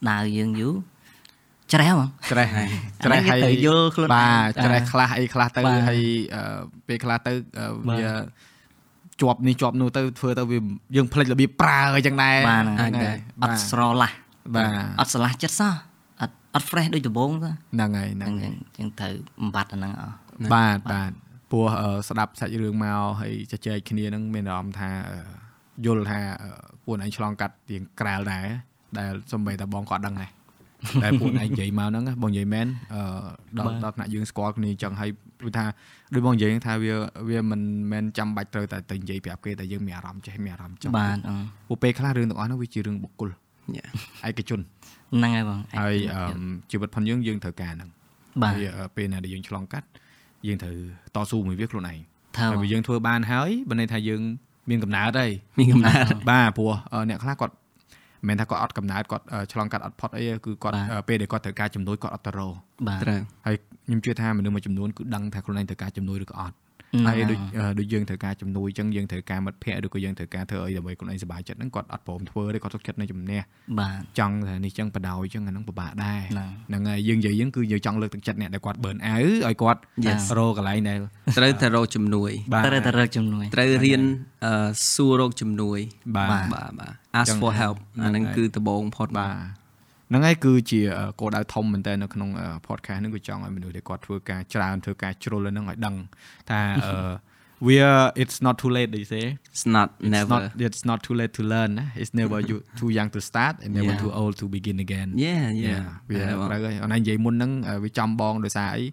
[0.10, 0.76] ដើរយើងយូរ
[1.74, 2.68] ច្រេះហ្មងច្រេះហើយ
[3.02, 6.02] អាហ្នឹងគេត្រូវយល់ខ្លួនឯងបាទច្រេះអាខ្លះអីខ្លះទៅបាទហើយ
[6.36, 6.42] អឺ
[6.88, 8.14] ពេលខ្លះទៅអឺបាទវា
[9.22, 10.58] ជាប់នេះជាប់នោះទៅធ្វើទៅវា
[10.96, 14.12] យើងផ្លេចរបៀបប្រើអីចឹងដែរបាទហ្នឹងហ្នឹងហើយអត់ស្រឡះ
[14.56, 15.74] បាទអត់ស្រឡះចិត្តសោះ
[16.22, 20.14] អត់អត់ fresh ដូចដំបូងទៅហ្នឹងហើយហ្នឹងហ្នឹងហើយចឹងត្រូវបំបត្តិអាហ្នឹងអស់
[20.54, 21.12] បាទបាទ
[21.52, 25.20] ព្រោះអឺស្ដាប់សាច់រឿងមកហើយជជែកគ្នានឹងមានអារម្មណ៍ថាអឺ
[25.86, 26.50] យល់ថាអឺ
[26.86, 28.46] ពួកឯងឆ្លងកាត់ទៀងក្រាលដែរ
[28.98, 30.32] ដែលសំបីតាបងក៏អត់ដឹងដែរ
[31.04, 33.02] តែពួកឯងនិយាយមកហ្នឹងណាបងនិយាយមែនអឺ
[33.60, 35.66] ដល់ដល់ថ្នាក់យើងស្គាល់គ្នាអញ្ចឹងហើយព្រោះថា
[36.14, 36.94] ដូចបងនិយាយហ្នឹងថាវា
[37.30, 41.36] វាមិនមែនចាំបាច់ត្រូវតែទៅនិយាយប្រាប់គេតែយើងមានអារម្មណ៍ចេះមានអារម្មណ៍ចង់បាទអឺ
[41.68, 43.30] ពួកពេលខ្លះរឿងទាំងអស់ហ្នឹងវាជារឿងបុគ្គល
[43.78, 43.86] យ៉ា
[44.30, 44.60] ឯកជន
[45.16, 46.22] ហ្នឹងហើយបងហើយអឺ
[46.72, 47.90] ជីវិតផងយើងយើងត្រូវការហ្នឹង
[48.42, 49.88] បាទហើយអឺពេលណាដែលយើងឆ្លងកាត់
[50.48, 50.76] យើងត្រូវ
[51.16, 52.00] តស៊ូមួយវាខ្លួនឯង
[52.38, 54.22] ថើហើយបើយើងធ្វើបានហើយបើន័យថាយើង
[54.70, 62.54] មានកំណើតហើយមានកំណើតបាទព្រោះអឺអ្នកខ្លះគាត់មិនមែនថាគាត់អត់កំណើតគាត់អឺឆ្លងកាត់អត់ផុតអីទេគឺគាត់បាទអឺពេលដែលគាត់ត្រូវការជំនួយគាត់អត់ទៅរក
[62.88, 66.56] បាទត្រូវហើយខ្ញុំជឿថាមនុស្សមួយចំនួនគឺដឹងថាខ្លួនឯងត្រូវការជំនួយឬក៏អត់
[66.92, 73.42] ហ្នឹងហើយហើយដូចអឺដូចយើងត្រូវការជំនួយអញ្ចឹងយើងត្រូវការមិត្តភ័ក្តិឬក៏យើងត្រូវការធ្វើអីដើម្បីខ្លួនឯងសប្បាយចិត្តហ្នឹងគាត់អត់ព្រមធ្វើទេគាត់ទុកចិត្តនៅជំនះ
[73.80, 80.22] បាទចង់ថានេះចឹងបដ ாய் ចឹងអាហ្នឹងពិបាកដែរហ្នឹងហ្នឹងហើយយើងនិយាយហ្នឹងគឺយើងចង់លើកទឹកចិត្តអ្នកដែលគាត់ burn out ឲ្យគាត់ Yes.
[80.38, 81.00] រកកន្លែងដែល
[81.38, 84.02] ត្រូវតែរកជំនួយបាទត្រូវតែរកជំនួយត្រូវរៀន
[84.46, 85.80] អឺសួររកជំនួយ
[86.16, 89.59] បាទបាទបាទ ask ចឹង for help អាហ្នឹងហ្នឹងហើយគឺដំបូងផុតបាទ
[90.10, 90.82] ហ្នឹងហើយគឺជា
[91.20, 92.30] គោលដៅធំមែនតើនៅក្នុង
[92.68, 95.96] podcast ហ្នឹងគឺចង់ឲ្យមនុស្សដែលគាត់ធ្វើការច្រើនធ្វើការជ្រុលហ្នឹងឲ្យដឹង
[96.50, 97.14] ថាអឺ
[97.68, 97.76] we
[98.24, 101.34] it's not too late they say it's not it's never not it's not too late
[101.38, 104.02] to learn ណា it's never you too young to start and never Yeah.
[104.04, 107.52] too old to begin again yeah yeah វាហើយបងត្រូវហើយអនឡាញនិយាយមុនហ្នឹង
[107.84, 108.86] វាចំបងដោយសារអី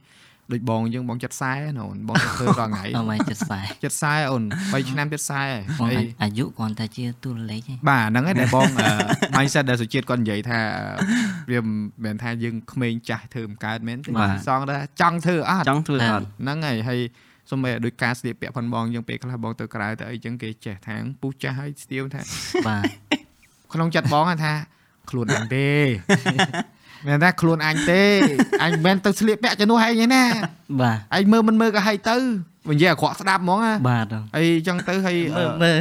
[0.53, 5.43] ដូចបងអញ្ចឹងបងចិត្តខ្សែណាអូនបងទៅធ្វើរាល់ថ្ងៃអត់មកចិត្តខ្សែចិត្តខ្សែអូន3ឆ្នាំចិត្តខ្សែ
[5.79, 8.87] បងហើយអាយុគ្រាន់តែជាទូលេខឯងបាទហ្នឹងហើយដែលបងអឺ
[9.37, 10.61] mindset ដែលសុជាតិគាត់និយាយថា
[11.51, 17.01] វាមិនមែនថាយើងក្មេងចាស់ធ្វើមិនកើតមែនទេសងថាចង់ធ្វើអត់ចង់ធ្វើអត់ហ្នឹងហើយហើយ
[17.51, 22.21] សូម្បីតែដូចការស្លៀកពាក់ផនបងអញ្ចឹងពេលខ្លះបងទៅក្រៅទៅអីអញ្ចឹងគេចេះថាពុះចាស់ហើយស្ទៀវថា
[22.67, 22.83] បាទ
[23.73, 24.53] ក្នុងចិត្តបងថា
[25.11, 25.69] ខ្លួនអញទេ
[27.07, 28.03] មែនថាខ្លួនអញទេ
[28.63, 30.25] អញមិនមែនទៅស្លៀកពាក់ជំនួសឯងទេណា
[30.81, 32.17] បាទឯងមើលមិនមើលក៏ហើយទៅ
[32.71, 35.77] និយាយអាក្រក់ស្ដាប់ហ្មងណាបាទអីអញ្ចឹងទៅហើយអឺមើល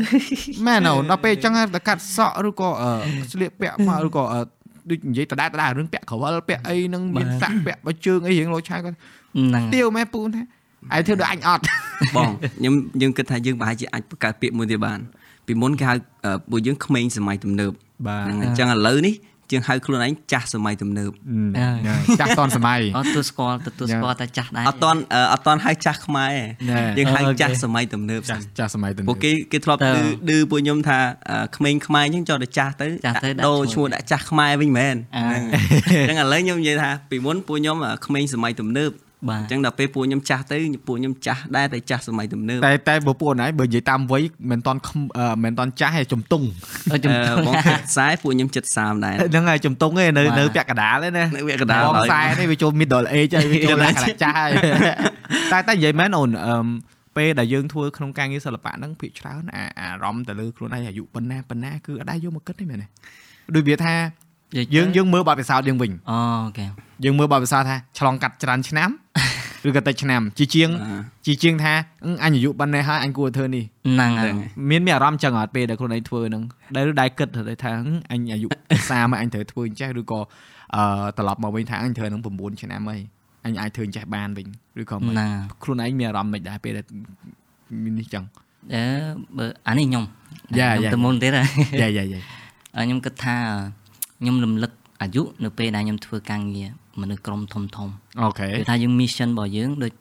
[0.67, 2.91] មែនអូដល់ពេលអញ្ចឹងទៅកាត់សក់ឬក៏អឺ
[3.31, 4.39] ស្លៀកពាក់មកឬក៏អឺ
[4.89, 8.95] ដូចនិយាយដដែលដដែលរឿងពាក់ក្រវិលពាក់អីនឹងមានសាក់ពាក់បើជើងអីរៀងលោឆាយគាត់
[9.35, 10.43] ហ្នឹងទៀវម៉ែពូនថា
[10.95, 11.63] ឯងធ្វើដូចអញអត់
[12.15, 14.99] បងខ្ញុំយើងគិតថាយើងប្រហែលជាអាចបង្កើតពាក្យមួយទៀតបាន
[15.47, 15.95] ពីមុនគេហៅ
[16.25, 17.71] អឺពួកយើងក្មេងសម័យទំនើប
[18.07, 19.13] បាទហ្នឹងហើយអញ្ចឹងឥឡូវនេះ
[19.51, 21.11] ជាងហៅខ្លួនឯងចាស់សម័យទំនើប
[22.19, 26.33] ចាស់តនសម័យអត់ទូស្គាល់ទទួលស្គាល់តែចាស់ដែរអត់តន់អឺអត់តន់ហៅចាស់ខ្មែរ
[26.69, 38.91] ណែទេយើងហៅអូខេចាស់សម័យទំនើបចាស់ចាស់សម័យទៅពួកគេគេធ្លាប់តើឌឺឌឺពួកខ្ញុំថាអឺក្មេងខ្មែរអញ្ចឹងចោលតែចាស់ទៅចាស់ទៅដាក់ដូរឈ្ឈ្មោះមោះដាក់ចាស់ខ្មែរវិញមែនអ่าហ្នឹងអញ្ចឹងឥឡូវខ្ញុំនិយាយថាពីមុនពួកខ្ញុំអឺក្មេងសម័យទំនើប
[39.29, 40.57] បាទអញ្ចឹងដល់ពេលពួកខ្ញុំចាស់ទៅ
[40.87, 46.45] ពួកខ្ញុំចាស់ដែរតែចាស់សម័យទំនើបតែតែបើពួកណៃបើនិយាយតាមវ័យមិនតន់ខំអឺមិនតន់ចាស់ទេជំទង់
[46.91, 54.51] អឺជំអឺបងគិតខ្សែពួកខ្ញុំចិត្ត30ដែរហ្នឹងហើយជំទង់ឯនៅបាទនៅពាក់កណ្ដាលឯណានៅវាកណ្ដាលបងហើយខ្សែនេះវាចូល middle age ហើយវាចូលលក្ខណៈចាស់ហើយ
[55.51, 56.67] តែតែនិយាយមែនអូនអឺម
[57.17, 62.87] ពេលដែលយើងធ្វើក្នុងការងារសិល្បៈហ្នឹងភាគច្រើនអាអារម្មណ៍ទៅលើខ្លួនឯងអាយុប៉ុណ្ណាប៉ុណ្ណាគឺអត់ដែរយកមកគិតទេមែនទេ
[63.55, 63.93] ដូចវាថា
[64.75, 66.17] យើងយើងមើលបទពិសោធន៍យើងវិញអូ
[66.57, 66.65] ខេ
[67.03, 68.89] យើងមើលបទពិសោធន៍ថាឆ្លងកាត់ច្រើនឆ្នាំ
[69.67, 70.69] ឬក៏តិចឆ្នាំជាជាង
[71.25, 71.73] ជាជាងថា
[72.05, 74.31] អឺអញអាយុប៉ុណ្ណេះហើយអញគួរធ្វើនេះហ្នឹងហើយ
[74.69, 76.43] មានមានអារម្មណ៍ចឹងអត់ពេលដែលខ្លួនឯងធ្វើហ្នឹង
[76.75, 78.47] ដែលដែលគិតទៅថាហឹមអញអាយុ
[78.79, 80.19] 30ហើយអញត្រូវធ្វើអញ្ចេះឬក៏
[80.75, 80.83] អឺ
[81.17, 82.99] ត្រឡប់មកវិញថាអញត្រូវនឹង9ឆ្នាំហើយ
[83.45, 84.47] អញអាចធ្វើអញ្ចេះបានវិញ
[84.81, 85.29] ឬក៏មិនហ្នឹង
[85.63, 86.85] ខ្លួនឯងមានអារម្មណ៍មិនដែរពេលដែល
[87.83, 88.23] មាននេះចឹង
[88.73, 88.83] អឺ
[89.37, 90.03] បើអានេះខ្ញុំ
[90.59, 91.47] យ៉ាខ្ញុំយ៉ាទៅមុនទៀតហើយ
[91.81, 92.21] យ៉ាយ៉ាយ៉ា
[92.75, 93.35] អឺខ្ញុំគិតថា
[94.19, 94.71] ខ្ញុំរំលឹក
[95.01, 96.69] អាយុនៅពេលដែលខ្ញុំធ្វើការងារ
[97.01, 97.89] មនុស្សក្រុមធំធំ
[98.21, 99.91] អូខេគឺថាយើង mission របស់យើងដូច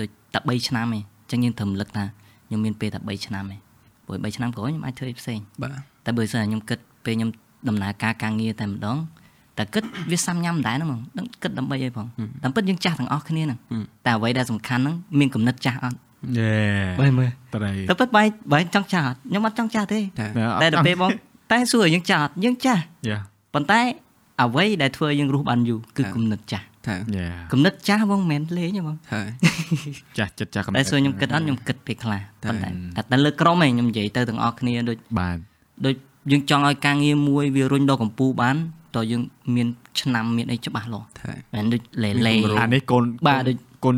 [0.00, 2.04] ដូចតែ3ឆ្នាំឯងអញ្ចឹងយើងត្រូវរំលឹកថា
[2.46, 3.60] ខ្ញុំមានពេលតែ3ឆ្នាំឯង
[4.06, 5.70] ព្រោះ3ឆ្នាំក្រោយខ្ញុំអាចធ្វើអីផ្សេងបាទ
[6.04, 7.30] តែបើសិនខ្ញុំគិតពេលខ្ញុំ
[7.68, 8.98] ដំណើរការការងារតែម្ដង
[9.58, 12.06] តែគិតវាសាំញ៉ាំដែរហ្នឹងហ្មងដឹងគិតដើម្បីអីផង
[12.42, 13.58] តាមពិតយើងចាស់ទាំងអស់គ្នាហ្នឹង
[14.06, 15.96] តែអ្វីដែលសំខាន់ហ្នឹងមានគំនិតចាស់អត់
[16.38, 16.52] យេ
[17.00, 20.26] បើមើលត្រីតែពិតបែរបែរចង់ចាស់អត់ខ្ញុំអត់ចង់ចាស់ទេតែ
[20.62, 21.10] តែដល់ពេលបង
[21.52, 23.18] តែសួរយើងចាស់អត់យើងចាស់យ៉ា
[23.54, 23.80] ប៉ុន្តែ
[24.42, 29.20] អ្វីដែលធ្វើយើងរស់បានយូរគឺគំនិតចាស់តែយ៉ាគំនិតចាស់បងមិនមែនលេងទេបងតែ
[30.18, 35.36] ចាស់ចិត្តចាស់កំតែសួរខ្ញុំគិតអត់ខ្ញុំគិតពេលខ្លះតែប៉ុន្តែតែតែលើក្រុមឯងខ្ញុំនិយាយទៅទាំងអស់គ្នាដូចបាទ
[35.86, 35.94] ដូច
[36.30, 38.56] យើងចង់ឲ្យការងារមួយវារុញដល់កម្ពុជាបាន
[38.96, 39.22] តើយើង
[39.54, 39.68] មាន
[40.00, 43.96] ឆ្នាំមានអីច្បាស់លាស់តែមិនដូចលេលេអានេះកូនបាទដូចកូន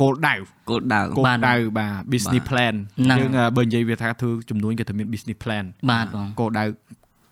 [0.00, 0.34] គោលដៅ
[0.70, 2.74] គោលដៅគោលបាទដៅបាទ business plan
[3.04, 6.64] ហ្នឹងយើងអឺបើនិយាយវាថាធ្វើចំនួនគេថាមាន business plan បាទបងគោលដៅ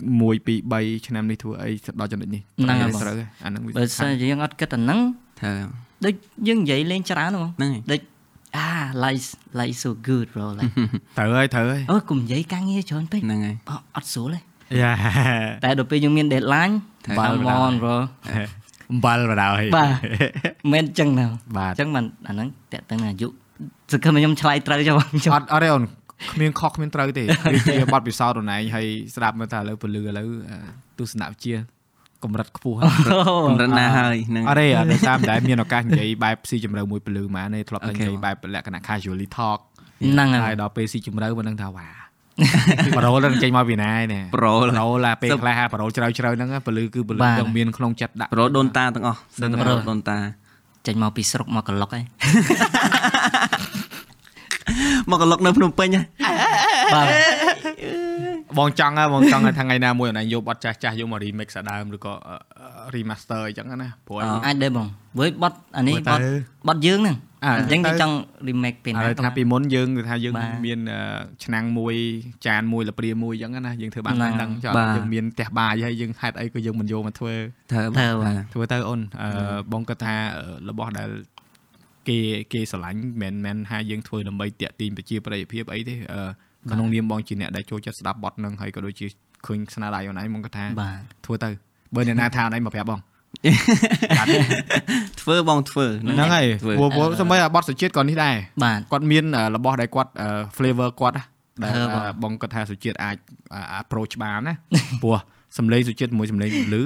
[0.00, 1.70] 1 2 3ឆ្នាំនេះធ្វើអី
[2.00, 5.00] ដល់ចំណុចនេះហ្នឹងហើយបងត្រូវហើយអាហ្នឹងវាបើសិនជាយើងអត់គិតអាហ្នឹង
[5.40, 5.50] តែ
[6.04, 6.14] ដូច
[6.48, 8.00] យើងនិយាយលេងច្រើនហ្មងហ្នឹងហើយដូច
[8.56, 8.68] អា
[9.04, 9.28] life
[9.60, 10.72] life so good bro like
[11.18, 14.40] ត្រូវហើយត្រូវហើយអូកុំនិយាយការងារច្រើនពេកហ្នឹងហើយអត់អត់ស្រួលទេ
[14.82, 14.92] យ៉ា
[15.64, 16.74] តែដល់ពេលយើងមាន deadline
[17.06, 17.96] តែបាល់បាល់មន bro
[18.90, 19.92] អំបិលបដ ாய் បាទ
[20.72, 21.26] មិនចឹងណា
[21.56, 23.28] បាទអញ្ចឹងមិនអាហ្នឹងតើតើអាយុ
[23.92, 25.82] សង្ឃឹមថាខ្ញុំឆ្លើយត្រូវចុះបងខ្ញុំអត់អត់ទេអូន
[26.32, 30.56] គ្មានខុសគ្មានត្រូវទេវាជាបទពិសោធន៍ខ្លួនឯងហើយស្ដាប់មើលថាឥឡូវពលឺឥឡូវអឺ
[30.98, 31.54] ទស្សនវិជ្ជា
[32.24, 32.88] កម្រិតខ្ពស់ហើយ
[33.48, 39.58] កម្រិតណាហើយហ្នឹងអត់ទេអត់ទេតាមតែមានឱកាសនិយាយបែបស៊ីជម្រៅមួយពលឺម៉ានេះធ្លាប់តែអូនិខេយាយបែបលក្ខណៈ casually talk
[40.12, 41.88] ហ្នឹងហើហើយយដល់ពេលស៊ីជម្រៅមិនដឹងថាវ៉ា
[42.98, 50.18] ប្រូលនឹងចេញមកពីណាឯនេះប្រូលប្រូលឡាពេលខ្លះប្រូលជ្រៅជ្រៅហ្នឹងពលឺគឺពលឺនឹងមានក្នុងចិត្តដាក់ប្រូដូនតាទាំងអស់ហ្នឹងសិនតែប្រូដូនតា
[50.86, 52.04] ចេញមកពីស្រុកមកកឡុកឯង
[55.10, 56.02] មកកឡុកនៅភ្នំពេញហ៎
[56.94, 57.06] បាទ
[58.58, 62.12] បងចង់ហ៎បងចង់ឲ្យថ្ងៃណាមួយអនឡាញយកបទចាស់ចាស់យកមក remix អាដើមឬក៏
[62.94, 64.86] remaster អញ្ចឹងណាព្រោះអាចដែរបង
[65.18, 66.32] វើយបត់អានេះមើបលត់ទៅ
[66.68, 68.14] បត់យើងហ្នឹងអ่าអញ្ចឹងទៅយើងចង់
[68.48, 71.00] remake ពេលឥណាឡូវថាពីមុនយើងគឺថាយើងបាទមានអឺ
[71.44, 71.94] ឆ្នាំងមួយ
[72.46, 77.34] ចានមួយលព្រាមួយអញ្ចឹងណាយើងធ្វើបានហ្នឹងតែហ្នឹងចុះបាទយើងមានផ្ទះបាយហើយយើងហេតុអីក៏យើងមិនយកមកធ្វើ
[77.72, 79.30] ធ្វើធ្វើបាទធ្វើទៅអូនអឺ
[79.72, 81.08] បងគាត់ថាអឺរបស់ដែល
[82.08, 82.18] គេ
[82.52, 86.22] គេស្រឡាញ់មិនមែនថាយើងធ្វើដើម្បីតាក់ទាញប្រជាប្រិយភាពអីទេអឺ
[86.70, 89.06] ក្នុងនាមបងជាអ្នកដែលចូលចិត្តស្ដាប់បទហ្នឹងហើយក៏ដូចជា
[89.46, 91.50] ឃើញស្នាដៃអូនឯងបងគាត់ថាបាទធ្វើទៅ
[91.94, 93.00] បើអ្នកណាថាអូនឯងមកប្រាប់បង
[95.20, 98.34] ធ្វើបងធ្វើហ្នឹងហើយធ្វើព្រោះព្រោះសម្បីតែបទសុជាតិក៏នេះដែរ
[98.64, 101.24] បាទគាត់មានអឺរបស់ដែលគាត់អឺ flavor គាត់ណា
[101.62, 103.16] ដែលអឺបងអឺបងគាត់ថាសុជាតិអាច
[103.54, 104.54] អឺ approach បានណា
[105.02, 105.16] ព្រោះ
[105.58, 106.84] សំឡេងសុជាតិជាមួយសំឡេងពលឺ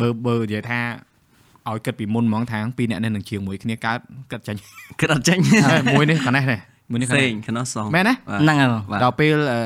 [0.00, 0.80] បើបើនិយាយថា
[1.70, 3.98] ឲ្យគិតពីមុនហ្មងថាពីរអ្នកនេះនឹងជាងមួយគ្នាកើត
[4.30, 4.60] គិតចាញ់
[5.00, 5.38] គិតអត់ចេញ
[5.92, 6.60] មួយនេះកណេះនេះ
[6.90, 9.60] មួយនេះកផ្សេណេះងខ្នោះសងមែនទេហ្នឹងហើយបងបាទដល់ពេលអឺ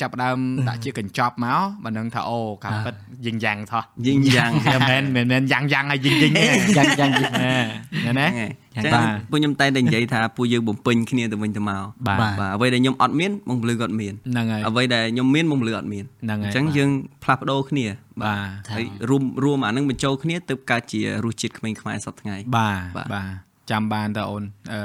[0.00, 2.94] ចាប់ផ្ដើមដាក់ជាកញ្ចប់មកបើនឹងថាអូការពិត
[3.26, 6.44] យិងយ៉ាងថោះយីងយ៉ាងមិនមែនមិនមែនយ៉ាងយ៉ាងហើយយិងយិងទេ
[6.76, 7.68] យ៉ាងយ៉ាងយ៉ាងមែន
[8.02, 16.90] ទេហ្នឹងហើយអញ្ចឹងបាទពួកខ្ញុំតែតែនិយាយថាពួកយើងបំពេញគ្នាទៅវិញទៅមកបាទបាទបាទអ្វីដែលខ្ញុំអត់មានបងពលឺក៏អត់មានហ្នឹងហើយអ្វីដែលខ្ញុំមានបងពលឺអត់មានហ្នឹងហើយអញ្ចឹងយើង
[17.22, 17.86] ផ្លាស់ប្ដូរគ្នា
[18.22, 18.38] បាទ
[18.74, 23.30] ហើយរួមរួមអានឹងបញ្ចូលគ្នាទើបកើតជារសជាតិក្មេងខ្មែរសប្តាហ៍ថ្ងៃបាទបាទបាទ
[23.70, 24.42] ចាំបានតើអូន
[24.72, 24.80] អឺ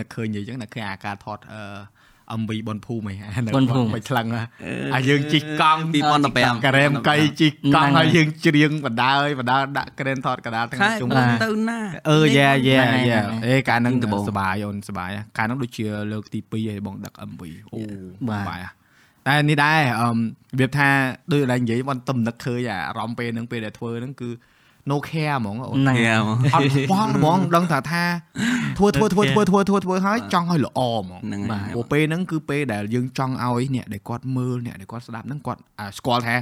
[0.00, 1.62] នឹកឃើញនិយាយចឹងនឹកឃើញអាការថតអឺ
[2.40, 3.26] MV បនភូមិហ៎
[3.56, 4.42] បុណ្យភូមិមិនខ្លាំងហ៎
[4.94, 5.80] អាយើងជីកកង់
[6.22, 11.78] 2015ការ៉េមកៃជីកកង់ហ្នឹងហើយហើយយើងច្រៀងបណ្ដើរបណ្ដើរដាក់ក្រែនថតកដាលទាំងខែជុំបងបាទទៅណា
[12.10, 17.42] អឺយ៉ាយ៉ាហ្នឹងហើយយ៉ាហ្នឹងហើយអេកាលហ្នឹងដំបូងសបាយអូនសបាយកាលហ្នឹងដូចជាលើកទី2ហើយបងដឹក MV
[17.74, 17.80] អូ
[18.30, 18.70] បាទសបាយហ៎
[19.26, 20.16] តែនេះដែរអឺរ
[20.58, 20.88] បៀបថា
[21.32, 24.28] ដូចតែនិយាយបងទំនឹកឃើញអាអារម្មណ៍ពេលហ្នឹងពេលដែលធ្វើហ្នឹងគឺ
[24.90, 28.04] no care ហ្មងអូនហ្នឹងហេអត់បងបងដឹងថាថា
[28.78, 36.36] ធ្វើធ្វើធ្វើធ្វើធ្វើធ្វើធ្វើហើយចង់ឲ្យល្អហ្មងហ្នឹងបាហើយទព្រោះពេលហ្នឹងគឺពេលដែលយើងចង់ឲ្យអ្នកដែលគាត់មើលអ្នកដែលគាត់ស្ដាប់ហ្នឹងគាត់អាស្គាល់ថា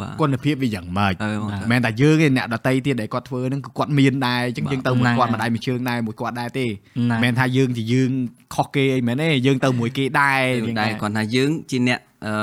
[0.00, 8.10] បាទគុណភាពវាយ៉ាងម៉េចអឺបងមិនមែនតែយើងទេអ្នកដតីទៀតដែលគាត់ធ្វើហ្នឹងគឺគាត់មានដែរអញ្ចឹងយើងទៅមួយគាត់មួយដៃមួយជើងដែរមួយគាត់ដែរទេហ្នឹងមិនមែនថាយើងជាយើង
[8.54, 12.34] ខុសគេអីមែនទេយើងទៅមួយគេដែរយើងយើងដែរគាត់ថាយើងជាអ្នកអឺ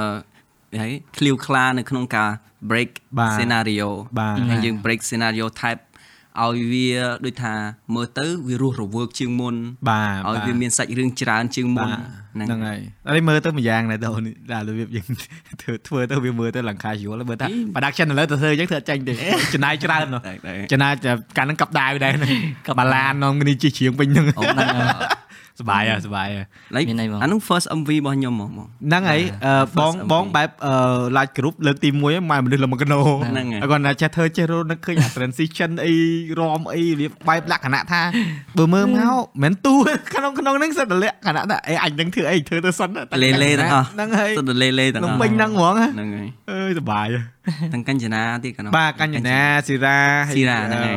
[0.82, 2.30] ហើយឃ្លាវខ្លានៅក្នុងការ
[2.70, 3.89] break បាទ scenario
[4.20, 5.82] បាទហើយយើង break scenario type
[6.45, 6.89] ឲ្យវា
[7.26, 7.53] ដូចថា
[7.95, 9.55] មើលទៅវារស់រវើកជាងមុន
[9.89, 11.99] បាទឲ្យវាមានសាច់រឿងច្រើនជាងមុនបាទ
[12.36, 12.80] ហ្នឹងហើយ
[13.15, 14.09] តែមើលទៅមួយយ៉ាងដែរទៅ
[14.53, 15.07] ដល់របៀបយើង
[15.61, 19.13] ធ្វើធ្វើទៅវាមើលទៅលង្កាយល់មើលថា production ឥឡូវទៅធ្វើអញ្ចឹងធ្វើអត់ចាញ់ទេ
[19.53, 22.30] ចំណាយច្រើននោះតែតែចំណាយតែកាលហ្នឹងកັບដាវដែរហ្នឹង
[22.80, 24.88] បាឡាននំគ្នាជិះជ្រៀងវិញហ្នឹងអូហ្នឹងហើយ
[25.61, 30.74] សบายហ่ะសบายហ่ะ like មានអីបង អានោះ first MV របស់ខ្ញុំហ្មងបង ហ្នឹងហើយអឺបង First បង MV បែបអឺ
[31.16, 35.95] live group លើកទី1ហ្នឹងម៉ែមនុស្សលំកណោ ហ្នឹងហើយ ហើយគាត់ថាចេះធ្វើចេះរត់នឹកឃើញអា transition អី
[36.38, 38.03] រំអីវាបែបលក្ខណៈថា
[38.59, 39.74] បើមើលមកមិនទូ
[40.14, 47.20] ក្នុងក្នុងហ្នឹងសិតតែលក្ខណៈថាអេអញនឹងធ្វើអីធ្វើទៅសិនតែ លេលេទាំងអស់ ហ្នឹងហើយ ទៅលេលេទាំង ក្នុង អស់ ពេញហ្នឹងហ្មងហ៎ ហ្នឹងហើយ អើយសบายហ៎
[47.72, 50.97] ទាំងកញ្ចនាទៀតកណ្ដោះ បាទកញ្ញាណាស៊ីរ៉ាហើយ ស៊ីរ៉ាហ្នឹងហើយ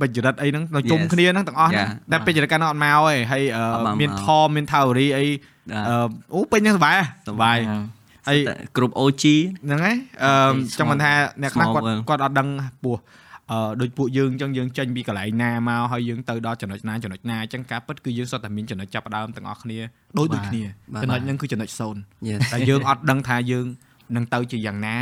[0.00, 3.42] ពេជ្ររិតអីហ្នឹងនៅជុំគ្នាហ្នឹងទាំងអស់ហ្នឹងតែពេជ្ររិតកាលនោះអត់មកទេហើយ
[4.00, 5.26] មានថមមានថាវរីអី
[6.34, 6.94] អូពេញហ្នឹងសុបាយ
[7.28, 7.58] សុបាយ
[8.28, 8.38] ហើយ
[8.76, 9.24] ក្រុម OG
[9.66, 9.96] ហ្នឹងឯង
[10.78, 11.12] ចង់មិនថា
[11.42, 12.48] អ្នកខ្លះគាត់គាត់អត់ដឹង
[12.84, 12.96] ពោះ
[13.52, 19.78] អឺដូចពួកយើងអញ្ចឹងយើងចេញពីកន្លែងណាមកហើយយើងទៅដល់ចំណុចណាចំណុចណាអញ្ចឹងការពិតគឺយើងសុទ្ធតែមានចំណុចចាប់ដើមទាំងអស់គ្នា
[20.18, 20.62] ដូចដូចគ្នា
[21.02, 23.66] ចំណុចហ្នឹងគឺចំណុច0តែយើងអត់ដឹងថាយើង
[24.16, 24.96] នឹងទៅជាយ៉ាងណា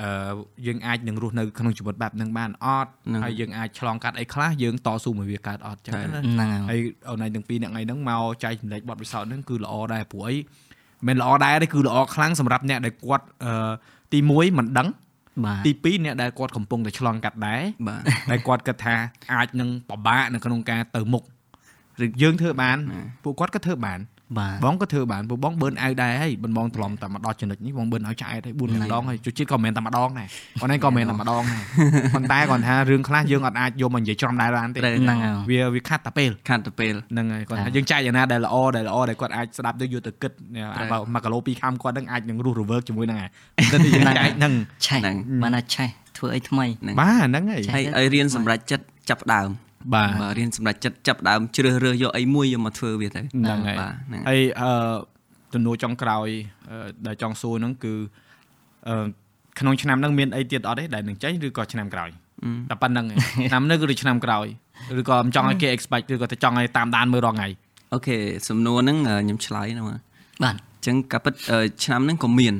[0.00, 0.34] អឺ
[0.66, 6.80] យើងអាចនឹងរស់នៅក្នុងជីវិតបែបហ្នឹងបានអត់ហ្នឹងហើយយើងអាចឆ្លងកាត់អីខ្លះយើងតស៊ូមួយវាកើតអត់ចឹងតែណាហ្នឹងហើយហើយ
[7.10, 10.34] អូនឯងទាំងពីរអ្នកឯងហ្នឹងមកចែកចម្លែកបទពិសោធន៍ហ្នឹងគឺល្អដែរព្រោះអី
[11.08, 13.72] មិនល្អដែរទេគឺល្អខ្លាំងសម្រាប់អ្នកដែលគាត់អឺ
[14.12, 14.88] ទី1មិនដឹង
[15.44, 18.94] បាទទី2អ្នកដែលគាត់កំពុងតែឆ្លងកាត់ដែរបាទតែគាត់គិតថា
[19.34, 21.22] អាចនឹងពិបាកនៅក្នុងការទៅមុខ
[22.02, 22.76] ឬយើងធ្វើបាន
[23.22, 23.98] ពួកគាត់ក៏ធ្វើបាន
[24.38, 30.28] បាទបងក៏ធ្វើបានពួកបងបឺនអៅដែរហើយបងបងត្រឡំតែមកដល់ចំណុចនេះបងបឺនឲ្យឆ្អែតហើយ4 5ដងហើយជួជាតិក៏មិនមែនតែម្ដងដែរ
[30.60, 31.62] គាត់ឯងក៏មិនមែនតែម្ដងដែរ
[32.14, 40.32] ប៉ុន្តែគាត់ថារឿងខ្លះយើងអត់អាចយកមកនិយាយច្រំដែរបានទេត្រូវហ្នឹងហើយវាវាខាត់តែពេលខាត់ទៅពេលហ្នឹងហើយគាត់ថាចា៎យើងចែកយ៉ាងណាដែលល្អដែលល្អដែលគាត់អាចស្ដាប់ទៅយកទៅគិត
[40.78, 43.30] អាបើ1គីឡូ2ខាំគាត់នឹងអាចនឹងរស់រវើកជាមួយនឹងហើយ
[43.72, 44.52] តែយើងចែកហ្នឹង
[44.86, 49.48] ឆេះហ្នឹងបានណាឆេះធ្វើអីថ្មីហ្នឹងបាទហ្នឹងហើយហើយឲ្យរៀនសម្រាប់ចិត្តចាប់ផ្ដើម
[49.92, 54.70] បាទបាទរៀនសម្រាប់ចិត្តចាប់ផ្ដើមជ្រើសរើសយកអីមួយយកមកធ្វើវាទៅហ្នឹងហើយបាទហ្នឹងហើយអឺ
[55.54, 56.28] ទំនួលចុងក្រោយ
[56.70, 57.94] អឺដែលចង់សួរហ្នឹងគឺ
[58.88, 59.06] អឺ
[59.58, 62.10] ក្នុងឆ្នាំហ្នឹងមានអីទៀតអត់ទេដែលនឹងចេញឬក៏ឆ្នាំក្រោយ
[62.70, 63.18] តែប៉ុណ្ណឹងឯង
[63.50, 64.46] ឆ្នាំនេះគឺឆ្នាំក្រោយ
[65.00, 67.48] ឬក៏មិនចង់ឲ្យគេ expect ឬក៏តែចង់ឲ្យតាមដានមើលរាល់ថ្ងៃ
[67.94, 68.16] okay
[68.48, 70.00] សំណួរហ្នឹងអឺខ្ញុំឆ្លើយហ្នឹងបាទ
[70.42, 72.54] បាទអញ្ចឹងការពិតអឺឆ្នាំហ្នឹងក៏មាន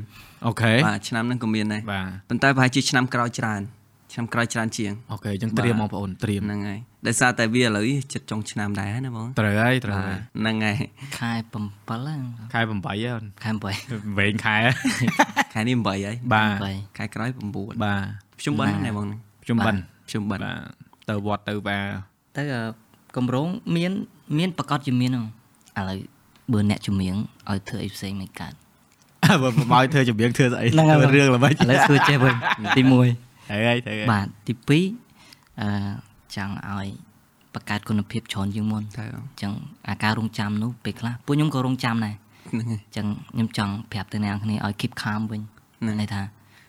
[0.46, 3.60] okay បាទឆ្នាំហ្នឹងក៏មានដែរបាទប៉ុន្តែប្រហែលជាឆ្នាំក្រោយច្រើន
[4.12, 10.76] ឆ្នាំក្រោយច្រើនជាង okay អញ្ចឹងត្រៀមបងប្អូនត្រៀមហ្នឹងហើយ ដោយសារតែវាឥឡូវចិត្តចុងឆ្នាំដែរណាបងត្រូវហើយត្រូវបាទហើយហ្នឹងហើយ
[11.18, 12.20] ខែ7ហ្នឹង
[12.52, 14.56] ខែ8ហើយខែ8វែងខែ
[15.54, 18.04] ខែនេះ8ហើយបាទ8ខែក្រោយ9បាទ
[18.40, 20.58] ខ្ញុំបិណ្ឌហ្នឹងបងហ្នឹងខ្ញុំបិណ្ឌខ្ញុំបិណ្ឌបាទ
[21.08, 21.78] ទៅវត្តទៅបា
[22.36, 22.62] ទៅអឺ
[23.16, 23.92] កម្រងមាន
[24.38, 25.24] មានប្រកាសជាមានហ្នឹង
[25.78, 25.98] ឥឡូវ
[26.52, 27.14] បើអ្នកជំនាញ
[27.50, 28.54] ឲ្យធ្វើអីផ្សេងមិនកើត
[29.42, 32.34] បើមកឲ្យធ្វើចម្រៀងធ្វើស្អីហ្នឹងហើយធ្វើរឿងល្បិចឥឡូវធ្វើចេះវិញ
[32.76, 35.68] ទី1ត្រូវហើយត្រូវហើយបាទទី2អឺ
[36.36, 36.88] ចង់ឲ្យ
[37.54, 39.52] បង្កើតគុណភាពច្រើនជាងមុនទៅអញ្ចឹង
[39.88, 42.14] អាការរងចាំនោះពេលខ្លះពួកខ្ញុំក៏រងចាំដែរ
[42.50, 45.42] ហ្នឹងហើយអញ្ចឹងខ្ញុំចង់ប្រាប់ទៅអ្នកនរគ្នាឲ្យ keep calm វិញ
[45.80, 46.22] ហ្នឹងន័យថា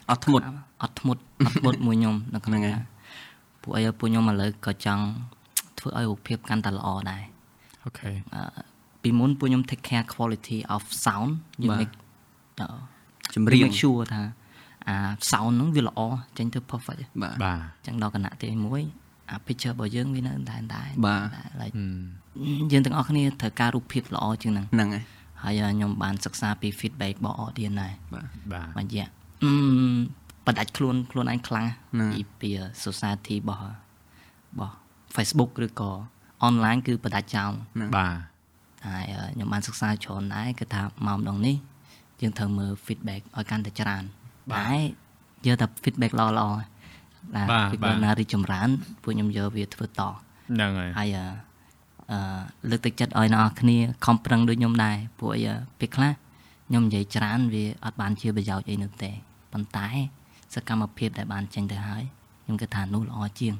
[0.09, 0.43] អត់ធ្មត់
[0.81, 2.83] អត់ធ្មត់អត់ធ្មត់មួយខ្ញុំនៅក្នុងហ្នឹងហើយថា
[3.61, 5.03] ពួកអីពួកខ្ញុំឥឡូវក៏ចង់
[5.79, 7.23] ធ្វើឲ្យរូបភាពកាន់តែល្អដែរ
[7.83, 8.41] អូខេអឺ
[9.03, 11.31] ពីមុនពួកខ្ញុំ take care quality of sound
[11.63, 11.93] យើងបាទ make
[12.59, 12.67] អឺ
[13.35, 14.21] ចម្រៀង make sure ថា
[14.87, 14.95] អា
[15.31, 15.99] sound ហ្នឹងវាល្អ
[16.37, 21.21] ចេញទៅ perfect បាទបាទអញ្ចឹងដល់គណៈទី1 អា picture របស់យើងវានៅតែតែបាទ
[21.61, 21.75] like
[22.71, 25.05] យើងទាំងអស់គ្នាត្រូវការរូបភាពល្អជាងហ្នឹងហ្នឹងហើយ
[25.43, 29.07] ហើយខ្ញុំបានសិក្សាពី feedback របស់ audience ដែរបាទបាទមួយរយៈ
[29.43, 29.53] អឺ
[30.45, 32.49] បដាច់ខ្លួនខ្លួនឯងខ្លាំងហ្នឹងពីពី
[32.85, 33.67] society របស់រ
[34.59, 34.75] បស់
[35.15, 35.91] Facebook ឬក៏
[36.47, 37.51] online គឺបដាច់ចោល
[37.97, 38.15] បាទ
[38.87, 41.55] ហើយអឺខ្ញុំបានសិក្សាច្រើនដែរគឺថាមកម្ដងនេះ
[42.21, 44.03] យើងត្រូវមើល feedback ឲ្យកាន់តែច្រើន
[44.53, 44.69] តែ
[45.47, 46.65] យកតែ feedback ល្អល្អៗណា
[47.33, 48.69] បាទ feedback បាទណារីកចម្រើន
[49.03, 50.01] ពួកខ្ញុំយកវាធ្វើត
[50.49, 51.25] ហ្នឹងហើយហើយអឺ
[52.11, 55.41] អឺលើកទឹកចិត្តឲ្យអ្នកនរគ្នាខំប្រឹងដូចខ្ញុំដែរពួកអី
[55.79, 56.11] ពេលខ្លះ
[56.67, 59.11] ខ្ញុំនិយាយច្រើនវាអត់បានជាប្រយោជន៍អីនោះទេ
[59.53, 59.87] ប៉ុន្តែ
[60.53, 62.03] សកម្មភាពដែលបានចេញទៅហើយ
[62.43, 63.55] ខ្ញុំគិតថានោះល្អជាង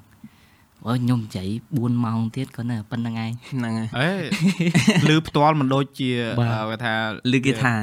[0.86, 6.94] អូយខ្ញុំនិយាយ4ម៉ោងទៀតក៏នៅប៉ុណ្្នឹងឯងហ្នឹងហើយអេឮផ្ទាល់មិនដូចជាបាទអឺគេថា
[7.34, 7.74] ឮគេថា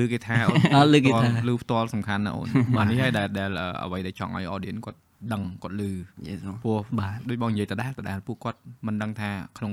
[0.00, 4.98] ឮគេថាអូនអឺឮគេថាឮផ្ទាល់សំខាន់ណាស់អូនបាទនេះហើយដែលដែលអឺអ្វីដែលចង់ឲ្យ audience គាត់
[5.32, 5.82] ដឹងគាត់ឮ
[6.28, 9.72] Yes បងព្រោះបាទដូចបងនិយាយដដែលដដែលពួកគាត់មិនដឹងថាក្នុង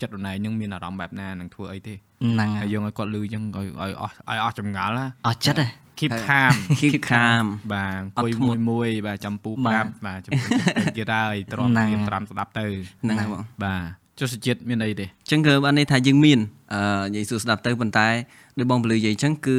[0.00, 5.68] ចិត្តរណៃនឹងមានអារម្មណ៍បែបណានឹងធ្វើអីទេហ្នឹងហើហើយយយើងឲ្យគាត់ឮអញ្ចឹងឲ្យឲ្យអស់ឲ្យអស់ចម្ងល់ណាអស់ចិត្តហ៎
[6.00, 10.46] keep calm keep calm បាទអត់អង្គុយធ្មមួយត់មួយបាទចំពូបាទប្រាប់បាទចំពូ
[10.96, 12.66] ទៀតហើយទ្រាំហ្នឹងរៀនត្រាំស្ដាប់ទៅ
[13.02, 13.82] ហ្នឹងហើយបងបាទ
[14.18, 16.38] ចុះសុជាតិមានអីទេអញ្ចឹងគឺបានន័យថាយើងមាន
[16.74, 18.08] អឺនិយាយសួរស្ដាប់ទៅប៉ុន្តែ
[18.60, 19.58] ដោយបងពលឺនិយាយអញ្ចឹងគឺ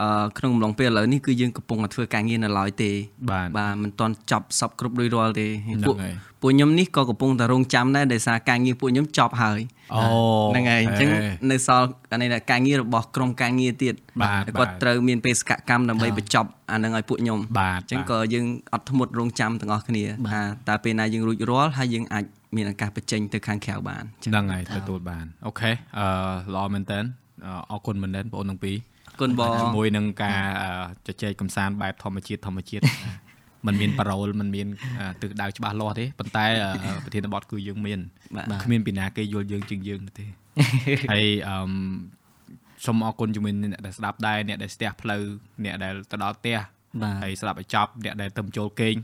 [0.00, 2.90] អឺក្នុងអំឡុងពេលឥឡូវនេះគឺយើងកំពុងតែធ្វើការងារនៅឡើយទេ
[3.30, 9.60] បាទបាទមិនទាន់ចប់សពគ្រប់រួចរាល់ទេហ្នឹងពួកហើយពួកខ្ញុំនេះក៏កំពុងតែរងចាំដែរដោយសារការងារពួកខ្ញុំចប់ហើយ
[9.94, 10.02] អូ
[10.52, 11.08] ហ្នឹងហើយអញ្ចឹង
[11.50, 22.24] នៅសល់អានេះថាការងាររបស់ក្រុមការងារទៀតបាទហើយបាទគាត់ត្រូវមានបេសកកម្មដើម្បីបញ្ចប់អាហ្នឹងឲ្យពួកខ្ញុំបាទអញ្ចឹងក៏យើងអត់ធ្មត់រងចាំទាំងអស់គ្នាថាតើពេលណាយើងរួចរាល់ហើយយើងអាច
[22.56, 26.06] មានឱកាសបញ្ចេញទៅខាងក្រៅបានអញ្ចឹងហ្នឹងហើយទទួលបានអូខេអឺ
[26.54, 26.98] ល្អមែនតើ
[27.71, 28.75] អរគុណមែនតើបងអូនទាំងពីរ
[29.07, 30.69] អរគុណបង ជាមួយនឹងការអឺ
[31.07, 32.83] ជជែកកំសាន្តបែបធម្មជាតិធម្មជាតិ
[33.67, 34.67] มันមានប៉ារ៉ូលมันមាន
[34.99, 37.99] អឺទិសដៅច្បាស់លាស់ទេប៉ុន្តែអឺប្រធានបទគឺយើងមាន
[38.35, 40.25] បាទ គ្មានពីណាគេយល់យើងជាងយើងនោះទេ
[41.11, 41.71] ហើយអឺម
[42.85, 45.21] សូមអរគុណជាមួយអ្នកដែលស្ដាប់ដែរអ្នកដែលស្ទះផ្លូវ
[45.63, 46.57] អ្នកដែលទៅដល់ផ្ទះ
[47.01, 48.95] បាទ ហើយស្ដាប់ឲ្យចប់អ្នកដែលទៅចូលគេង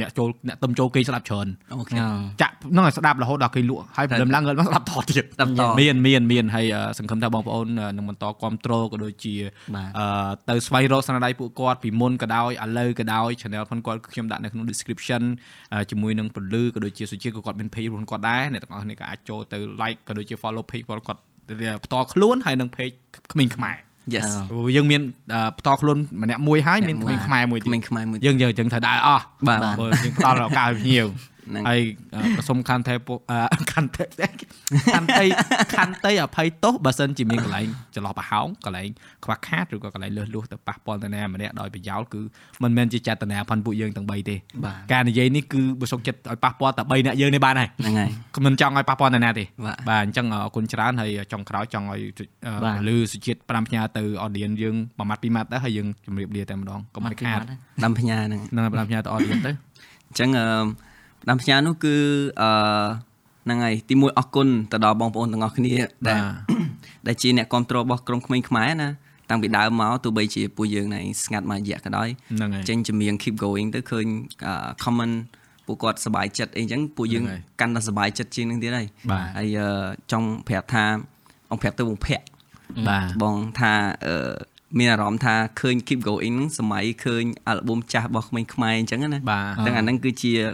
[0.00, 9.34] អ្នកចូលអ្នកទៅចូលគេងស្ដាប់ច្រើនអូខេហ្នឹងចាក់ហ្នឹងឲ្យស្ដាប់រហូតដល់គេលក់ហើយព្រលឹមឡើងគាត់មកស្ដាប់តទៀតស្ដាប់តមានមានមានហើយអឺសង្ឃឹមថាបងប្អូនអឺនឹងបន្តគ្រប់គ្រងក៏ដូចជា
[9.76, 10.06] បាទអឺ
[10.48, 15.22] ទៅស្វែងរកស្នាដៃពួកគាត់ពីមុនក៏ដោយឥឡូវក៏ដោយ channel ផងគាត់ខ្ញុំដាក់នៅក្នុង description
[15.72, 21.20] អឺជាមួយនឹងពលឺក៏ដូចជាសុជាតិក៏គាត់មាន page របស់គាត់ដែរអ្នកទាំងអស់គ្នាក៏អាចចូលទៅ like ក៏ដូចជា follow page របស់គាត់
[21.84, 22.94] ផ្ទាល់ខ្លួនហើយនឹង page
[23.32, 23.76] ក្មេងខ្មែរ
[24.14, 25.00] Yes ព្រោះយើងមាន
[25.34, 31.06] អឺផ្ទាល់ខ្លួនម្នាក់មួយហើយមានក្មេងខ្មែរមួយទៀតក្មេងខ្មែរមួយយើងយើងចឹងត្រូវដែរអស់បាទព្រោះយើងផ្ដល់ឱកាសឲ្យភ្ញៀវ
[31.50, 31.80] ហ្នឹងហើយ
[32.14, 34.04] អឺប្រសុំខន្តីពុអឺខន្តី
[34.94, 35.24] ខន្តី
[35.74, 38.88] ខន្តីអភ័យទោសបើសិនជាមានកន្លែងចន្លោះប្រហោងកន្លែង
[39.24, 42.20] ខ្វះខាតឬក៏កន្លែងលើសលួសទៅប៉ះពាល់ទៅណាម្នាក់ដោយប្រយោលគឺ
[42.62, 48.10] មិនមែនជាចេតនាផនពួកយើងទាំង3ទេបាទការនិយាយនេះគឺបើសុកចិត្តឲ្យប៉ះពាល់តែ3នាក់យើងនេះបានហើយហ្នឹងហើយ
[48.46, 52.00] មិនចង់ឲ្យប៉ះពាល់ទៅណាទេបាទបាទអញ្ចឹងអរគុណច្រើនហើយចុងក្រោយចង់ឲ្យ
[52.46, 57.38] អឺបាទលឺសុជាតិ5ផ្ញើទៅ audience យើងមួយម៉ាត់ពីរម៉ាត់ទៅហើយយើងជម្រាបលាតែម្ដងកុំឲ្យខាត
[57.84, 60.46] ដាំផ្ញើហ្នឹងហ្នឹង5ផ្ញើទៅ audience ទៅអញ្ចឹងអឺ
[61.28, 61.94] ដាំផ្ញើនោះគឺ
[62.42, 62.50] អឺ
[63.44, 65.74] ហ្នឹងហើយទីមួយអរគុណទៅដល់បងប្អូនទាំងអស់គ្នា
[66.08, 66.20] ដែល
[67.06, 68.88] ដែលជាអ្នកគ្រប់គ្រងរបស់ក្រុមក្មេងខ្មែរណា
[69.30, 74.06] តាំងពីដើមមកទោះបីជាពួកយើងណៃស្ងាត់មករយៈក៏ដោយហ្នឹងហើយចេញចម្រៀង keep going ទៅឃើញ
[74.46, 74.54] អឺ
[74.84, 75.14] comment
[75.66, 79.68] ពួកគាត់សប្បាយចិត្តអីចឹងពួកយើងហ្នឹងហើយកាន់តែសប្បាយចិត្តជាងនឹងទៀតហើយបាទហើយអឺ
[80.12, 80.84] ចង់ប្រាប់ថា
[81.50, 82.24] អង្គប្រាប់ទៅបងភ័ក្រ
[82.88, 83.72] បាទបងថា
[84.06, 84.34] អឺ
[84.78, 90.48] មានអារម្មណ៍ថាឃើញ keep going ហ្នឹងសម័យឃើញអាល់ប៊ុមចាស់របស់ក្មេងខ្មែរអញ្ចឹងណាបាទទាំងអាហ្នឹងគឺជាអឺ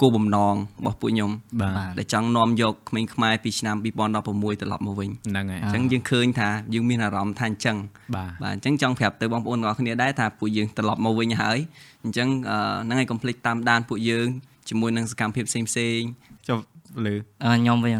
[0.00, 1.30] គោលបំណងរបស់ពួកខ្ញុំ
[1.60, 7.76] បាទបាទដែលចង់នាំយកក្មេងខ្មែរពីឆ្នាំ2016ត្រឡប់មកវិញហ្នឹងហើយអញ្ចឹងយើងឃើញថាយើងមានអារម្មណ៍ថាអញ្ចឹង
[8.16, 11.58] បាទបាទអញ្ចឹងចង់ប្រាប់ទៅបងប្អូនទាំងអស់គ្នាដែរថាពួកយើងត្រឡប់មកវិញហើយ
[12.04, 14.28] អញ្ចឹងអឺហ្នឹងហើយកុំភ្លេចតាមដានពួកយើង
[14.68, 16.08] ជាមួយនឹងសកម្មភាពផ្សេងផ្សេងៗ
[16.48, 16.58] ចុះ
[17.06, 17.14] លឺ
[17.44, 17.92] អឺខ្ញុំវិញ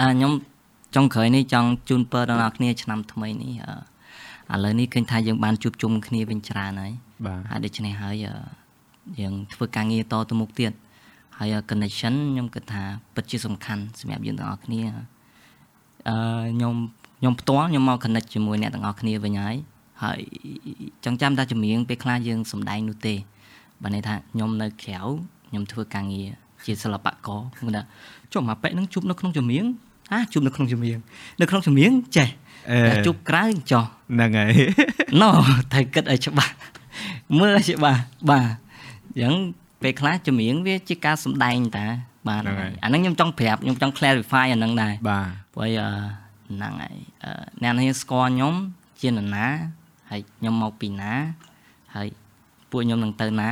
[0.00, 0.32] អឺខ្ញុំ
[0.94, 3.54] ចុងក្រោយនេះចង់ជូនពរដល់អ្នកគ្នាឆ្នាំថ្មីនេះ
[4.50, 6.92] អឺឥឡូវនេះឃើញថាយើងបានជួបជុំគ្នាវិញច្រើនហើយ
[7.26, 8.61] បាទហើយដូច្នេះហើយអឺ
[9.20, 10.72] យើងធ្វើការងារតទៅមុខទៀត
[11.38, 12.82] ហើយ connection ខ្ញុំគិតថា
[13.14, 14.80] ពិតជាសំខាន់សម្រាប់យើងទាំងអស់គ្នា
[16.08, 16.16] អឺ
[16.54, 16.74] ខ្ញុំ
[17.18, 19.56] ខ្ញុំផ្ទាល់ខ្ញុំមក connect ជាមួយអ្នកទាំងអស់គ្នាវិញហើយ
[20.02, 20.20] ហើយ
[21.04, 23.14] ចង់ចាំថាចម្រៀងពេលខ្លះយើងសំដែងនោះទេ
[23.82, 24.98] បើន័យថាខ្ញុំនៅក្រៅ
[25.48, 26.28] ខ្ញុំធ្វើការងារ
[26.66, 27.82] ជាសិល្បករខ្ញុំថា
[28.32, 29.64] ចុះមកប៉ែកនឹងជួបនៅក្នុងចម្រៀង
[30.12, 30.98] អាជួបនៅក្នុងចម្រៀង
[31.40, 32.28] នៅក្នុងចម្រៀងចេះ
[32.88, 34.52] តែជួបក្រៅចុះហ្នឹងហើយ
[35.20, 35.28] ណូ
[35.72, 36.52] ត្រូវគិតឲ្យច្បាស់
[37.38, 38.00] មើលឲ្យច្បាស់
[38.30, 38.61] បាទ
[39.14, 39.34] អញ្ចឹង
[39.82, 41.86] ពេលខ្លះចម្រៀងវាជាការសំដែងតា
[42.28, 45.88] បាទហ្នឹងហើយអាហ្នឹងខ្ញុំចង់ប្រាប់ខ្ញុំចង់ clarify អាហ្នឹងដែរបាទព្រោះអីអឺ
[46.56, 47.32] ហ្នឹងហើយអឺ
[47.62, 48.54] អ្នកនេះស្គាល់ខ្ញុំ
[49.00, 49.46] ជានរណា
[50.10, 51.12] ហើយខ្ញុំមកពីណា
[51.94, 52.08] ហើយ
[52.70, 53.50] ពួកខ្ញុំនឹងទៅណា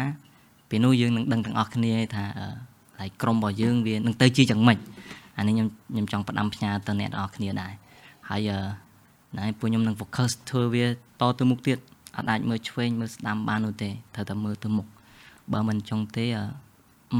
[0.68, 2.48] ពេលនោះយើងនឹងដឹងទាំងអស់គ្នាថាអឺ
[2.98, 4.78] ហើយក្រុមរបស់យើងវានឹងទៅជាយ៉ាងម៉េច
[5.36, 7.72] អានេះខ្ញុំខ្ញុំចង់ផ្ដាំផ្ញើទៅអ្នកនរគ្នាដែរ
[8.30, 8.50] ហើយ
[9.38, 10.84] ណែពួកខ្ញុំនឹង focus ធ្វើវា
[11.20, 11.78] តទៅមុខទៀត
[12.16, 14.86] អត់អាចមើលឆ្វេងមើលស្ដាំបាននោះទេត្រូវតែមើលទៅមុខ
[15.52, 16.26] បើមិនចង់ទេ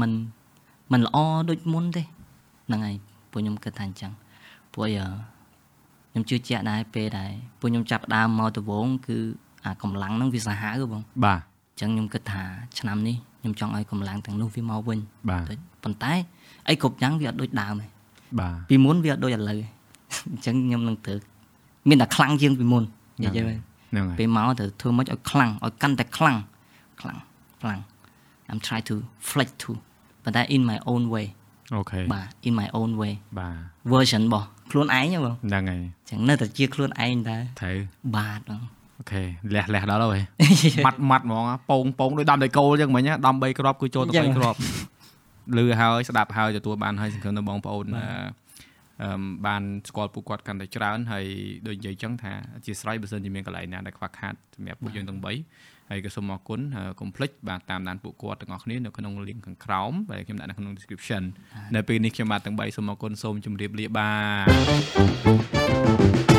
[0.01, 0.11] មិន
[0.91, 1.17] មិនល្អ
[1.49, 2.03] ដូចមុនទេ
[2.67, 2.95] ហ្នឹងហើយ
[3.31, 4.11] ពួកខ្ញុំគិតថាអញ្ចឹង
[4.73, 4.93] ពួកអី
[6.11, 9.17] ខ្ញុំជឿជាក់ដែរពេលដែរពួកខ្ញុំចាប់ដើមមកដំបូងគឺ
[9.65, 12.43] អាកម្លាំងហ្នឹងវាសាហាវបងបាទអញ្ចឹងខ្ញុំគិតថា
[12.79, 14.99] ឆ្នាំនេះខ្ញុំចង់ឲ្យកម្លាំងទាំងនោះវាមកវិញ
[15.29, 15.43] បាទ
[15.83, 16.13] ប៉ុន្តែ
[16.69, 17.87] អីគ្រប់យ៉ាងវាអត់ដូចដើមទេ
[18.39, 19.57] បាទពីមុនវាអត់ដូចឥឡូវ
[20.31, 21.17] អញ្ចឹងខ្ញុំនឹងត្រូវ
[21.89, 22.83] មានតែខ្លាំងជាងពីមុន
[23.23, 26.37] និយាយហ្នឹងហើយពេលមកត្រូវធ្វើម៉េចឲ្យខ្លាំងឲ្យកាន់តែខ្លាំង
[27.01, 27.17] ខ្លាំង
[27.61, 27.79] ខ្លាំង
[28.51, 28.95] I'm try to
[29.29, 29.71] flex to
[30.23, 31.27] but that in my own way
[31.75, 33.55] អូខេបាទ in my own way បាទ
[33.93, 37.77] version របស់ខ្លួនឯងបងហ្នឹងហើយចឹងនៅតែជាខ្លួនឯងតែត្រូវ
[38.17, 38.61] បាទបង
[38.99, 39.21] អូខេ
[39.55, 40.23] លះលះដល់ហើយ
[40.85, 44.57] ម៉ាត់ម៉ាត់ហ្មងពងពងដោយដំដីគោលចឹងមិញដំ3គ្រាប់គឺចូលទៅ3គ្រាប់
[45.57, 48.05] លឺហើយស្ដាប់ហើយទទួលបានហើយសង្ឃឹមថាបងប្អូនអឺ
[49.47, 51.25] បានស្គាល់ពួកគាត់កាន់តែច្រើនហើយ
[51.67, 55.27] ដូចនិយាយចឹងថាអធិស្ឋានបើសិនជាមានកន្លែងណាដែលខ្វះខាតសម្រាប់ពួកយើងទាំង3
[55.91, 56.59] ហើយក៏សូមអរគុណ
[56.99, 61.23] កុំភ្លេចបាទតាមដានពួកគាត់ទាំងអស់គ្នានៅក្នុង link ខាងក្រោមដែលខ្ញុំដាក់នៅក្នុង description
[61.75, 64.11] នៅពេលនេះខ្ញុំបាទទាំង3សូមអរគុណសូមជម្រាបលាបា
[66.27, 66.30] ទ